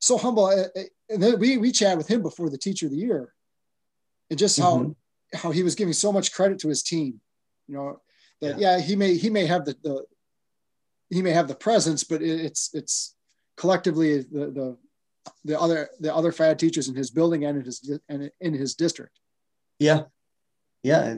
so 0.00 0.18
humble. 0.18 0.48
And 0.48 1.22
then 1.22 1.38
we 1.38 1.56
we 1.56 1.72
chatted 1.72 1.98
with 1.98 2.08
him 2.08 2.22
before 2.22 2.50
the 2.50 2.58
teacher 2.58 2.86
of 2.86 2.92
the 2.92 2.98
year, 2.98 3.32
and 4.30 4.38
just 4.38 4.58
how 4.58 4.78
mm-hmm. 4.78 5.38
how 5.38 5.50
he 5.50 5.62
was 5.62 5.74
giving 5.74 5.92
so 5.92 6.12
much 6.12 6.32
credit 6.32 6.58
to 6.60 6.68
his 6.68 6.82
team. 6.82 7.20
You 7.68 7.74
know 7.74 8.00
that 8.40 8.58
yeah, 8.58 8.76
yeah 8.76 8.82
he 8.82 8.96
may 8.96 9.16
he 9.16 9.30
may 9.30 9.46
have 9.46 9.64
the, 9.64 9.76
the 9.82 10.04
he 11.10 11.22
may 11.22 11.30
have 11.30 11.48
the 11.48 11.54
presence, 11.54 12.04
but 12.04 12.22
it's 12.22 12.70
it's 12.74 13.14
collectively 13.56 14.18
the 14.18 14.50
the 14.50 14.76
the 15.44 15.60
other 15.60 15.88
the 16.00 16.14
other 16.14 16.32
Phy 16.32 16.48
Ed 16.48 16.58
teachers 16.58 16.88
in 16.88 16.94
his 16.94 17.10
building 17.10 17.44
and 17.44 17.58
in 17.58 17.64
his 17.64 17.98
and 18.08 18.30
in 18.40 18.54
his 18.54 18.74
district. 18.74 19.18
Yeah, 19.78 20.02
yeah. 20.82 21.16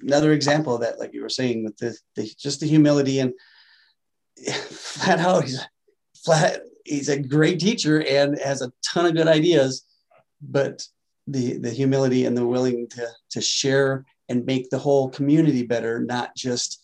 Another 0.00 0.32
example 0.32 0.74
of 0.74 0.80
that, 0.80 0.98
like 0.98 1.14
you 1.14 1.22
were 1.22 1.28
saying, 1.28 1.64
with 1.64 1.76
the, 1.78 1.96
the 2.16 2.30
just 2.38 2.60
the 2.60 2.66
humility 2.66 3.20
and 3.20 3.32
flat 4.52 5.18
out, 5.18 5.44
he's 5.44 5.60
flat 6.24 6.62
he's 6.84 7.08
a 7.08 7.18
great 7.18 7.60
teacher 7.60 8.02
and 8.02 8.38
has 8.38 8.62
a 8.62 8.72
ton 8.82 9.06
of 9.06 9.14
good 9.14 9.28
ideas 9.28 9.84
but 10.40 10.82
the 11.26 11.58
the 11.58 11.70
humility 11.70 12.24
and 12.24 12.36
the 12.36 12.46
willing 12.46 12.88
to 12.88 13.06
to 13.30 13.40
share 13.40 14.04
and 14.30 14.46
make 14.46 14.70
the 14.70 14.78
whole 14.78 15.10
community 15.10 15.62
better 15.62 16.00
not 16.00 16.34
just 16.34 16.82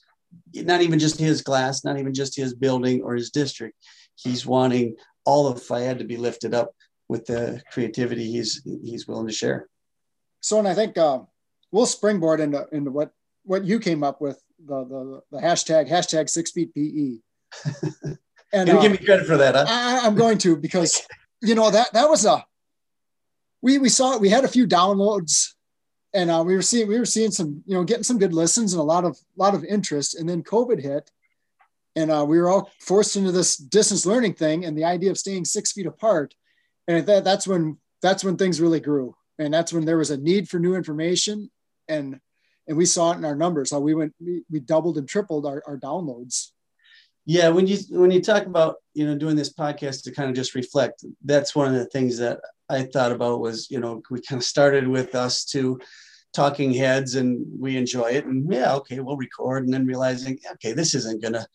not 0.55 0.83
even 0.83 0.99
just 0.99 1.19
his 1.19 1.41
class 1.41 1.85
not 1.85 1.99
even 1.99 2.13
just 2.13 2.37
his 2.37 2.53
building 2.55 3.03
or 3.03 3.15
his 3.15 3.31
district 3.31 3.77
he's 4.17 4.45
wanting 4.45 4.95
all 5.25 5.47
of 5.47 5.63
Phy 5.63 5.85
Ed 5.85 5.99
to 5.99 6.05
be 6.05 6.19
lifted 6.19 6.53
up 6.53 6.75
with 7.09 7.25
the 7.25 7.63
creativity 7.73 8.31
he's 8.31 8.63
he's 8.85 9.09
willing 9.09 9.27
to 9.27 9.33
share 9.33 9.69
so 10.41 10.59
and 10.59 10.69
i 10.69 10.75
think 10.75 10.99
uh, 10.99 11.21
we'll 11.73 11.87
springboard 11.87 12.41
into 12.41 12.67
into 12.73 12.91
what 12.91 13.13
what 13.45 13.65
you 13.65 13.79
came 13.79 14.03
up 14.03 14.21
with 14.21 14.43
the 14.67 14.85
the, 14.85 15.21
the 15.33 15.39
hashtag 15.39 15.89
hashtag 15.89 16.29
six 16.29 16.51
feet 16.51 16.75
pe 16.75 17.19
And 18.53 18.71
uh, 18.71 18.81
give 18.81 18.93
me 18.93 18.99
credit 18.99 19.27
for 19.27 19.37
that. 19.37 19.55
Huh? 19.55 19.65
I, 19.69 20.07
am 20.07 20.15
going 20.15 20.39
to 20.39 20.57
because 20.57 21.07
you 21.43 21.55
know 21.55 21.71
that 21.71 21.93
that 21.93 22.09
was 22.09 22.25
a 22.25 22.45
we 23.61 23.79
we 23.79 23.89
saw 23.89 24.19
we 24.19 24.29
had 24.29 24.45
a 24.45 24.49
few 24.49 24.67
downloads 24.67 25.55
and 26.17 26.31
uh, 26.31 26.43
we 26.45 26.57
were 26.57 26.63
seeing 26.63 26.89
we 26.89 26.99
were 26.99 27.05
seeing 27.05 27.31
some 27.31 27.63
you 27.67 27.77
know 27.77 27.85
getting 27.85 28.03
some 28.03 28.19
good 28.19 28.33
listens 28.33 28.73
and 28.73 28.81
a 28.81 28.85
lot 28.85 29.05
of 29.05 29.19
lot 29.37 29.55
of 29.55 29.65
interest. 29.65 30.19
And 30.19 30.27
then 30.27 30.43
COVID 30.43 30.83
hit 30.83 31.11
and 31.95 32.11
uh, 32.11 32.25
we 32.27 32.39
were 32.39 32.49
all 32.49 32.71
forced 32.81 33.17
into 33.17 33.33
this 33.33 33.57
distance 33.57 34.07
learning 34.07 34.35
thing 34.35 34.65
and 34.65 34.77
the 34.77 34.85
idea 34.85 35.11
of 35.11 35.19
staying 35.19 35.45
six 35.45 35.73
feet 35.73 35.87
apart. 35.87 36.35
And 36.89 37.07
that, 37.07 37.25
that's 37.25 37.47
when 37.47 37.79
that's 38.01 38.25
when 38.25 38.37
things 38.37 38.61
really 38.61 38.81
grew. 38.81 39.15
And 39.39 39.53
that's 39.53 39.73
when 39.73 39.85
there 39.85 39.99
was 39.99 40.11
a 40.11 40.17
need 40.17 40.49
for 40.49 40.59
new 40.59 40.75
information 40.75 41.51
and 41.87 42.19
and 42.67 42.77
we 42.77 42.87
saw 42.87 43.13
it 43.13 43.19
in 43.19 43.25
our 43.25 43.37
numbers. 43.37 43.71
How 43.71 43.81
we 43.81 43.95
went 43.95 44.15
we, 44.19 44.43
we 44.51 44.61
doubled 44.61 44.97
and 44.97 45.07
tripled 45.07 45.45
our, 45.45 45.63
our 45.67 45.77
downloads. 45.77 46.53
Yeah 47.27 47.51
when 47.51 47.67
you 47.67 47.77
when 47.91 48.11
you 48.11 48.23
talk 48.23 48.47
about 48.47 48.77
you 48.95 49.05
know 49.05 49.19
doing 49.19 49.37
this 49.37 49.53
podcast 49.53 50.05
to 50.05 50.13
kind 50.13 50.31
of 50.31 50.35
just 50.35 50.55
reflect 50.55 51.05
that's 51.27 51.55
one 51.55 51.67
of 51.67 51.75
the 51.75 51.87
things 51.87 52.17
that 52.19 52.39
i 52.71 52.83
thought 52.83 53.13
about 53.13 53.41
was 53.41 53.69
you 53.71 53.81
know 53.81 54.01
we 54.11 54.21
kind 54.23 54.41
of 54.41 54.45
started 54.45 54.87
with 54.89 55.15
us 55.15 55.45
two 55.45 55.79
talking 56.33 56.73
heads 56.73 57.15
and 57.15 57.45
we 57.59 57.77
enjoy 57.77 58.11
it 58.11 58.27
and 58.27 58.53
yeah 58.53 58.75
okay 58.75 59.01
we'll 59.01 59.17
record 59.17 59.65
and 59.65 59.73
then 59.73 59.87
realizing 59.87 60.39
okay 60.53 60.73
this 60.73 60.95
isn't 60.95 61.23
gonna 61.23 61.47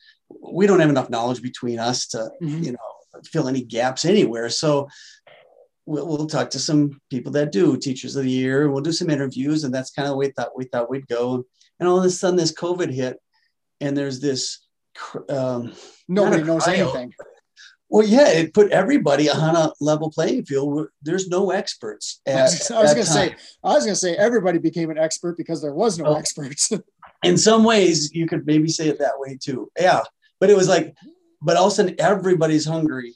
we 0.42 0.66
don't 0.66 0.80
have 0.80 0.90
enough 0.90 1.10
knowledge 1.10 1.42
between 1.42 1.78
us 1.78 2.08
to 2.08 2.18
mm-hmm. 2.42 2.64
you 2.64 2.72
know 2.72 3.22
fill 3.26 3.48
any 3.48 3.62
gaps 3.62 4.06
anywhere 4.06 4.50
so 4.50 4.88
we'll, 5.86 6.08
we'll 6.08 6.26
talk 6.26 6.50
to 6.50 6.60
some 6.60 7.00
people 7.10 7.32
that 7.32 7.52
do 7.52 7.78
teachers 7.78 8.16
of 8.16 8.24
the 8.24 8.32
year 8.32 8.70
we'll 8.70 8.82
do 8.82 8.92
some 8.92 9.10
interviews 9.10 9.64
and 9.64 9.74
that's 9.74 9.92
kind 9.92 10.08
of 10.08 10.14
the 10.14 10.18
way 10.18 10.32
thought 10.32 10.58
we 10.58 10.66
thought 10.66 10.90
we'd 10.90 11.08
go 11.08 11.44
and 11.80 11.88
all 11.88 12.00
of 12.00 12.06
a 12.06 12.10
sudden 12.10 12.38
this 12.38 12.54
covid 12.54 12.92
hit 12.92 13.18
and 13.82 13.96
there's 13.96 14.20
this 14.20 14.66
um, 15.30 15.74
nobody 16.08 16.44
knows 16.44 16.68
anything. 16.68 17.14
Well, 17.92 18.08
yeah, 18.08 18.30
it 18.30 18.54
put 18.54 18.72
everybody 18.72 19.30
on 19.30 19.54
a 19.54 19.74
level 19.82 20.10
playing 20.10 20.46
field. 20.46 20.88
There's 21.02 21.28
no 21.28 21.52
experts. 21.52 22.22
At, 22.26 22.38
I 22.38 22.44
was, 22.44 22.70
was 22.70 22.94
going 22.94 23.06
to 23.06 23.12
say, 23.12 23.36
I 23.66 23.74
was 23.74 23.84
going 23.84 23.96
to 23.96 24.00
say, 24.00 24.16
everybody 24.16 24.60
became 24.60 24.90
an 24.92 24.98
expert 24.98 25.36
because 25.36 25.62
there 25.62 25.74
was 25.74 26.00
no 26.00 26.06
oh. 26.06 26.16
experts. 26.16 26.72
in 27.24 27.38
some 27.38 27.66
ways, 27.66 28.14
you 28.14 28.28
could 28.28 28.46
maybe 28.46 28.70
say 28.70 28.88
it 28.88 29.00
that 29.00 29.20
way 29.20 29.38
too. 29.38 29.70
Yeah, 29.78 30.04
but 30.40 30.50
it 30.50 30.56
was 30.56 30.70
like, 30.70 30.96
but 31.42 31.58
all 31.58 31.68
of 31.68 31.74
a 31.74 31.76
sudden, 31.76 31.96
everybody's 32.00 32.66
hungry, 32.66 33.14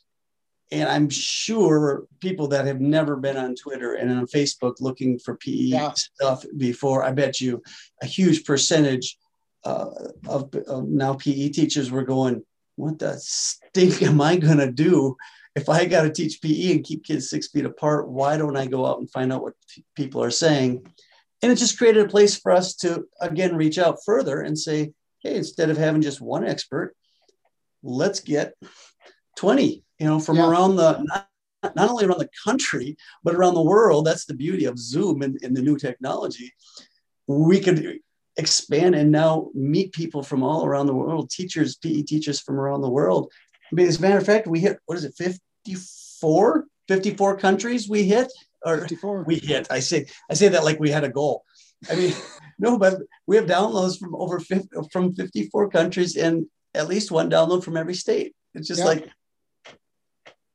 and 0.74 0.90
I'm 0.90 1.10
sure 1.10 2.04
people 2.20 2.50
that 2.50 2.66
have 2.66 2.82
never 2.82 3.16
been 3.16 3.38
on 3.38 3.56
Twitter 3.56 3.94
and 3.94 4.12
on 4.12 4.28
Facebook 4.28 4.82
looking 4.82 5.20
for 5.20 5.38
PE 5.38 5.52
yeah. 5.52 5.94
stuff 5.94 6.44
before, 6.58 7.02
I 7.02 7.14
bet 7.14 7.40
you 7.40 7.64
a 8.04 8.06
huge 8.06 8.44
percentage 8.44 9.18
uh, 9.64 9.86
of, 10.28 10.54
of 10.68 10.90
now 10.90 11.14
PE 11.14 11.50
teachers 11.50 11.92
were 11.92 12.04
going, 12.04 12.44
what 12.76 13.00
the 13.00 13.18
stink 13.20 14.02
am 14.02 14.22
I 14.22 14.38
going 14.38 14.58
to 14.58 14.72
do 14.72 15.16
if 15.56 15.70
I 15.70 15.86
got 15.86 16.04
to 16.04 16.12
teach 16.12 16.42
PE 16.42 16.74
and 16.74 16.84
keep 16.84 17.06
kids 17.06 17.30
six 17.30 17.48
feet 17.48 17.66
apart? 17.66 18.10
Why 18.10 18.38
don't 18.38 18.58
I 18.58 18.66
go 18.66 18.86
out 18.86 19.00
and 19.00 19.10
find 19.10 19.32
out 19.32 19.42
what 19.42 19.54
people 19.96 20.24
are 20.24 20.32
saying? 20.32 20.86
And 21.42 21.52
it 21.52 21.56
just 21.56 21.78
created 21.78 22.06
a 22.06 22.10
place 22.10 22.38
for 22.38 22.52
us 22.52 22.76
to, 22.78 23.06
again, 23.22 23.56
reach 23.56 23.78
out 23.78 24.00
further 24.06 24.42
and 24.42 24.58
say, 24.58 24.94
hey, 25.22 25.36
instead 25.36 25.70
of 25.70 25.78
having 25.78 26.02
just 26.02 26.22
one 26.22 26.46
expert, 26.46 26.96
let's 27.84 28.20
get 28.20 28.54
20, 29.38 29.84
you 30.00 30.06
know, 30.06 30.20
from 30.20 30.38
yeah. 30.38 30.50
around 30.50 30.76
the, 30.76 31.04
not, 31.04 31.28
not, 31.76 31.90
only 31.90 32.06
around 32.06 32.20
the 32.20 32.30
country, 32.44 32.98
but 33.24 33.36
around 33.36 33.54
the 33.54 33.62
world. 33.62 34.06
That's 34.06 34.26
the 34.26 34.34
beauty 34.34 34.66
of 34.66 34.80
Zoom 34.80 35.22
and, 35.22 35.38
and 35.44 35.56
the 35.56 35.62
new 35.62 35.78
technology. 35.78 36.52
We 37.28 37.60
could 37.60 38.00
expand 38.38 38.95
and 38.95 39.12
now 39.12 39.50
meet 39.54 39.93
people 39.93 40.24
from 40.24 40.43
all 40.43 40.65
around 40.65 40.88
the 40.88 40.93
world, 40.93 41.30
teachers, 41.30 41.76
PE 41.78 42.04
teachers 42.04 42.39
from 42.39 42.60
around 42.60 42.82
the 42.82 42.89
world. 42.89 43.32
I 43.71 43.76
mean, 43.76 43.88
as 43.88 44.00
a 44.00 44.02
matter 44.02 44.17
of 44.17 44.26
fact, 44.26 44.48
we 44.48 44.60
hit, 44.60 44.78
what 44.86 44.98
is 44.98 45.06
it, 45.06 45.13
54? 45.17 46.65
54 46.88 47.38
countries 47.38 47.89
we 47.89 48.04
hit? 48.04 48.32
Or 48.65 48.80
54. 48.80 49.24
we 49.24 49.36
hit. 49.36 49.67
I 49.69 49.80
say, 49.80 50.08
I 50.30 50.34
say 50.34 50.50
that 50.50 50.63
like 50.63 50.80
we 50.80 50.89
had 50.89 51.04
a 51.04 51.10
goal. 51.10 51.43
I 51.89 51.95
mean, 51.95 52.13
no, 52.60 52.78
but 52.78 53.00
we 53.28 53.36
have 53.38 53.45
downloads 53.45 54.00
from 54.00 54.15
over 54.15 54.39
50, 54.39 54.67
from 54.91 55.13
54 55.13 55.69
countries 55.69 56.15
and 56.15 56.48
at 56.74 56.88
least 56.88 57.12
one 57.12 57.30
download 57.30 57.63
from 57.63 57.78
every 57.78 57.93
state. 57.93 58.36
It's 58.54 58.67
just 58.67 58.84
like 58.84 59.10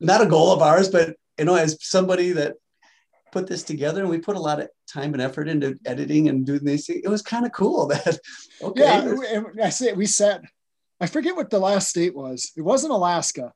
not 0.01 0.23
a 0.23 0.27
goal 0.27 0.53
of 0.53 0.63
ours, 0.63 0.89
but 0.89 1.17
you 1.39 1.45
know, 1.45 1.55
as 1.55 1.77
somebody 1.81 2.33
that 2.33 2.57
put 3.33 3.47
this 3.47 3.63
together 3.63 4.01
and 4.01 4.11
we 4.11 4.19
put 4.19 4.37
a 4.37 4.41
lot 4.41 4.61
of 4.61 4.69
time 4.89 5.13
and 5.13 5.23
effort 5.23 5.49
into 5.49 5.79
editing 5.87 6.29
and 6.29 6.47
doing 6.47 6.65
these 6.65 6.87
things. 6.87 7.03
It 7.05 7.09
was 7.09 7.23
kind 7.23 7.47
of 7.47 7.53
cool 7.53 7.87
that 7.89 8.19
okay. 8.63 8.83
Yeah, 8.83 9.67
I 9.67 9.71
say 9.71 9.93
we 9.93 10.07
sat. 10.07 10.43
I 11.01 11.07
forget 11.07 11.37
what 11.37 11.51
the 11.51 11.59
last 11.59 11.89
state 11.89 12.15
was. 12.15 12.53
It 12.57 12.63
wasn't 12.63 12.93
Alaska. 12.93 13.53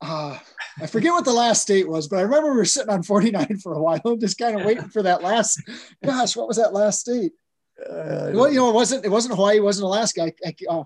Uh, 0.00 0.38
I 0.80 0.86
forget 0.86 1.12
what 1.12 1.24
the 1.24 1.32
last 1.32 1.62
state 1.62 1.88
was, 1.88 2.08
but 2.08 2.18
I 2.18 2.22
remember 2.22 2.50
we 2.50 2.56
were 2.56 2.64
sitting 2.64 2.90
on 2.90 3.02
49 3.02 3.58
for 3.62 3.74
a 3.74 3.82
while, 3.82 4.16
just 4.20 4.38
kind 4.38 4.58
of 4.58 4.66
waiting 4.66 4.88
for 4.88 5.02
that 5.02 5.22
last. 5.22 5.62
Gosh, 6.04 6.36
what 6.36 6.48
was 6.48 6.56
that 6.56 6.72
last 6.72 7.00
state? 7.00 7.32
Uh, 7.78 8.30
well, 8.32 8.50
you 8.50 8.56
know, 8.56 8.70
it 8.70 8.74
wasn't. 8.74 9.04
It 9.04 9.10
wasn't 9.10 9.34
Hawaii. 9.34 9.58
It 9.58 9.62
wasn't 9.62 9.86
Alaska. 9.86 10.22
I, 10.22 10.32
I, 10.46 10.54
uh, 10.68 10.84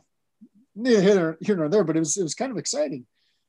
neither 0.74 1.02
here, 1.02 1.38
here 1.40 1.56
nor 1.56 1.68
there, 1.68 1.84
but 1.84 1.96
it 1.96 2.00
was. 2.00 2.16
It 2.16 2.22
was 2.22 2.34
kind 2.34 2.50
of 2.50 2.58
exciting. 2.58 3.06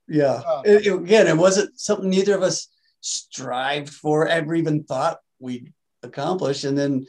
Yeah. 0.07 0.41
Uh, 0.45 0.61
it, 0.65 0.87
it, 0.87 0.93
again, 0.93 1.27
it 1.27 1.37
wasn't 1.37 1.79
something 1.79 2.09
neither 2.09 2.35
of 2.35 2.41
us 2.41 2.67
strived 3.01 3.89
for, 3.89 4.27
ever 4.27 4.55
even 4.55 4.83
thought 4.83 5.19
we'd 5.39 5.73
accomplish, 6.03 6.63
and 6.63 6.77
then 6.77 7.05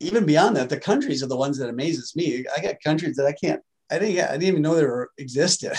even 0.00 0.26
beyond 0.26 0.56
that, 0.56 0.68
the 0.68 0.78
countries 0.78 1.22
are 1.22 1.28
the 1.28 1.36
ones 1.36 1.58
that 1.58 1.70
amazes 1.70 2.14
me. 2.14 2.44
I 2.54 2.60
got 2.60 2.82
countries 2.84 3.16
that 3.16 3.26
I 3.26 3.32
can't 3.32 3.62
I 3.90 3.98
didn't, 3.98 4.24
I 4.24 4.32
didn't 4.32 4.42
even 4.48 4.62
know 4.62 4.74
they 4.74 4.84
were 4.84 5.10
existed. 5.16 5.72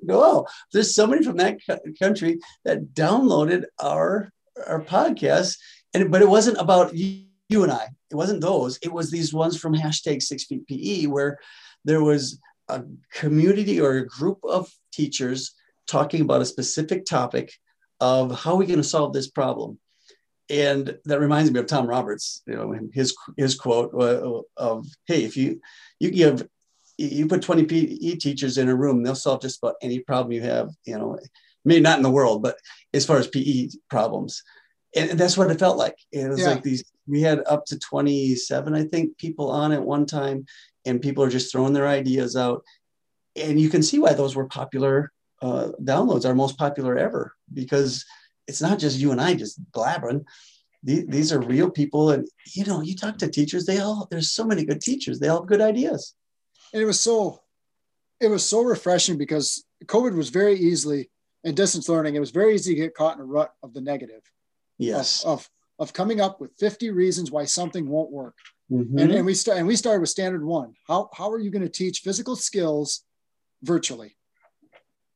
oh, 0.08 0.46
there's 0.72 0.94
somebody 0.94 1.22
from 1.22 1.36
that 1.36 1.58
country 2.00 2.38
that 2.64 2.94
downloaded 2.94 3.64
our 3.78 4.32
our 4.66 4.82
podcast, 4.82 5.58
and 5.94 6.10
but 6.10 6.22
it 6.22 6.28
wasn't 6.28 6.58
about 6.58 6.94
you, 6.94 7.24
you 7.48 7.62
and 7.64 7.72
I. 7.72 7.88
It 8.10 8.16
wasn't 8.16 8.40
those. 8.40 8.78
It 8.82 8.92
was 8.92 9.10
these 9.10 9.34
ones 9.34 9.58
from 9.58 9.74
hashtag 9.74 10.22
Six 10.22 10.44
Feet 10.44 10.66
PE, 10.66 11.06
where 11.06 11.38
there 11.84 12.02
was 12.02 12.38
a 12.68 12.82
community 13.12 13.80
or 13.80 13.96
a 13.96 14.06
group 14.06 14.38
of 14.44 14.70
teachers 14.92 15.54
talking 15.86 16.22
about 16.22 16.42
a 16.42 16.46
specific 16.46 17.04
topic 17.04 17.52
of 18.02 18.36
how 18.36 18.54
are 18.54 18.56
we 18.56 18.66
going 18.66 18.82
to 18.82 18.84
solve 18.84 19.12
this 19.12 19.30
problem. 19.30 19.78
And 20.50 20.98
that 21.04 21.20
reminds 21.20 21.52
me 21.52 21.60
of 21.60 21.66
Tom 21.66 21.86
Roberts, 21.86 22.42
you 22.46 22.56
know, 22.56 22.74
his 22.92 23.14
his 23.36 23.54
quote 23.54 23.94
uh, 23.94 24.42
of, 24.56 24.86
"Hey, 25.06 25.22
if 25.22 25.36
you 25.36 25.60
you 26.00 26.10
give 26.10 26.46
you 26.98 27.26
put 27.26 27.42
20 27.42 27.64
PE 27.64 28.16
teachers 28.16 28.58
in 28.58 28.68
a 28.68 28.74
room, 28.74 29.02
they'll 29.02 29.14
solve 29.14 29.40
just 29.40 29.62
about 29.62 29.76
any 29.82 30.00
problem 30.00 30.32
you 30.32 30.42
have, 30.42 30.70
you 30.84 30.98
know, 30.98 31.18
maybe 31.64 31.80
not 31.80 31.96
in 31.96 32.02
the 32.02 32.10
world, 32.10 32.42
but 32.42 32.56
as 32.92 33.06
far 33.06 33.18
as 33.18 33.28
PE 33.28 33.68
problems. 33.88 34.42
And 34.94 35.18
that's 35.18 35.38
what 35.38 35.50
it 35.50 35.58
felt 35.58 35.78
like. 35.78 35.96
It 36.10 36.28
was 36.28 36.40
yeah. 36.40 36.50
like 36.50 36.62
these, 36.62 36.84
we 37.06 37.22
had 37.22 37.40
up 37.46 37.64
to 37.66 37.78
27, 37.78 38.74
I 38.74 38.84
think, 38.84 39.16
people 39.16 39.50
on 39.50 39.72
at 39.72 39.82
one 39.82 40.06
time, 40.06 40.44
and 40.84 41.00
people 41.00 41.24
are 41.24 41.30
just 41.30 41.50
throwing 41.50 41.72
their 41.72 41.88
ideas 41.88 42.36
out. 42.36 42.62
And 43.36 43.58
you 43.58 43.70
can 43.70 43.82
see 43.82 43.98
why 43.98 44.12
those 44.12 44.36
were 44.36 44.46
popular 44.46 45.12
uh, 45.42 45.72
downloads, 45.82 46.24
our 46.24 46.34
most 46.34 46.56
popular 46.56 46.96
ever, 46.96 47.34
because 47.52 48.04
it's 48.46 48.62
not 48.62 48.78
just 48.78 48.98
you 48.98 49.12
and 49.12 49.20
I 49.20 49.34
just 49.34 49.60
blabbering. 49.72 50.24
These, 50.82 51.06
these 51.06 51.32
are 51.32 51.40
real 51.40 51.70
people. 51.70 52.10
And, 52.10 52.26
you 52.54 52.64
know, 52.64 52.80
you 52.80 52.96
talk 52.96 53.18
to 53.18 53.28
teachers, 53.28 53.66
they 53.66 53.78
all, 53.78 54.08
there's 54.10 54.32
so 54.32 54.44
many 54.44 54.64
good 54.64 54.80
teachers, 54.80 55.18
they 55.18 55.28
all 55.28 55.40
have 55.40 55.48
good 55.48 55.60
ideas 55.60 56.14
and 56.72 56.82
it 56.82 56.86
was 56.86 57.00
so 57.00 57.40
it 58.20 58.28
was 58.28 58.44
so 58.48 58.62
refreshing 58.62 59.18
because 59.18 59.64
COVID 59.86 60.14
was 60.14 60.30
very 60.30 60.54
easily 60.54 61.10
and 61.44 61.56
distance 61.56 61.88
learning. 61.88 62.14
It 62.14 62.20
was 62.20 62.30
very 62.30 62.54
easy 62.54 62.74
to 62.74 62.80
get 62.80 62.94
caught 62.94 63.16
in 63.16 63.20
a 63.20 63.24
rut 63.24 63.52
of 63.64 63.74
the 63.74 63.80
negative. 63.80 64.22
Yes. 64.78 65.24
Of, 65.24 65.40
of, 65.40 65.88
of 65.88 65.92
coming 65.92 66.20
up 66.20 66.40
with 66.40 66.52
50 66.58 66.90
reasons 66.90 67.32
why 67.32 67.46
something 67.46 67.88
won't 67.88 68.12
work. 68.12 68.36
Mm-hmm. 68.70 68.96
And, 68.96 69.12
and 69.12 69.26
we 69.26 69.34
start 69.34 69.58
and 69.58 69.66
we 69.66 69.74
started 69.74 70.00
with 70.00 70.10
standard 70.10 70.44
one. 70.44 70.74
How, 70.86 71.10
how 71.12 71.30
are 71.30 71.40
you 71.40 71.50
going 71.50 71.62
to 71.62 71.68
teach 71.68 72.00
physical 72.00 72.36
skills 72.36 73.02
virtually? 73.62 74.16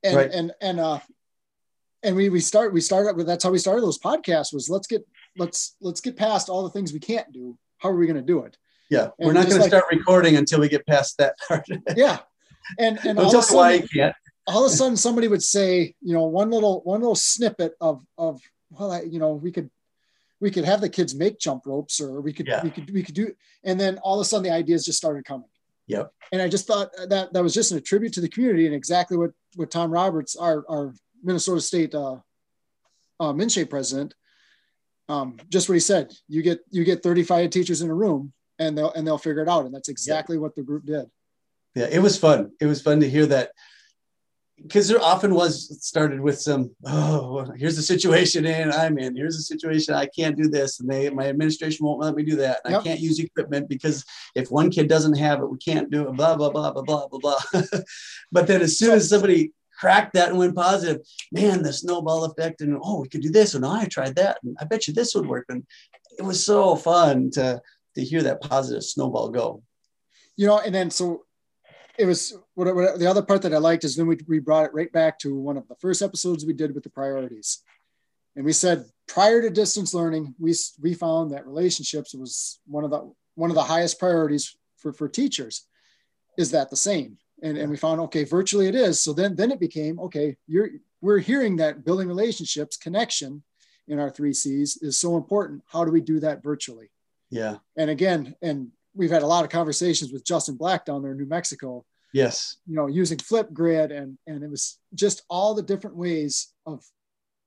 And 0.06 0.16
right. 0.16 0.30
and 0.30 0.52
and 0.60 0.80
uh 0.80 1.00
and 2.02 2.14
we 2.14 2.28
we 2.28 2.40
start 2.40 2.72
we 2.72 2.80
started 2.80 3.16
with 3.16 3.26
that's 3.26 3.42
how 3.44 3.50
we 3.50 3.58
started 3.58 3.82
those 3.82 3.98
podcasts 3.98 4.52
was 4.52 4.70
let's 4.70 4.86
get 4.86 5.04
let's 5.36 5.76
let's 5.80 6.00
get 6.00 6.16
past 6.16 6.48
all 6.48 6.62
the 6.62 6.70
things 6.70 6.92
we 6.92 7.00
can't 7.00 7.30
do. 7.32 7.58
How 7.78 7.90
are 7.90 7.96
we 7.96 8.06
going 8.06 8.16
to 8.16 8.22
do 8.22 8.44
it? 8.44 8.56
Yeah, 8.88 9.08
we're 9.18 9.32
not 9.32 9.48
going 9.48 9.60
to 9.60 9.68
start 9.68 9.84
recording 9.90 10.36
until 10.36 10.60
we 10.60 10.68
get 10.68 10.86
past 10.86 11.18
that 11.18 11.34
part. 11.46 11.66
yeah, 11.96 12.18
and 12.78 12.98
and 13.04 13.18
all 13.18 13.26
of, 13.26 13.44
sudden, 13.44 13.56
why 13.56 13.72
you 13.74 13.88
can't. 13.88 14.14
all 14.46 14.64
of 14.64 14.72
a 14.72 14.74
sudden, 14.74 14.96
somebody 14.96 15.28
would 15.28 15.42
say, 15.42 15.94
you 16.00 16.14
know, 16.14 16.24
one 16.24 16.50
little 16.50 16.82
one 16.84 17.00
little 17.00 17.16
snippet 17.16 17.74
of 17.80 18.04
of 18.16 18.40
well, 18.70 18.92
I, 18.92 19.02
you 19.02 19.18
know, 19.18 19.32
we 19.32 19.50
could 19.50 19.70
we 20.40 20.50
could 20.50 20.64
have 20.64 20.80
the 20.80 20.88
kids 20.88 21.14
make 21.14 21.40
jump 21.40 21.66
ropes, 21.66 22.00
or 22.00 22.20
we 22.20 22.32
could 22.32 22.46
yeah. 22.46 22.62
we 22.62 22.70
could 22.70 22.90
we 22.90 23.02
could 23.02 23.14
do, 23.14 23.32
and 23.64 23.80
then 23.80 23.98
all 23.98 24.20
of 24.20 24.24
a 24.24 24.28
sudden 24.28 24.44
the 24.44 24.56
ideas 24.56 24.84
just 24.84 24.98
started 24.98 25.24
coming. 25.24 25.48
Yep. 25.88 26.12
And 26.32 26.42
I 26.42 26.48
just 26.48 26.66
thought 26.66 26.90
that 27.08 27.32
that 27.32 27.42
was 27.42 27.54
just 27.54 27.70
an 27.70 27.78
attribute 27.78 28.12
to 28.14 28.20
the 28.20 28.28
community 28.28 28.66
and 28.66 28.74
exactly 28.74 29.16
what 29.16 29.30
what 29.54 29.70
Tom 29.70 29.90
Roberts, 29.90 30.36
our 30.36 30.64
our 30.68 30.94
Minnesota 31.22 31.60
State 31.60 31.94
uh, 31.94 32.16
uh, 33.20 33.32
president, 33.32 34.14
um, 35.08 35.36
just 35.48 35.68
what 35.68 35.74
he 35.74 35.80
said. 35.80 36.12
You 36.28 36.42
get 36.42 36.60
you 36.70 36.84
get 36.84 37.02
35 37.02 37.50
teachers 37.50 37.82
in 37.82 37.90
a 37.90 37.94
room 37.94 38.32
and 38.58 38.76
they'll 38.76 38.92
and 38.92 39.06
they'll 39.06 39.18
figure 39.18 39.42
it 39.42 39.48
out. 39.48 39.64
And 39.64 39.74
that's 39.74 39.88
exactly 39.88 40.36
yeah. 40.36 40.42
what 40.42 40.54
the 40.54 40.62
group 40.62 40.86
did. 40.86 41.06
Yeah, 41.74 41.86
it 41.90 42.00
was 42.00 42.18
fun. 42.18 42.52
It 42.60 42.66
was 42.66 42.82
fun 42.82 43.00
to 43.00 43.08
hear 43.08 43.26
that 43.26 43.50
because 44.62 44.88
there 44.88 45.00
often 45.00 45.34
was 45.34 45.84
started 45.86 46.20
with 46.20 46.40
some 46.40 46.70
oh 46.86 47.44
here's 47.56 47.76
the 47.76 47.82
situation 47.82 48.46
and 48.46 48.72
i'm 48.72 48.98
in 48.98 49.14
here's 49.14 49.36
the 49.36 49.42
situation 49.42 49.94
i 49.94 50.06
can't 50.06 50.36
do 50.36 50.48
this 50.48 50.80
and 50.80 50.88
they 50.88 51.10
my 51.10 51.28
administration 51.28 51.84
won't 51.84 52.00
let 52.00 52.14
me 52.14 52.22
do 52.22 52.36
that 52.36 52.60
and 52.64 52.72
yep. 52.72 52.80
i 52.80 52.84
can't 52.84 53.00
use 53.00 53.18
equipment 53.18 53.68
because 53.68 54.04
if 54.34 54.50
one 54.50 54.70
kid 54.70 54.88
doesn't 54.88 55.16
have 55.16 55.40
it 55.40 55.50
we 55.50 55.58
can't 55.58 55.90
do 55.90 56.08
it 56.08 56.16
blah 56.16 56.34
blah 56.36 56.50
blah 56.50 56.70
blah 56.70 56.82
blah 56.82 57.06
blah 57.08 57.18
blah 57.52 57.62
but 58.32 58.46
then 58.46 58.62
as 58.62 58.78
soon 58.78 58.94
as 58.94 59.08
somebody 59.08 59.52
cracked 59.78 60.14
that 60.14 60.30
and 60.30 60.38
went 60.38 60.56
positive 60.56 61.00
man 61.32 61.62
the 61.62 61.72
snowball 61.72 62.24
effect 62.24 62.62
and 62.62 62.78
oh 62.82 63.00
we 63.00 63.08
could 63.08 63.20
do 63.20 63.30
this 63.30 63.54
and 63.54 63.64
oh, 63.64 63.70
i 63.70 63.84
tried 63.84 64.16
that 64.16 64.38
and 64.42 64.56
i 64.60 64.64
bet 64.64 64.88
you 64.88 64.94
this 64.94 65.14
would 65.14 65.26
work 65.26 65.44
and 65.50 65.66
it 66.18 66.22
was 66.22 66.42
so 66.42 66.74
fun 66.76 67.30
to 67.30 67.60
to 67.96 68.04
hear 68.04 68.22
that 68.22 68.40
positive 68.40 68.84
snowball 68.84 69.30
go. 69.30 69.62
You 70.36 70.46
know, 70.46 70.60
and 70.60 70.74
then 70.74 70.90
so 70.90 71.24
it 71.98 72.06
was 72.06 72.36
what, 72.54 72.74
what, 72.74 72.98
the 72.98 73.06
other 73.06 73.22
part 73.22 73.42
that 73.42 73.54
I 73.54 73.58
liked 73.58 73.84
is 73.84 73.96
then 73.96 74.06
we, 74.06 74.18
we 74.26 74.38
brought 74.38 74.66
it 74.66 74.74
right 74.74 74.92
back 74.92 75.18
to 75.20 75.34
one 75.34 75.56
of 75.56 75.66
the 75.68 75.76
first 75.76 76.02
episodes 76.02 76.44
we 76.44 76.52
did 76.52 76.74
with 76.74 76.84
the 76.84 76.90
priorities. 76.90 77.62
And 78.34 78.44
we 78.44 78.52
said 78.52 78.84
prior 79.08 79.40
to 79.40 79.50
distance 79.50 79.94
learning, 79.94 80.34
we, 80.38 80.54
we 80.80 80.94
found 80.94 81.32
that 81.32 81.46
relationships 81.46 82.14
was 82.14 82.60
one 82.66 82.84
of 82.84 82.90
the 82.90 83.12
one 83.34 83.50
of 83.50 83.54
the 83.54 83.62
highest 83.62 83.98
priorities 83.98 84.56
for, 84.78 84.92
for 84.92 85.08
teachers. 85.08 85.66
Is 86.38 86.50
that 86.52 86.70
the 86.70 86.76
same? 86.76 87.18
And, 87.42 87.58
and 87.58 87.70
we 87.70 87.76
found 87.76 88.00
okay, 88.02 88.24
virtually 88.24 88.66
it 88.66 88.74
is. 88.74 89.02
So 89.02 89.12
then 89.12 89.36
then 89.36 89.50
it 89.50 89.60
became 89.60 89.98
okay, 90.00 90.36
you're 90.46 90.70
we're 91.00 91.18
hearing 91.18 91.56
that 91.56 91.84
building 91.84 92.08
relationships, 92.08 92.76
connection 92.76 93.42
in 93.88 93.98
our 93.98 94.10
three 94.10 94.32
C's 94.32 94.78
is 94.82 94.98
so 94.98 95.16
important. 95.16 95.62
How 95.66 95.84
do 95.84 95.92
we 95.92 96.00
do 96.00 96.20
that 96.20 96.42
virtually? 96.42 96.90
Yeah. 97.30 97.56
And 97.76 97.90
again, 97.90 98.34
and 98.42 98.70
we've 98.96 99.10
had 99.10 99.22
a 99.22 99.26
lot 99.26 99.44
of 99.44 99.50
conversations 99.50 100.12
with 100.12 100.24
Justin 100.24 100.56
Black 100.56 100.84
down 100.84 101.02
there 101.02 101.12
in 101.12 101.18
New 101.18 101.26
Mexico. 101.26 101.84
Yes. 102.12 102.56
You 102.66 102.76
know, 102.76 102.86
using 102.86 103.18
Flipgrid 103.18 103.96
and 103.96 104.18
and 104.26 104.42
it 104.42 104.50
was 104.50 104.78
just 104.94 105.22
all 105.28 105.54
the 105.54 105.62
different 105.62 105.96
ways 105.96 106.52
of 106.64 106.84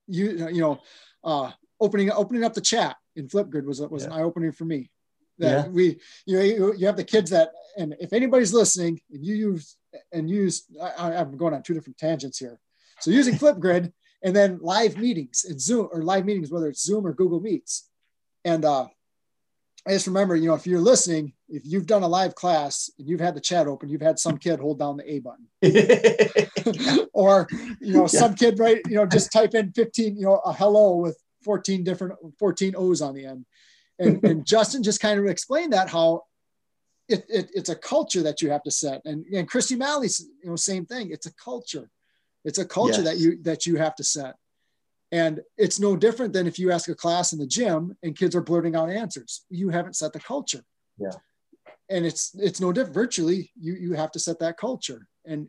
you 0.07 0.47
you 0.49 0.62
know 0.62 0.79
uh, 1.23 1.51
opening 1.79 2.12
opening 2.12 2.43
up 2.43 2.53
the 2.53 2.62
chat 2.62 2.95
in 3.15 3.27
Flipgrid 3.27 3.65
was 3.65 3.81
was 3.81 4.03
yeah. 4.03 4.09
an 4.09 4.13
eye 4.13 4.23
opening 4.23 4.51
for 4.51 4.65
me. 4.65 4.91
That 5.39 5.65
yeah. 5.65 5.67
we 5.67 5.99
you 6.25 6.38
know 6.38 6.43
you, 6.43 6.73
you 6.77 6.85
have 6.85 6.97
the 6.97 7.03
kids 7.03 7.31
that 7.31 7.49
and 7.77 7.95
if 7.99 8.13
anybody's 8.13 8.53
listening 8.53 8.99
and 9.12 9.25
you 9.25 9.35
use 9.35 9.77
and 10.12 10.29
use 10.29 10.65
I, 10.81 11.15
I'm 11.15 11.38
going 11.38 11.53
on 11.53 11.63
two 11.63 11.73
different 11.73 11.97
tangents 11.97 12.38
here. 12.38 12.59
So 12.99 13.12
using 13.12 13.35
Flipgrid 13.35 13.91
and 14.23 14.35
then 14.35 14.59
live 14.62 14.97
meetings 14.97 15.45
and 15.47 15.59
Zoom 15.59 15.88
or 15.91 16.03
live 16.03 16.25
meetings 16.25 16.51
whether 16.51 16.67
it's 16.67 16.83
Zoom 16.83 17.07
or 17.07 17.13
Google 17.13 17.39
Meets 17.39 17.89
and 18.45 18.65
uh, 18.65 18.88
I 19.87 19.91
just 19.91 20.07
remember, 20.07 20.35
you 20.35 20.47
know, 20.47 20.55
if 20.55 20.67
you're 20.67 20.81
listening, 20.81 21.33
if 21.47 21.63
you've 21.65 21.87
done 21.87 22.03
a 22.03 22.07
live 22.07 22.35
class 22.35 22.89
and 22.99 23.07
you've 23.07 23.21
had 23.21 23.35
the 23.35 23.41
chat 23.41 23.67
open, 23.67 23.89
you've 23.89 24.01
had 24.01 24.19
some 24.19 24.37
kid 24.37 24.59
hold 24.59 24.79
down 24.79 24.97
the 24.97 25.11
A 25.11 25.19
button. 25.19 25.47
or, 27.13 27.47
you 27.79 27.93
know, 27.93 28.01
yeah. 28.01 28.07
some 28.07 28.35
kid, 28.35 28.59
right, 28.59 28.81
you 28.87 28.95
know, 28.95 29.05
just 29.05 29.31
type 29.31 29.55
in 29.55 29.71
15, 29.71 30.17
you 30.17 30.25
know, 30.25 30.41
a 30.45 30.53
hello 30.53 30.97
with 30.97 31.17
14 31.43 31.83
different 31.83 32.13
14 32.37 32.75
O's 32.77 33.01
on 33.01 33.15
the 33.15 33.25
end. 33.25 33.45
And, 33.97 34.23
and 34.23 34.45
Justin 34.45 34.83
just 34.83 34.99
kind 34.99 35.19
of 35.19 35.25
explained 35.27 35.73
that 35.73 35.89
how 35.89 36.23
it, 37.07 37.25
it, 37.29 37.49
it's 37.53 37.69
a 37.69 37.75
culture 37.75 38.21
that 38.23 38.41
you 38.41 38.51
have 38.51 38.63
to 38.63 38.71
set. 38.71 39.01
And, 39.05 39.25
and 39.33 39.49
Kristi 39.49 39.77
Mally's, 39.77 40.25
you 40.43 40.49
know, 40.49 40.55
same 40.55 40.85
thing. 40.85 41.11
It's 41.11 41.25
a 41.25 41.33
culture. 41.33 41.89
It's 42.45 42.59
a 42.59 42.65
culture 42.65 43.01
yes. 43.01 43.05
that 43.05 43.17
you 43.17 43.41
that 43.43 43.65
you 43.65 43.75
have 43.77 43.95
to 43.95 44.03
set. 44.03 44.35
And 45.11 45.41
it's 45.57 45.79
no 45.79 45.95
different 45.95 46.33
than 46.33 46.45
if 46.45 46.59
you 46.59 46.71
ask 46.71 46.87
a 46.87 46.95
class 46.95 47.33
in 47.33 47.39
the 47.39 47.47
gym 47.47 47.97
and 48.03 48.15
kids 48.15 48.35
are 48.35 48.41
blurting 48.41 48.75
out 48.75 48.89
answers. 48.89 49.45
You 49.49 49.69
haven't 49.69 49.95
set 49.95 50.13
the 50.13 50.19
culture. 50.19 50.63
Yeah. 50.99 51.11
And 51.89 52.05
it's 52.05 52.35
it's 52.35 52.61
no 52.61 52.71
different. 52.71 52.93
Virtually, 52.93 53.51
you 53.59 53.73
you 53.73 53.93
have 53.93 54.11
to 54.11 54.19
set 54.19 54.39
that 54.39 54.57
culture. 54.57 55.07
And 55.25 55.47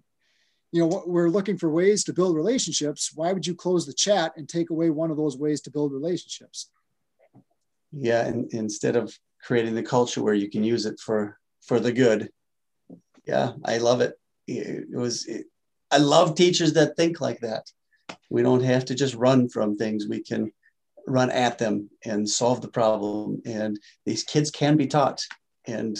you 0.72 0.80
know, 0.80 1.02
we're 1.06 1.28
looking 1.28 1.58
for 1.58 1.68
ways 1.68 2.04
to 2.04 2.12
build 2.12 2.36
relationships. 2.36 3.10
Why 3.14 3.32
would 3.32 3.46
you 3.46 3.54
close 3.54 3.84
the 3.84 3.92
chat 3.92 4.32
and 4.36 4.48
take 4.48 4.70
away 4.70 4.88
one 4.88 5.10
of 5.10 5.16
those 5.16 5.36
ways 5.36 5.60
to 5.62 5.70
build 5.70 5.92
relationships? 5.92 6.70
Yeah, 7.92 8.24
and 8.24 8.50
instead 8.54 8.96
of 8.96 9.14
creating 9.42 9.74
the 9.74 9.82
culture 9.82 10.22
where 10.22 10.34
you 10.34 10.48
can 10.48 10.64
use 10.64 10.86
it 10.86 10.98
for 11.00 11.38
for 11.60 11.78
the 11.78 11.92
good. 11.92 12.30
Yeah, 13.26 13.52
I 13.64 13.78
love 13.78 14.00
it. 14.00 14.18
It 14.46 14.88
was. 14.90 15.26
It, 15.26 15.46
I 15.90 15.98
love 15.98 16.36
teachers 16.36 16.72
that 16.74 16.96
think 16.96 17.20
like 17.20 17.40
that 17.40 17.64
we 18.30 18.42
don't 18.42 18.62
have 18.62 18.84
to 18.86 18.94
just 18.94 19.14
run 19.14 19.48
from 19.48 19.76
things 19.76 20.06
we 20.08 20.22
can 20.22 20.52
run 21.06 21.30
at 21.30 21.58
them 21.58 21.90
and 22.04 22.28
solve 22.28 22.60
the 22.60 22.68
problem. 22.68 23.42
And 23.44 23.78
these 24.06 24.24
kids 24.24 24.50
can 24.50 24.76
be 24.76 24.86
taught, 24.86 25.22
and 25.66 25.98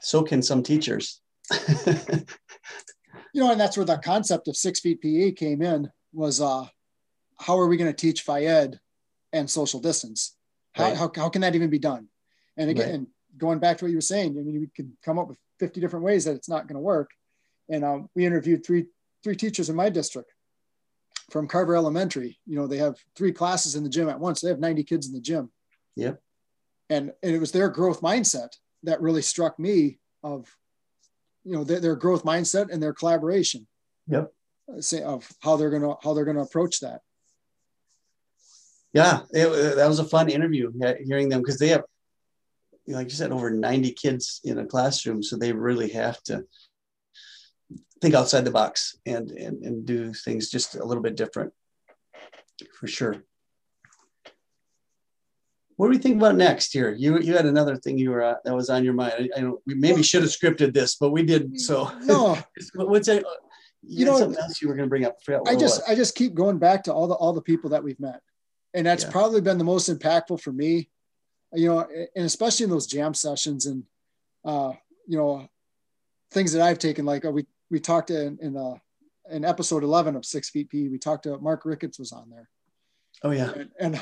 so 0.00 0.22
can 0.22 0.42
some 0.42 0.62
teachers. 0.62 1.20
you 1.86 3.42
know, 3.42 3.50
and 3.50 3.60
that's 3.60 3.76
where 3.76 3.86
the 3.86 3.98
concept 3.98 4.48
of 4.48 4.56
six 4.56 4.80
feet 4.80 5.00
PE 5.00 5.32
came 5.32 5.62
in 5.62 5.90
was 6.12 6.40
uh, 6.40 6.66
how 7.38 7.58
are 7.58 7.66
we 7.66 7.76
going 7.76 7.90
to 7.90 7.96
teach 7.96 8.22
Phy 8.22 8.44
Ed 8.44 8.78
and 9.32 9.48
social 9.48 9.80
distance? 9.80 10.36
How, 10.72 10.84
right. 10.84 10.96
how, 10.96 11.10
how 11.14 11.28
can 11.28 11.42
that 11.42 11.54
even 11.54 11.70
be 11.70 11.78
done? 11.78 12.08
And 12.56 12.70
again, 12.70 12.86
right. 12.86 12.94
and 12.94 13.06
going 13.36 13.58
back 13.58 13.78
to 13.78 13.84
what 13.84 13.90
you 13.90 13.96
were 13.96 14.02
saying, 14.02 14.36
I 14.38 14.42
mean, 14.42 14.60
we 14.60 14.68
could 14.74 14.92
come 15.04 15.18
up 15.18 15.28
with 15.28 15.38
50 15.58 15.80
different 15.80 16.04
ways 16.04 16.24
that 16.24 16.34
it's 16.34 16.48
not 16.48 16.66
going 16.66 16.76
to 16.76 16.80
work. 16.80 17.10
And 17.68 17.84
um, 17.84 18.08
we 18.14 18.26
interviewed 18.26 18.64
three 18.64 18.86
three 19.22 19.36
teachers 19.36 19.70
in 19.70 19.76
my 19.76 19.88
district 19.88 20.31
from 21.32 21.48
Carver 21.48 21.74
Elementary. 21.74 22.38
You 22.46 22.56
know, 22.56 22.66
they 22.66 22.76
have 22.76 22.96
three 23.16 23.32
classes 23.32 23.74
in 23.74 23.82
the 23.82 23.88
gym 23.88 24.08
at 24.08 24.20
once. 24.20 24.40
They 24.40 24.50
have 24.50 24.60
90 24.60 24.84
kids 24.84 25.08
in 25.08 25.14
the 25.14 25.20
gym. 25.20 25.50
Yep. 25.96 26.20
And, 26.90 27.12
and 27.22 27.34
it 27.34 27.38
was 27.38 27.52
their 27.52 27.70
growth 27.70 28.02
mindset 28.02 28.50
that 28.82 29.00
really 29.00 29.22
struck 29.22 29.58
me 29.58 29.98
of, 30.22 30.46
you 31.42 31.56
know, 31.56 31.64
their, 31.64 31.80
their 31.80 31.96
growth 31.96 32.24
mindset 32.24 32.70
and 32.70 32.82
their 32.82 32.92
collaboration. 32.92 33.66
Yep. 34.08 34.30
Uh, 34.70 34.80
say 34.80 35.02
of 35.02 35.28
how 35.40 35.56
they're 35.56 35.70
gonna 35.70 35.94
how 36.02 36.14
they're 36.14 36.24
gonna 36.24 36.42
approach 36.42 36.80
that. 36.80 37.00
Yeah, 38.92 39.20
it, 39.32 39.46
uh, 39.46 39.74
that 39.74 39.88
was 39.88 39.98
a 39.98 40.04
fun 40.04 40.28
interview 40.28 40.70
hearing 41.04 41.28
them 41.28 41.40
because 41.40 41.58
they 41.58 41.68
have, 41.68 41.82
like 42.86 43.08
you 43.08 43.14
said, 43.14 43.32
over 43.32 43.50
90 43.50 43.92
kids 43.92 44.40
in 44.44 44.58
a 44.58 44.66
classroom, 44.66 45.22
so 45.22 45.36
they 45.36 45.52
really 45.52 45.88
have 45.90 46.22
to 46.24 46.44
think 48.00 48.14
outside 48.14 48.44
the 48.44 48.50
box 48.50 48.96
and, 49.06 49.30
and, 49.30 49.62
and 49.62 49.86
do 49.86 50.12
things 50.12 50.50
just 50.50 50.74
a 50.74 50.84
little 50.84 51.02
bit 51.02 51.16
different 51.16 51.52
for 52.78 52.86
sure. 52.86 53.22
What 55.76 55.86
do 55.86 55.90
we 55.90 55.98
think 55.98 56.16
about 56.16 56.36
next 56.36 56.72
here? 56.72 56.92
You 56.92 57.18
you 57.18 57.34
had 57.34 57.46
another 57.46 57.76
thing 57.76 57.98
you 57.98 58.10
were 58.10 58.22
uh, 58.22 58.34
that 58.44 58.54
was 58.54 58.70
on 58.70 58.84
your 58.84 58.92
mind. 58.92 59.30
I, 59.36 59.40
I 59.40 59.50
we 59.66 59.74
maybe 59.74 60.02
should 60.02 60.22
have 60.22 60.30
scripted 60.30 60.74
this, 60.74 60.96
but 60.96 61.10
we 61.10 61.22
did. 61.22 61.58
So 61.58 61.90
no, 62.02 62.38
what's 62.74 63.08
it? 63.08 63.24
You, 63.82 64.00
you 64.00 64.04
know 64.04 64.18
something 64.18 64.40
else 64.40 64.62
you 64.62 64.68
were 64.68 64.74
going 64.74 64.88
to 64.88 64.90
bring 64.90 65.04
up? 65.04 65.16
I 65.46 65.56
just 65.56 65.80
I 65.88 65.94
just 65.94 66.14
keep 66.14 66.34
going 66.34 66.58
back 66.58 66.84
to 66.84 66.92
all 66.92 67.08
the 67.08 67.14
all 67.14 67.32
the 67.32 67.42
people 67.42 67.70
that 67.70 67.82
we've 67.82 67.98
met, 67.98 68.20
and 68.74 68.86
that's 68.86 69.04
yeah. 69.04 69.10
probably 69.10 69.40
been 69.40 69.58
the 69.58 69.64
most 69.64 69.88
impactful 69.88 70.40
for 70.40 70.52
me. 70.52 70.88
You 71.52 71.68
know, 71.68 71.88
and 72.14 72.26
especially 72.26 72.64
in 72.64 72.70
those 72.70 72.86
jam 72.86 73.12
sessions 73.12 73.66
and 73.66 73.82
uh, 74.44 74.72
you 75.08 75.18
know 75.18 75.48
things 76.30 76.52
that 76.52 76.62
I've 76.62 76.78
taken. 76.78 77.04
Like 77.04 77.24
we 77.24 77.46
we 77.72 77.80
talked 77.80 78.10
in 78.10 78.38
in, 78.40 78.56
uh, 78.56 78.74
in 79.30 79.44
episode 79.44 79.82
11 79.82 80.14
of 80.14 80.24
Six 80.24 80.50
Feet 80.50 80.68
P. 80.68 80.88
We 80.88 80.98
talked 80.98 81.24
to 81.24 81.38
Mark 81.38 81.64
Ricketts 81.64 81.98
was 81.98 82.12
on 82.12 82.30
there. 82.30 82.48
Oh 83.24 83.30
yeah. 83.30 83.50
And, 83.50 83.70
and 83.80 84.00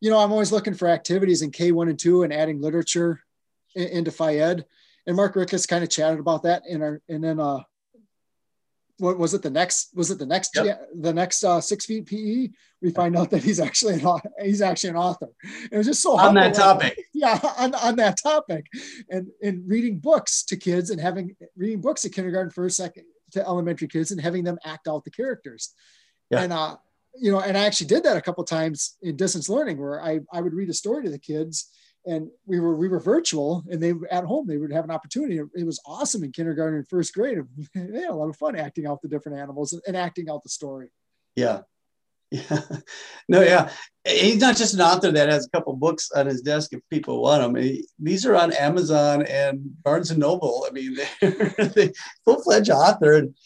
you 0.00 0.10
know, 0.10 0.18
I'm 0.18 0.32
always 0.32 0.52
looking 0.52 0.74
for 0.74 0.88
activities 0.88 1.42
in 1.42 1.50
K1 1.50 1.90
and 1.90 1.98
2 1.98 2.22
and 2.22 2.32
adding 2.32 2.60
literature 2.62 3.20
in, 3.74 3.88
into 3.88 4.12
Phy 4.12 4.36
Ed. 4.36 4.64
And 5.06 5.16
Mark 5.16 5.36
Ricketts 5.36 5.66
kind 5.66 5.84
of 5.84 5.90
chatted 5.90 6.20
about 6.20 6.44
that 6.44 6.62
in 6.68 6.82
our, 6.82 7.00
and 7.08 7.22
then 7.22 7.40
uh, 7.40 7.60
what 8.98 9.18
was 9.18 9.34
it 9.34 9.42
the 9.42 9.50
next 9.50 9.90
was 9.94 10.10
it 10.10 10.18
the 10.18 10.26
next 10.26 10.52
yep. 10.54 10.88
the 10.94 11.12
next 11.12 11.44
uh, 11.44 11.60
six 11.60 11.86
feet 11.86 12.06
PE? 12.06 12.50
We 12.82 12.90
find 12.90 13.16
out 13.16 13.30
that 13.30 13.42
he's 13.42 13.60
actually 13.60 13.94
an 13.94 14.20
he's 14.42 14.62
actually 14.62 14.90
an 14.90 14.96
author. 14.96 15.28
It 15.70 15.76
was 15.76 15.86
just 15.86 16.02
so 16.02 16.18
on 16.18 16.34
that 16.34 16.54
topic. 16.54 16.98
yeah, 17.14 17.38
on, 17.58 17.74
on 17.74 17.96
that 17.96 18.18
topic, 18.22 18.66
and 19.10 19.28
and 19.42 19.68
reading 19.68 19.98
books 19.98 20.44
to 20.44 20.56
kids 20.56 20.90
and 20.90 21.00
having 21.00 21.36
reading 21.56 21.80
books 21.80 22.04
at 22.04 22.12
kindergarten, 22.12 22.50
first, 22.50 22.76
second 22.76 23.04
to 23.32 23.46
elementary 23.46 23.88
kids, 23.88 24.10
and 24.10 24.20
having 24.20 24.44
them 24.44 24.58
act 24.64 24.88
out 24.88 25.04
the 25.04 25.10
characters. 25.10 25.74
Yeah. 26.30 26.42
And 26.42 26.52
uh, 26.52 26.76
you 27.18 27.32
know, 27.32 27.40
and 27.40 27.56
I 27.56 27.64
actually 27.64 27.88
did 27.88 28.04
that 28.04 28.16
a 28.16 28.22
couple 28.22 28.44
times 28.44 28.96
in 29.02 29.16
distance 29.16 29.48
learning, 29.48 29.78
where 29.78 30.02
I 30.02 30.20
I 30.32 30.40
would 30.40 30.54
read 30.54 30.70
a 30.70 30.74
story 30.74 31.04
to 31.04 31.10
the 31.10 31.18
kids 31.18 31.70
and 32.06 32.30
we 32.46 32.60
were 32.60 32.76
we 32.76 32.88
were 32.88 33.00
virtual 33.00 33.64
and 33.68 33.82
they 33.82 33.92
at 34.10 34.24
home 34.24 34.46
they 34.46 34.56
would 34.56 34.72
have 34.72 34.84
an 34.84 34.90
opportunity. 34.90 35.40
It 35.54 35.66
was 35.66 35.80
awesome 35.84 36.22
in 36.24 36.32
kindergarten 36.32 36.78
and 36.78 36.88
first 36.88 37.12
grade. 37.12 37.38
They 37.74 38.00
had 38.00 38.10
a 38.10 38.14
lot 38.14 38.28
of 38.28 38.36
fun 38.36 38.56
acting 38.56 38.86
out 38.86 39.02
the 39.02 39.08
different 39.08 39.38
animals 39.38 39.78
and 39.86 39.96
acting 39.96 40.30
out 40.30 40.42
the 40.42 40.48
story. 40.48 40.88
Yeah. 41.34 41.62
Yeah. 42.32 42.60
No 43.28 43.40
yeah. 43.40 43.70
He's 44.04 44.40
not 44.40 44.56
just 44.56 44.74
an 44.74 44.80
author 44.80 45.12
that 45.12 45.28
has 45.28 45.46
a 45.46 45.50
couple 45.50 45.72
books 45.74 46.10
on 46.10 46.26
his 46.26 46.42
desk 46.42 46.72
if 46.72 46.80
people 46.90 47.22
want 47.22 47.40
them. 47.40 47.54
He, 47.62 47.86
these 48.00 48.26
are 48.26 48.34
on 48.34 48.52
amazon 48.52 49.24
and 49.26 49.60
barnes 49.84 50.10
and 50.10 50.18
noble. 50.18 50.66
I 50.68 50.72
mean 50.72 50.96
they're 51.20 51.92
full-fledged 52.24 52.70
author 52.70 53.12
and 53.12 53.36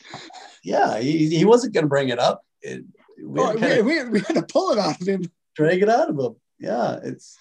yeah 0.65 0.99
he, 0.99 1.29
he 1.29 1.45
wasn't 1.45 1.75
going 1.75 1.85
to 1.85 1.91
bring 1.91 2.09
it 2.09 2.19
up. 2.19 2.41
It, 2.63 2.85
we, 3.23 3.41
oh, 3.41 3.53
we, 3.53 3.83
we, 3.83 4.05
we 4.05 4.21
had 4.21 4.37
to 4.37 4.43
pull 4.43 4.73
it 4.73 4.79
out 4.79 4.99
of 4.99 5.07
him. 5.07 5.25
Drag 5.55 5.83
it 5.83 5.91
out 5.91 6.09
of 6.09 6.19
him. 6.19 6.37
Yeah 6.59 7.01
it's 7.03 7.37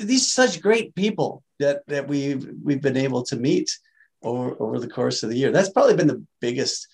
these 0.00 0.32
such 0.32 0.60
great 0.60 0.94
people 0.94 1.42
that 1.58 1.86
that 1.86 2.08
we've 2.08 2.48
we've 2.62 2.82
been 2.82 2.96
able 2.96 3.22
to 3.24 3.36
meet 3.36 3.76
over 4.22 4.56
over 4.60 4.78
the 4.78 4.88
course 4.88 5.22
of 5.22 5.30
the 5.30 5.36
year. 5.36 5.52
That's 5.52 5.70
probably 5.70 5.96
been 5.96 6.08
the 6.08 6.24
biggest 6.40 6.88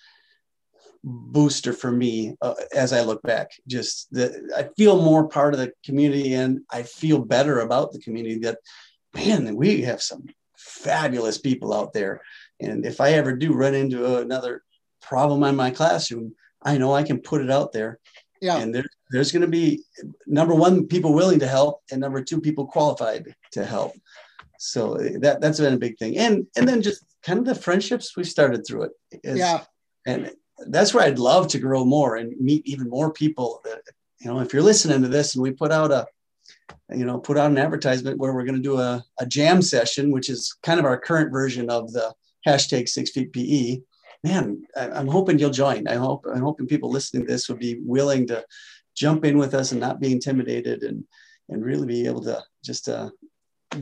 booster 1.03 1.73
for 1.73 1.91
me 1.91 2.35
uh, 2.41 2.55
as 2.75 2.93
I 2.93 3.03
look 3.03 3.23
back. 3.23 3.51
Just 3.67 4.13
that 4.13 4.33
I 4.57 4.75
feel 4.77 5.03
more 5.03 5.29
part 5.29 5.55
of 5.55 5.61
the 5.61 5.73
community, 5.85 6.35
and 6.35 6.61
I 6.71 6.83
feel 6.83 7.19
better 7.19 7.61
about 7.61 7.93
the 7.93 8.01
community. 8.01 8.39
That 8.39 8.59
man, 9.15 9.57
we 9.57 9.83
have 9.83 10.03
some 10.03 10.27
fabulous 10.57 11.39
people 11.39 11.75
out 11.75 11.93
there, 11.93 12.23
and 12.61 12.85
if 12.85 13.01
I 13.01 13.13
ever 13.13 13.35
do 13.35 13.55
run 13.55 13.75
into 13.75 14.19
another 14.19 14.63
problem 15.01 15.43
in 15.45 15.57
my 15.57 15.71
classroom, 15.71 16.35
I 16.63 16.79
know 16.79 16.95
I 16.95 17.03
can 17.03 17.21
put 17.21 17.43
it 17.43 17.51
out 17.51 17.73
there. 17.73 17.99
Yeah. 18.41 18.59
And 18.59 18.75
there, 18.75 18.85
there's 19.15 19.33
going 19.33 19.43
to 19.43 19.49
be 19.49 19.83
number 20.27 20.55
one 20.55 20.87
people 20.87 21.15
willing 21.15 21.39
to 21.39 21.47
help 21.47 21.83
and 21.91 22.01
number 22.01 22.23
two 22.23 22.41
people 22.41 22.67
qualified 22.67 23.35
to 23.53 23.65
help. 23.65 23.93
So 24.59 24.95
eh, 24.97 25.19
that 25.21 25.41
that's 25.41 25.61
been 25.61 25.75
a 25.75 25.79
big 25.79 25.99
thing. 25.99 26.19
And 26.19 26.47
and 26.57 26.69
then 26.69 26.83
just 26.83 27.05
kind 27.23 27.39
of 27.39 27.45
the 27.45 27.55
friendships 27.55 28.17
we 28.17 28.25
started 28.25 28.67
through 28.67 28.85
it 28.85 28.93
is, 29.23 29.39
yeah. 29.39 29.65
And 30.07 30.33
that's 30.67 30.95
where 30.95 31.05
i'd 31.05 31.19
love 31.19 31.49
to 31.49 31.59
grow 31.59 31.85
more 31.85 32.17
and 32.17 32.39
meet 32.41 32.67
even 32.67 32.89
more 32.89 33.13
people 33.13 33.61
that, 33.65 33.81
you 34.21 34.31
know 34.31 34.41
if 34.41 34.53
you're 34.53 34.63
listening 34.63 35.03
to 35.03 35.09
this 35.09 35.35
and 35.35 35.43
we 35.43 35.51
put 35.51 35.73
out 35.73 35.91
a 35.91 36.07
you 36.91 37.05
know 37.05 37.19
put 37.19 37.37
out 37.37 37.51
an 37.51 37.59
advertisement 37.59 38.19
where 38.19 38.33
we're 38.33 38.45
going 38.45 38.55
to 38.55 38.63
do 38.63 38.79
a, 38.79 39.05
a 39.19 39.27
jam 39.27 39.61
session 39.61 40.11
which 40.11 40.31
is 40.31 40.57
kind 40.63 40.79
of 40.79 40.87
our 40.87 40.99
current 40.99 41.33
version 41.33 41.69
of 41.69 41.93
the 41.93 42.15
hashtag 42.47 42.89
six 42.89 43.11
feet 43.11 43.33
pe 43.33 43.81
man 44.23 44.63
i'm 44.77 45.09
hoping 45.09 45.39
you'll 45.39 45.51
join. 45.51 45.87
I 45.89 45.97
hope 45.97 46.25
i'm 46.33 46.43
hoping 46.43 46.67
people 46.67 46.91
listening 46.91 47.27
to 47.27 47.33
this 47.33 47.49
would 47.49 47.59
be 47.59 47.81
willing 47.85 48.27
to 48.29 48.45
jump 48.95 49.25
in 49.25 49.39
with 49.39 49.55
us 49.55 49.73
and 49.73 49.81
not 49.81 50.01
be 50.01 50.13
intimidated 50.13 50.83
and 50.83 51.05
and 51.49 51.65
really 51.65 51.87
be 51.87 52.07
able 52.07 52.23
to 52.23 52.43
just 52.65 52.89
uh, 52.89 53.11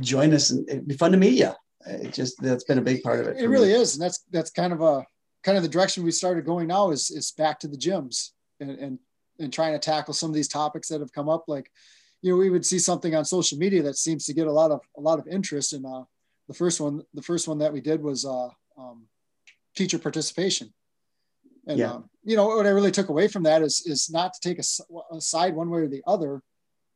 join 0.01 0.35
us 0.35 0.51
and 0.51 0.69
it'd 0.69 0.89
be 0.89 0.97
fun 0.97 1.13
to 1.13 1.19
meet 1.19 1.39
you. 1.39 1.53
It 1.87 2.13
just 2.13 2.41
that's 2.41 2.65
been 2.65 2.79
a 2.79 2.83
big 2.83 3.03
part 3.03 3.21
of 3.21 3.27
it. 3.29 3.37
It 3.39 3.49
really 3.49 3.69
me. 3.69 3.75
is, 3.75 3.95
and 3.95 4.03
that's 4.03 4.25
that's 4.31 4.51
kind 4.51 4.73
of 4.73 4.81
a 4.81 5.05
kind 5.43 5.57
of 5.57 5.63
the 5.63 5.69
direction 5.69 6.05
we 6.05 6.11
started 6.13 6.45
going 6.45 6.69
now 6.69 6.91
is 6.91 7.11
is 7.11 7.33
back 7.33 7.59
to 7.61 7.69
the 7.69 7.77
gyms 7.77 8.31
and 8.61 8.71
and 8.71 8.99
and 9.39 9.53
trying 9.53 9.73
to 9.73 9.79
tackle 9.79 10.15
some 10.15 10.31
of 10.31 10.35
these 10.35 10.49
topics 10.49 10.89
that 10.89 11.01
have 11.01 11.13
come 11.13 11.29
up. 11.29 11.45
Like, 11.49 11.71
you 12.21 12.31
know, 12.31 12.39
we 12.39 12.51
would 12.51 12.65
see 12.65 12.79
something 12.79 13.15
on 13.15 13.25
social 13.25 13.59
media 13.59 13.83
that 13.83 13.97
seems 13.97 14.27
to 14.27 14.35
get 14.35 14.47
a 14.47 14.53
lot 14.53 14.71
of 14.71 14.81
a 14.97 15.01
lot 15.01 15.19
of 15.19 15.27
interest. 15.27 15.73
And 15.73 15.85
uh, 15.85 16.05
the 16.49 16.55
first 16.55 16.81
one, 16.81 17.03
the 17.15 17.23
first 17.23 17.49
one 17.49 17.59
that 17.59 17.73
we 17.73 17.81
did 17.81 18.03
was 18.03 18.25
uh, 18.25 18.49
um, 18.79 19.07
teacher 19.77 19.99
participation. 19.99 20.73
And 21.67 21.79
yeah. 21.79 21.93
um, 21.93 22.11
you 22.25 22.37
know 22.37 22.47
what 22.47 22.67
I 22.67 22.71
really 22.71 22.91
took 22.91 23.09
away 23.09 23.29
from 23.29 23.45
that 23.45 23.63
is 23.63 23.83
is 23.87 24.11
not 24.11 24.35
to 24.35 24.41
take 24.41 24.59
a, 24.59 25.15
a, 25.15 25.21
side 25.21 25.55
one 25.55 25.71
way 25.71 25.81
or 25.81 25.89
the 25.89 26.03
other, 26.07 26.43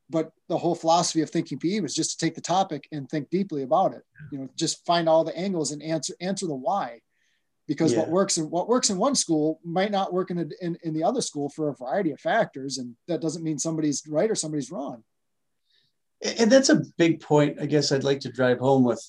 but 0.09 0.31
the 0.49 0.57
whole 0.57 0.75
philosophy 0.75 1.21
of 1.21 1.29
thinking 1.29 1.59
PE 1.59 1.79
was 1.81 1.95
just 1.95 2.11
to 2.19 2.25
take 2.25 2.35
the 2.35 2.41
topic 2.41 2.87
and 2.91 3.09
think 3.09 3.29
deeply 3.29 3.63
about 3.63 3.93
it. 3.93 4.03
You 4.31 4.39
know, 4.39 4.49
just 4.55 4.85
find 4.85 5.07
all 5.07 5.23
the 5.23 5.37
angles 5.37 5.71
and 5.71 5.81
answer 5.81 6.13
answer 6.19 6.47
the 6.47 6.55
why, 6.55 7.01
because 7.67 7.93
yeah. 7.93 7.99
what 7.99 8.09
works 8.09 8.37
in 8.37 8.49
what 8.49 8.67
works 8.67 8.89
in 8.89 8.97
one 8.97 9.15
school 9.15 9.59
might 9.63 9.91
not 9.91 10.13
work 10.13 10.31
in, 10.31 10.39
a, 10.39 10.45
in 10.61 10.77
in 10.83 10.93
the 10.93 11.03
other 11.03 11.21
school 11.21 11.49
for 11.49 11.69
a 11.69 11.75
variety 11.75 12.11
of 12.11 12.19
factors, 12.19 12.77
and 12.77 12.95
that 13.07 13.21
doesn't 13.21 13.43
mean 13.43 13.59
somebody's 13.59 14.03
right 14.07 14.29
or 14.29 14.35
somebody's 14.35 14.71
wrong. 14.71 15.03
And 16.21 16.51
that's 16.51 16.69
a 16.69 16.81
big 16.97 17.21
point. 17.21 17.61
I 17.61 17.67
guess 17.67 17.91
I'd 17.91 18.03
like 18.03 18.21
to 18.21 18.31
drive 18.31 18.59
home 18.59 18.83
with. 18.83 19.01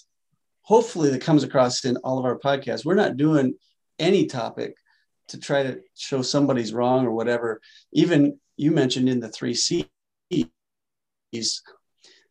Hopefully, 0.63 1.11
that 1.11 1.23
comes 1.23 1.43
across 1.43 1.85
in 1.85 1.97
all 1.99 2.19
of 2.19 2.25
our 2.25 2.39
podcasts. 2.39 2.85
We're 2.85 2.95
not 2.95 3.17
doing 3.17 3.55
any 3.99 4.27
topic 4.27 4.77
to 5.29 5.39
try 5.39 5.63
to 5.63 5.81
show 5.95 6.23
somebody's 6.23 6.73
wrong 6.73 7.07
or 7.07 7.13
whatever. 7.13 7.61
Even 7.93 8.39
you 8.57 8.71
mentioned 8.71 9.09
in 9.09 9.21
the 9.21 9.29
three 9.29 9.55
C's, 9.55 9.89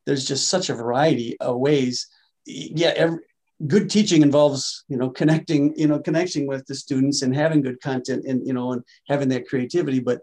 there's 0.06 0.26
just 0.26 0.48
such 0.48 0.70
a 0.70 0.76
variety 0.76 1.38
of 1.40 1.58
ways. 1.58 2.08
Yeah, 2.46 2.94
every, 2.96 3.20
good 3.66 3.90
teaching 3.90 4.22
involves 4.22 4.84
you 4.88 4.98
know 4.98 5.10
connecting 5.10 5.74
you 5.76 5.88
know 5.88 5.98
connecting 6.00 6.46
with 6.46 6.66
the 6.68 6.76
students 6.76 7.24
and 7.24 7.36
having 7.36 7.62
good 7.62 7.82
content 7.82 8.24
and 8.28 8.46
you 8.46 8.54
know 8.54 8.74
and 8.74 8.84
having 9.08 9.30
that 9.30 9.48
creativity 9.48 10.00
but 10.00 10.22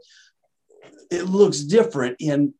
it 1.11 1.25
looks 1.25 1.61
different 1.61 2.17
in 2.21 2.55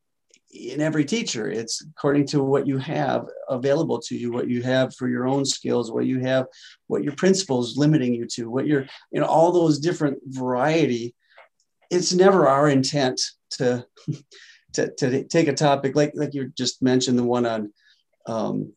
in 0.55 0.81
every 0.81 1.05
teacher. 1.05 1.51
It's 1.51 1.83
according 1.83 2.27
to 2.29 2.43
what 2.43 2.67
you 2.67 2.79
have 2.79 3.27
available 3.49 4.01
to 4.03 4.17
you, 4.17 4.33
what 4.33 4.49
you 4.49 4.63
have 4.63 4.95
for 4.95 5.09
your 5.09 5.27
own 5.27 5.45
skills, 5.45 5.91
what 5.91 6.07
you 6.07 6.21
have, 6.21 6.47
what 6.87 7.03
your 7.03 7.15
principals 7.15 7.77
limiting 7.77 8.15
you 8.15 8.27
to, 8.35 8.49
what 8.49 8.67
you're, 8.67 8.87
you 9.11 9.21
know, 9.21 9.27
all 9.27 9.53
those 9.53 9.79
different 9.79 10.19
variety. 10.27 11.15
It's 11.91 12.13
never 12.13 12.47
our 12.47 12.69
intent 12.69 13.21
to 13.53 13.85
to, 14.75 14.93
to 14.93 15.25
take 15.25 15.47
a 15.49 15.53
topic 15.53 15.95
like 15.95 16.13
like 16.15 16.35
you 16.35 16.53
just 16.57 16.83
mentioned, 16.83 17.19
the 17.19 17.25
one 17.25 17.47
on 17.47 17.73
um, 18.27 18.73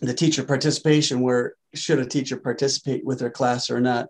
the 0.00 0.14
teacher 0.14 0.44
participation, 0.44 1.20
where 1.20 1.54
should 1.74 1.98
a 1.98 2.06
teacher 2.06 2.36
participate 2.36 3.04
with 3.04 3.18
their 3.18 3.30
class 3.30 3.70
or 3.70 3.80
not? 3.80 4.08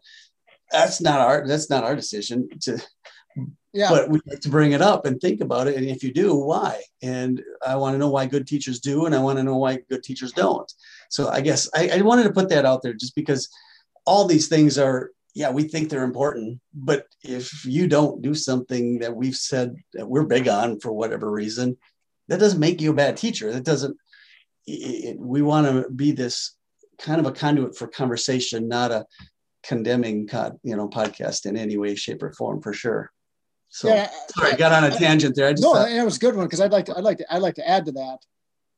That's 0.70 1.00
not 1.00 1.20
our 1.20 1.46
that's 1.46 1.70
not 1.70 1.84
our 1.84 1.96
decision 1.96 2.48
to 2.62 2.82
yeah. 3.74 3.90
But 3.90 4.08
we 4.08 4.20
like 4.26 4.40
to 4.40 4.48
bring 4.48 4.72
it 4.72 4.80
up 4.80 5.04
and 5.04 5.20
think 5.20 5.40
about 5.40 5.66
it. 5.66 5.76
And 5.76 5.84
if 5.84 6.04
you 6.04 6.12
do, 6.12 6.34
why? 6.34 6.80
And 7.02 7.42
I 7.66 7.74
want 7.74 7.94
to 7.94 7.98
know 7.98 8.08
why 8.08 8.24
good 8.24 8.46
teachers 8.46 8.78
do, 8.78 9.06
and 9.06 9.14
I 9.14 9.18
want 9.18 9.36
to 9.38 9.42
know 9.42 9.56
why 9.56 9.80
good 9.90 10.04
teachers 10.04 10.32
don't. 10.32 10.72
So 11.10 11.28
I 11.28 11.40
guess 11.40 11.68
I, 11.74 11.88
I 11.88 12.00
wanted 12.02 12.22
to 12.22 12.32
put 12.32 12.48
that 12.50 12.64
out 12.64 12.82
there 12.82 12.94
just 12.94 13.16
because 13.16 13.48
all 14.06 14.26
these 14.26 14.46
things 14.46 14.78
are, 14.78 15.10
yeah, 15.34 15.50
we 15.50 15.64
think 15.64 15.90
they're 15.90 16.04
important. 16.04 16.60
But 16.72 17.06
if 17.22 17.64
you 17.64 17.88
don't 17.88 18.22
do 18.22 18.34
something 18.34 19.00
that 19.00 19.16
we've 19.16 19.34
said 19.34 19.74
that 19.94 20.08
we're 20.08 20.24
big 20.24 20.46
on 20.46 20.78
for 20.78 20.92
whatever 20.92 21.28
reason, 21.28 21.76
that 22.28 22.38
doesn't 22.38 22.60
make 22.60 22.80
you 22.80 22.92
a 22.92 22.94
bad 22.94 23.16
teacher. 23.16 23.52
That 23.52 23.64
doesn't, 23.64 23.96
it, 24.66 25.18
we 25.18 25.42
want 25.42 25.66
to 25.66 25.90
be 25.90 26.12
this 26.12 26.56
kind 26.98 27.20
of 27.20 27.26
a 27.26 27.32
conduit 27.32 27.76
for 27.76 27.88
conversation, 27.88 28.68
not 28.68 28.92
a 28.92 29.04
condemning, 29.64 30.28
you 30.62 30.76
know, 30.76 30.88
podcast 30.88 31.44
in 31.46 31.56
any 31.56 31.76
way, 31.76 31.96
shape, 31.96 32.22
or 32.22 32.32
form 32.32 32.62
for 32.62 32.72
sure. 32.72 33.10
So 33.74 33.88
yeah, 33.88 34.08
sorry, 34.28 34.52
I 34.52 34.56
got 34.56 34.70
on 34.70 34.84
a 34.84 34.96
tangent 34.96 35.34
there. 35.34 35.48
I 35.48 35.50
just 35.50 35.64
no, 35.64 35.74
thought, 35.74 35.90
it 35.90 36.04
was 36.04 36.14
a 36.16 36.20
good 36.20 36.36
one 36.36 36.46
because 36.46 36.60
I'd 36.60 36.70
like 36.70 36.84
to, 36.84 36.96
I'd 36.96 37.02
like 37.02 37.18
to, 37.18 37.34
I'd 37.34 37.42
like 37.42 37.56
to 37.56 37.68
add 37.68 37.86
to 37.86 37.92
that. 37.92 38.18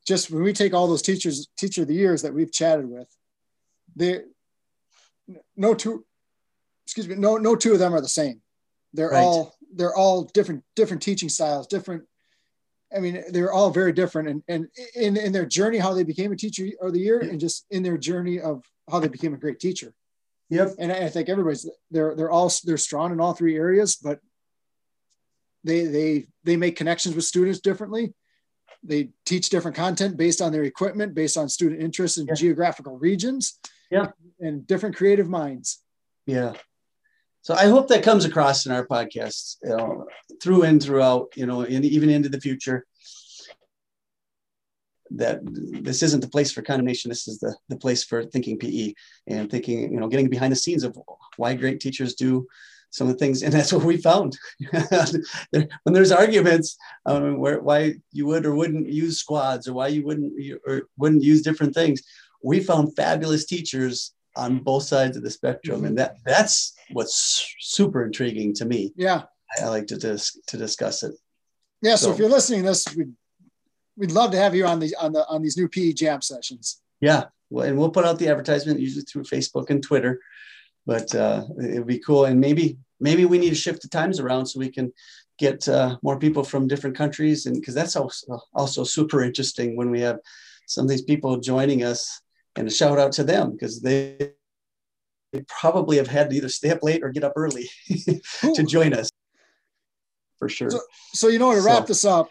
Just 0.09 0.31
when 0.31 0.43
we 0.43 0.55
take 0.55 0.73
all 0.73 0.87
those 0.87 1.03
teachers, 1.03 1.49
teacher 1.59 1.83
of 1.83 1.89
the 1.89 1.95
years 1.95 2.23
that 2.23 2.33
we've 2.33 2.51
chatted 2.51 2.89
with, 2.89 3.07
they, 3.95 4.21
no 5.55 5.75
two, 5.75 6.07
excuse 6.87 7.07
me, 7.07 7.15
no, 7.15 7.37
no 7.37 7.55
two 7.55 7.75
of 7.75 7.79
them 7.79 7.93
are 7.93 8.01
the 8.01 8.09
same. 8.09 8.41
They're 8.95 9.11
right. 9.11 9.23
all, 9.23 9.55
they're 9.75 9.95
all 9.95 10.23
different, 10.33 10.65
different 10.77 11.03
teaching 11.03 11.29
styles, 11.29 11.67
different. 11.67 12.05
I 12.97 13.01
mean, 13.01 13.23
they're 13.33 13.53
all 13.53 13.69
very 13.69 13.93
different, 13.93 14.29
and 14.31 14.43
and 14.49 14.69
in 14.95 15.19
in 15.19 15.33
their 15.33 15.45
journey, 15.45 15.77
how 15.77 15.93
they 15.93 16.05
became 16.05 16.33
a 16.33 16.37
teacher 16.37 16.69
of 16.81 16.95
the 16.95 17.01
year, 17.01 17.19
and 17.19 17.39
just 17.39 17.67
in 17.71 17.83
their 17.83 17.99
journey 17.99 18.41
of 18.41 18.65
how 18.91 19.01
they 19.01 19.09
became 19.09 19.35
a 19.35 19.39
great 19.39 19.61
teacher. 19.61 19.93
Yep. 20.49 20.77
And 20.79 20.91
I 20.91 21.11
think 21.11 21.29
everybody's 21.29 21.69
they're 21.91 22.15
they're 22.15 22.31
all 22.31 22.51
they're 22.65 22.79
strong 22.79 23.13
in 23.13 23.21
all 23.21 23.35
three 23.35 23.57
areas, 23.57 23.97
but 23.97 24.21
they 25.67 25.85
they 25.85 26.27
they 26.45 26.57
make 26.57 26.77
connections 26.77 27.15
with 27.15 27.25
students 27.25 27.61
differently. 27.61 28.15
They 28.83 29.11
teach 29.25 29.49
different 29.49 29.77
content 29.77 30.17
based 30.17 30.41
on 30.41 30.53
their 30.53 30.63
equipment 30.63 31.15
based 31.15 31.37
on 31.37 31.49
student 31.49 31.83
interests 31.83 32.19
and 32.19 32.29
yeah. 32.29 32.35
geographical 32.35 32.97
regions. 32.99 33.59
Yeah. 33.91 34.07
And 34.41 34.67
different 34.67 34.97
creative 34.97 35.29
minds. 35.29 35.83
Yeah. 36.27 36.55
So 37.43 37.55
i 37.55 37.67
hope 37.67 37.87
that 37.89 38.03
comes 38.03 38.25
across 38.25 38.67
in 38.67 38.73
our 38.73 38.85
podcasts 38.85 39.57
you 39.63 39.77
know, 39.77 40.07
through 40.43 40.65
and 40.65 40.83
throughout 40.83 41.29
you 41.37 41.47
know 41.47 41.61
and 41.61 41.85
even 41.85 42.11
into 42.11 42.29
the 42.29 42.41
future. 42.41 42.87
That 45.11 45.39
this 45.45 46.03
isn't 46.03 46.21
the 46.21 46.29
place 46.29 46.51
for 46.51 46.63
condemnation. 46.63 47.09
This 47.11 47.29
is 47.29 47.39
the, 47.39 47.55
the 47.69 47.77
place 47.77 48.03
for 48.03 48.25
thinking 48.25 48.59
pe 48.59 48.95
and 49.29 49.49
thinking 49.49 49.93
you 49.93 50.01
know 50.01 50.09
getting 50.09 50.29
behind 50.29 50.53
the 50.53 50.57
scenes 50.65 50.83
of 50.83 50.99
why 51.37 51.55
great 51.55 51.79
teachers 51.81 52.15
do 52.15 52.47
some 52.91 53.09
of 53.09 53.15
the 53.15 53.19
things, 53.19 53.43
and 53.43 53.53
that's 53.53 53.73
what 53.73 53.85
we 53.85 53.97
found. 53.97 54.39
when 55.51 55.69
there's 55.87 56.13
arguments 56.13 56.77
um, 57.05 57.39
where 57.39 57.61
why 57.61 57.95
you 58.13 58.27
would 58.27 58.47
or 58.47 58.55
wouldn't 58.55 58.89
use 58.89 59.19
squads 59.19 59.69
or 59.69 59.75
why 59.75 59.89
you 59.89 60.05
wouldn't 60.05 60.33
or 60.67 60.89
wouldn't 60.97 61.23
use 61.23 61.43
different 61.43 61.75
things, 61.75 62.03
we 62.43 62.61
found 62.61 62.97
fabulous 62.97 63.45
teachers 63.45 64.15
on 64.37 64.59
both 64.59 64.85
sides 64.85 65.17
of 65.17 65.23
the 65.23 65.31
spectrum, 65.31 65.85
and 65.85 65.99
that 65.99 66.17
that's 66.25 66.75
what's 66.93 67.55
super 67.61 68.05
intriguing 68.05 68.55
to 68.55 68.65
me. 68.65 68.93
Yeah, 68.97 69.23
I, 69.59 69.65
I 69.65 69.69
like 69.69 69.87
to 69.89 69.97
dis- 69.97 70.39
to 70.47 70.57
discuss 70.57 71.03
it. 71.03 71.15
Yeah, 71.83 71.97
so, 71.97 72.07
so 72.07 72.13
if 72.13 72.19
you're 72.19 72.29
listening 72.29 72.63
to 72.63 72.69
this, 72.69 72.87
we'd 72.97 73.13
we'd 73.97 74.13
love 74.13 74.31
to 74.33 74.39
have 74.39 74.55
you 74.55 74.67
on 74.67 74.81
the 74.81 74.95
on 75.01 75.13
the 75.13 75.27
on 75.29 75.43
these 75.43 75.57
new 75.57 75.69
PE 75.69 75.93
jam 75.93 76.23
sessions. 76.23 76.81
Yeah, 77.01 77.25
well, 77.51 77.67
and 77.67 77.79
we'll 77.79 77.91
put 77.91 78.05
out 78.05 78.19
the 78.19 78.29
advertisement 78.29 78.81
usually 78.81 79.05
through 79.05 79.25
Facebook 79.25 79.71
and 79.71 79.83
Twitter 79.83 80.21
but 80.87 81.15
uh, 81.15 81.45
it 81.59 81.79
would 81.79 81.87
be 81.87 81.99
cool. 81.99 82.27
And 82.27 82.41
maybe 82.41 82.79
maybe 83.01 83.25
we 83.25 83.39
need 83.39 83.51
to 83.51 83.57
shift 83.57 83.83
the 83.83 83.89
times 83.89 84.21
around 84.21 84.47
so 84.47 84.61
we 84.61 84.71
can 84.71 84.93
get 85.39 85.69
uh, 85.69 85.99
more 86.03 86.19
people 86.19 86.45
from 86.45 86.69
different 86.69 86.97
countries, 86.97 87.47
and 87.47 87.57
because 87.57 87.75
that's 87.75 87.97
also 87.97 88.41
also 88.55 88.85
super 88.85 89.23
interesting 89.23 89.77
when 89.77 89.91
we 89.91 90.01
have 90.01 90.19
some 90.67 90.85
of 90.85 90.91
these 90.91 91.03
people 91.03 91.39
joining 91.39 91.83
us. 91.83 92.21
And 92.59 92.67
a 92.67 92.71
shout 92.71 92.99
out 92.99 93.13
to 93.13 93.23
them 93.23 93.53
because 93.53 93.83
they, 93.83 94.33
they 95.31 95.45
probably 95.47 95.99
have 95.99 96.07
had 96.07 96.31
to 96.31 96.37
either 96.37 96.49
stay 96.49 96.71
up 96.71 96.83
late 96.83 97.05
or 97.05 97.11
get 97.11 97.23
up 97.23 97.35
early 97.37 97.69
to 98.55 98.63
join 98.63 98.95
us 98.95 99.11
for 100.39 100.49
sure. 100.49 100.71
So, 100.71 100.81
so 101.13 101.29
you 101.29 101.39
know 101.39 101.55
to 101.55 101.61
wrap 101.61 101.83
so, 101.83 101.87
this 101.89 102.07
up, 102.07 102.31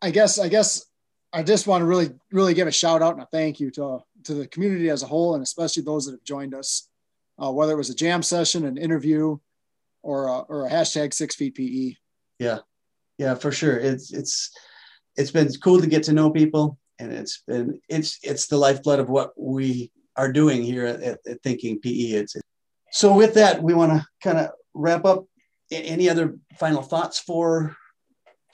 I 0.00 0.10
guess 0.10 0.38
I 0.38 0.48
guess 0.48 0.86
I 1.34 1.42
just 1.42 1.66
want 1.66 1.82
to 1.82 1.86
really 1.86 2.10
really 2.32 2.54
give 2.54 2.66
a 2.66 2.72
shout 2.72 3.02
out 3.02 3.12
and 3.12 3.22
a 3.22 3.26
thank 3.26 3.60
you 3.60 3.70
to 3.72 3.98
to 4.24 4.32
the 4.32 4.46
community 4.46 4.88
as 4.88 5.02
a 5.02 5.06
whole, 5.06 5.34
and 5.34 5.42
especially 5.42 5.82
those 5.82 6.06
that 6.06 6.12
have 6.12 6.24
joined 6.24 6.54
us 6.54 6.87
uh, 7.42 7.50
whether 7.50 7.72
it 7.72 7.76
was 7.76 7.90
a 7.90 7.94
jam 7.94 8.22
session, 8.22 8.64
an 8.64 8.76
interview, 8.76 9.38
or 10.02 10.26
a, 10.26 10.38
or 10.40 10.66
a 10.66 10.70
hashtag 10.70 11.12
six 11.14 11.34
feet 11.34 11.54
PE. 11.54 11.94
Yeah, 12.38 12.58
yeah, 13.18 13.34
for 13.34 13.52
sure. 13.52 13.76
It's 13.76 14.12
it's 14.12 14.50
it's 15.16 15.30
been 15.30 15.48
cool 15.62 15.80
to 15.80 15.86
get 15.86 16.04
to 16.04 16.12
know 16.12 16.30
people, 16.30 16.78
and 16.98 17.12
it's 17.12 17.42
been 17.46 17.80
it's 17.88 18.18
it's 18.22 18.46
the 18.46 18.56
lifeblood 18.56 19.00
of 19.00 19.08
what 19.08 19.32
we 19.36 19.90
are 20.16 20.32
doing 20.32 20.62
here 20.62 20.86
at, 20.86 21.02
at, 21.02 21.18
at 21.26 21.42
Thinking 21.42 21.80
PE. 21.80 21.90
It's 21.90 22.36
so 22.90 23.14
with 23.14 23.34
that, 23.34 23.62
we 23.62 23.74
want 23.74 23.92
to 23.92 24.06
kind 24.22 24.38
of 24.38 24.50
wrap 24.74 25.04
up. 25.04 25.24
Any 25.70 26.08
other 26.08 26.38
final 26.58 26.80
thoughts 26.80 27.18
for 27.18 27.76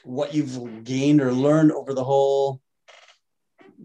what 0.02 0.34
you've 0.34 0.82
gained 0.82 1.20
or 1.20 1.32
learned 1.32 1.70
over 1.70 1.94
the 1.94 2.02
whole 2.02 2.60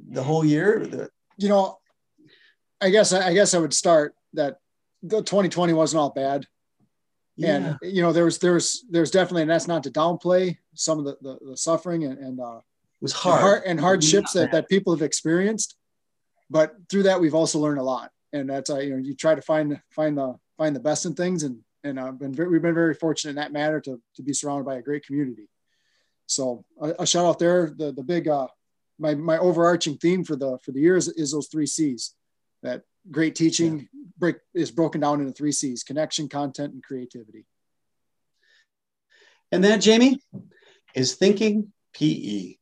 the 0.10 0.24
whole 0.24 0.44
year? 0.44 0.86
The, 0.86 1.10
you 1.38 1.48
know, 1.48 1.78
I 2.82 2.90
guess 2.90 3.14
I 3.14 3.34
guess 3.34 3.54
I 3.54 3.60
would 3.60 3.74
start 3.74 4.16
that 4.34 4.58
2020 5.08 5.74
wasn't 5.74 6.00
all 6.00 6.10
bad. 6.10 6.46
Yeah. 7.36 7.56
And 7.56 7.78
you 7.82 8.02
know, 8.02 8.12
there's 8.12 8.38
there's 8.40 8.84
there's 8.90 9.12
definitely, 9.12 9.44
and 9.44 9.52
that's 9.52 9.68
not 9.68 9.84
to 9.84 9.92
downplay 9.92 10.58
some 10.74 11.00
of 11.00 11.06
the 11.06 11.18
the, 11.22 11.40
the 11.52 11.58
suffering 11.58 12.04
and, 12.04 12.18
and 12.18 12.40
uh, 12.40 12.58
it 12.58 13.04
was 13.04 13.14
hard 13.14 13.40
and, 13.40 13.42
hard, 13.42 13.64
and 13.66 13.80
hardships 13.80 14.34
that, 14.34 14.52
that 14.52 14.68
people 14.68 14.94
have 14.94 15.02
experienced. 15.02 15.76
But 16.50 16.76
through 16.90 17.04
that, 17.04 17.22
we've 17.22 17.36
also 17.36 17.60
learned 17.60 17.80
a 17.80 17.84
lot, 17.84 18.12
and 18.34 18.50
that's 18.50 18.70
uh, 18.70 18.80
you 18.80 18.92
know 18.92 18.98
you 18.98 19.16
try 19.16 19.36
to 19.36 19.42
find 19.42 19.80
find 19.90 20.18
the 20.18 20.36
find 20.58 20.76
the 20.76 20.82
best 20.82 21.06
in 21.06 21.14
things, 21.14 21.44
and 21.44 21.60
and 21.86 21.98
uh, 21.98 22.12
been 22.12 22.34
very, 22.34 22.50
we've 22.50 22.62
been 22.62 22.74
very 22.74 22.94
fortunate 22.94 23.32
in 23.32 23.36
that 23.38 23.54
matter 23.54 23.80
to 23.82 24.02
to 24.16 24.22
be 24.22 24.34
surrounded 24.34 24.66
by 24.66 24.76
a 24.76 24.82
great 24.82 25.06
community. 25.06 25.48
So 26.26 26.66
a, 26.82 26.96
a 27.00 27.08
shout 27.08 27.26
out 27.26 27.40
there. 27.40 27.74
The 27.76 27.94
the 27.94 28.04
big 28.04 28.28
uh, 28.28 28.48
my 29.00 29.16
my 29.16 29.38
overarching 29.38 29.98
theme 29.98 30.26
for 30.26 30.36
the 30.36 30.60
for 30.64 30.72
the 30.72 30.82
year 30.82 30.98
is, 30.98 31.08
is 31.08 31.32
those 31.32 31.48
three 31.48 31.68
C's 31.68 32.16
that 32.64 32.84
great 33.10 33.36
teaching 33.36 33.80
yeah. 33.80 33.86
break 34.18 34.36
is 34.54 34.72
broken 34.72 35.02
down 35.02 35.22
into 35.22 35.34
three 35.34 35.52
C's 35.52 35.84
connection, 35.84 36.30
content, 36.30 36.74
and 36.74 36.84
creativity. 36.84 37.46
And 39.52 39.64
that, 39.64 39.78
Jamie, 39.78 40.22
is 40.94 41.16
thinking 41.16 41.74
PE. 41.94 42.56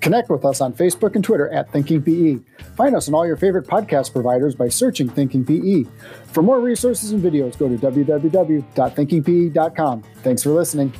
Connect 0.00 0.30
with 0.30 0.44
us 0.44 0.60
on 0.60 0.72
Facebook 0.72 1.16
and 1.16 1.24
Twitter 1.24 1.48
at 1.50 1.72
Thinking 1.72 2.00
PE. 2.02 2.38
Find 2.76 2.94
us 2.94 3.08
on 3.08 3.14
all 3.14 3.26
your 3.26 3.36
favorite 3.36 3.66
podcast 3.66 4.12
providers 4.12 4.54
by 4.54 4.68
searching 4.68 5.08
Thinking 5.08 5.44
PE. 5.44 5.82
For 6.32 6.40
more 6.42 6.60
resources 6.60 7.10
and 7.10 7.20
videos, 7.22 7.58
go 7.58 7.68
to 7.68 7.76
www.thinkingpe.com. 7.76 10.02
Thanks 10.22 10.42
for 10.42 10.50
listening. 10.50 10.92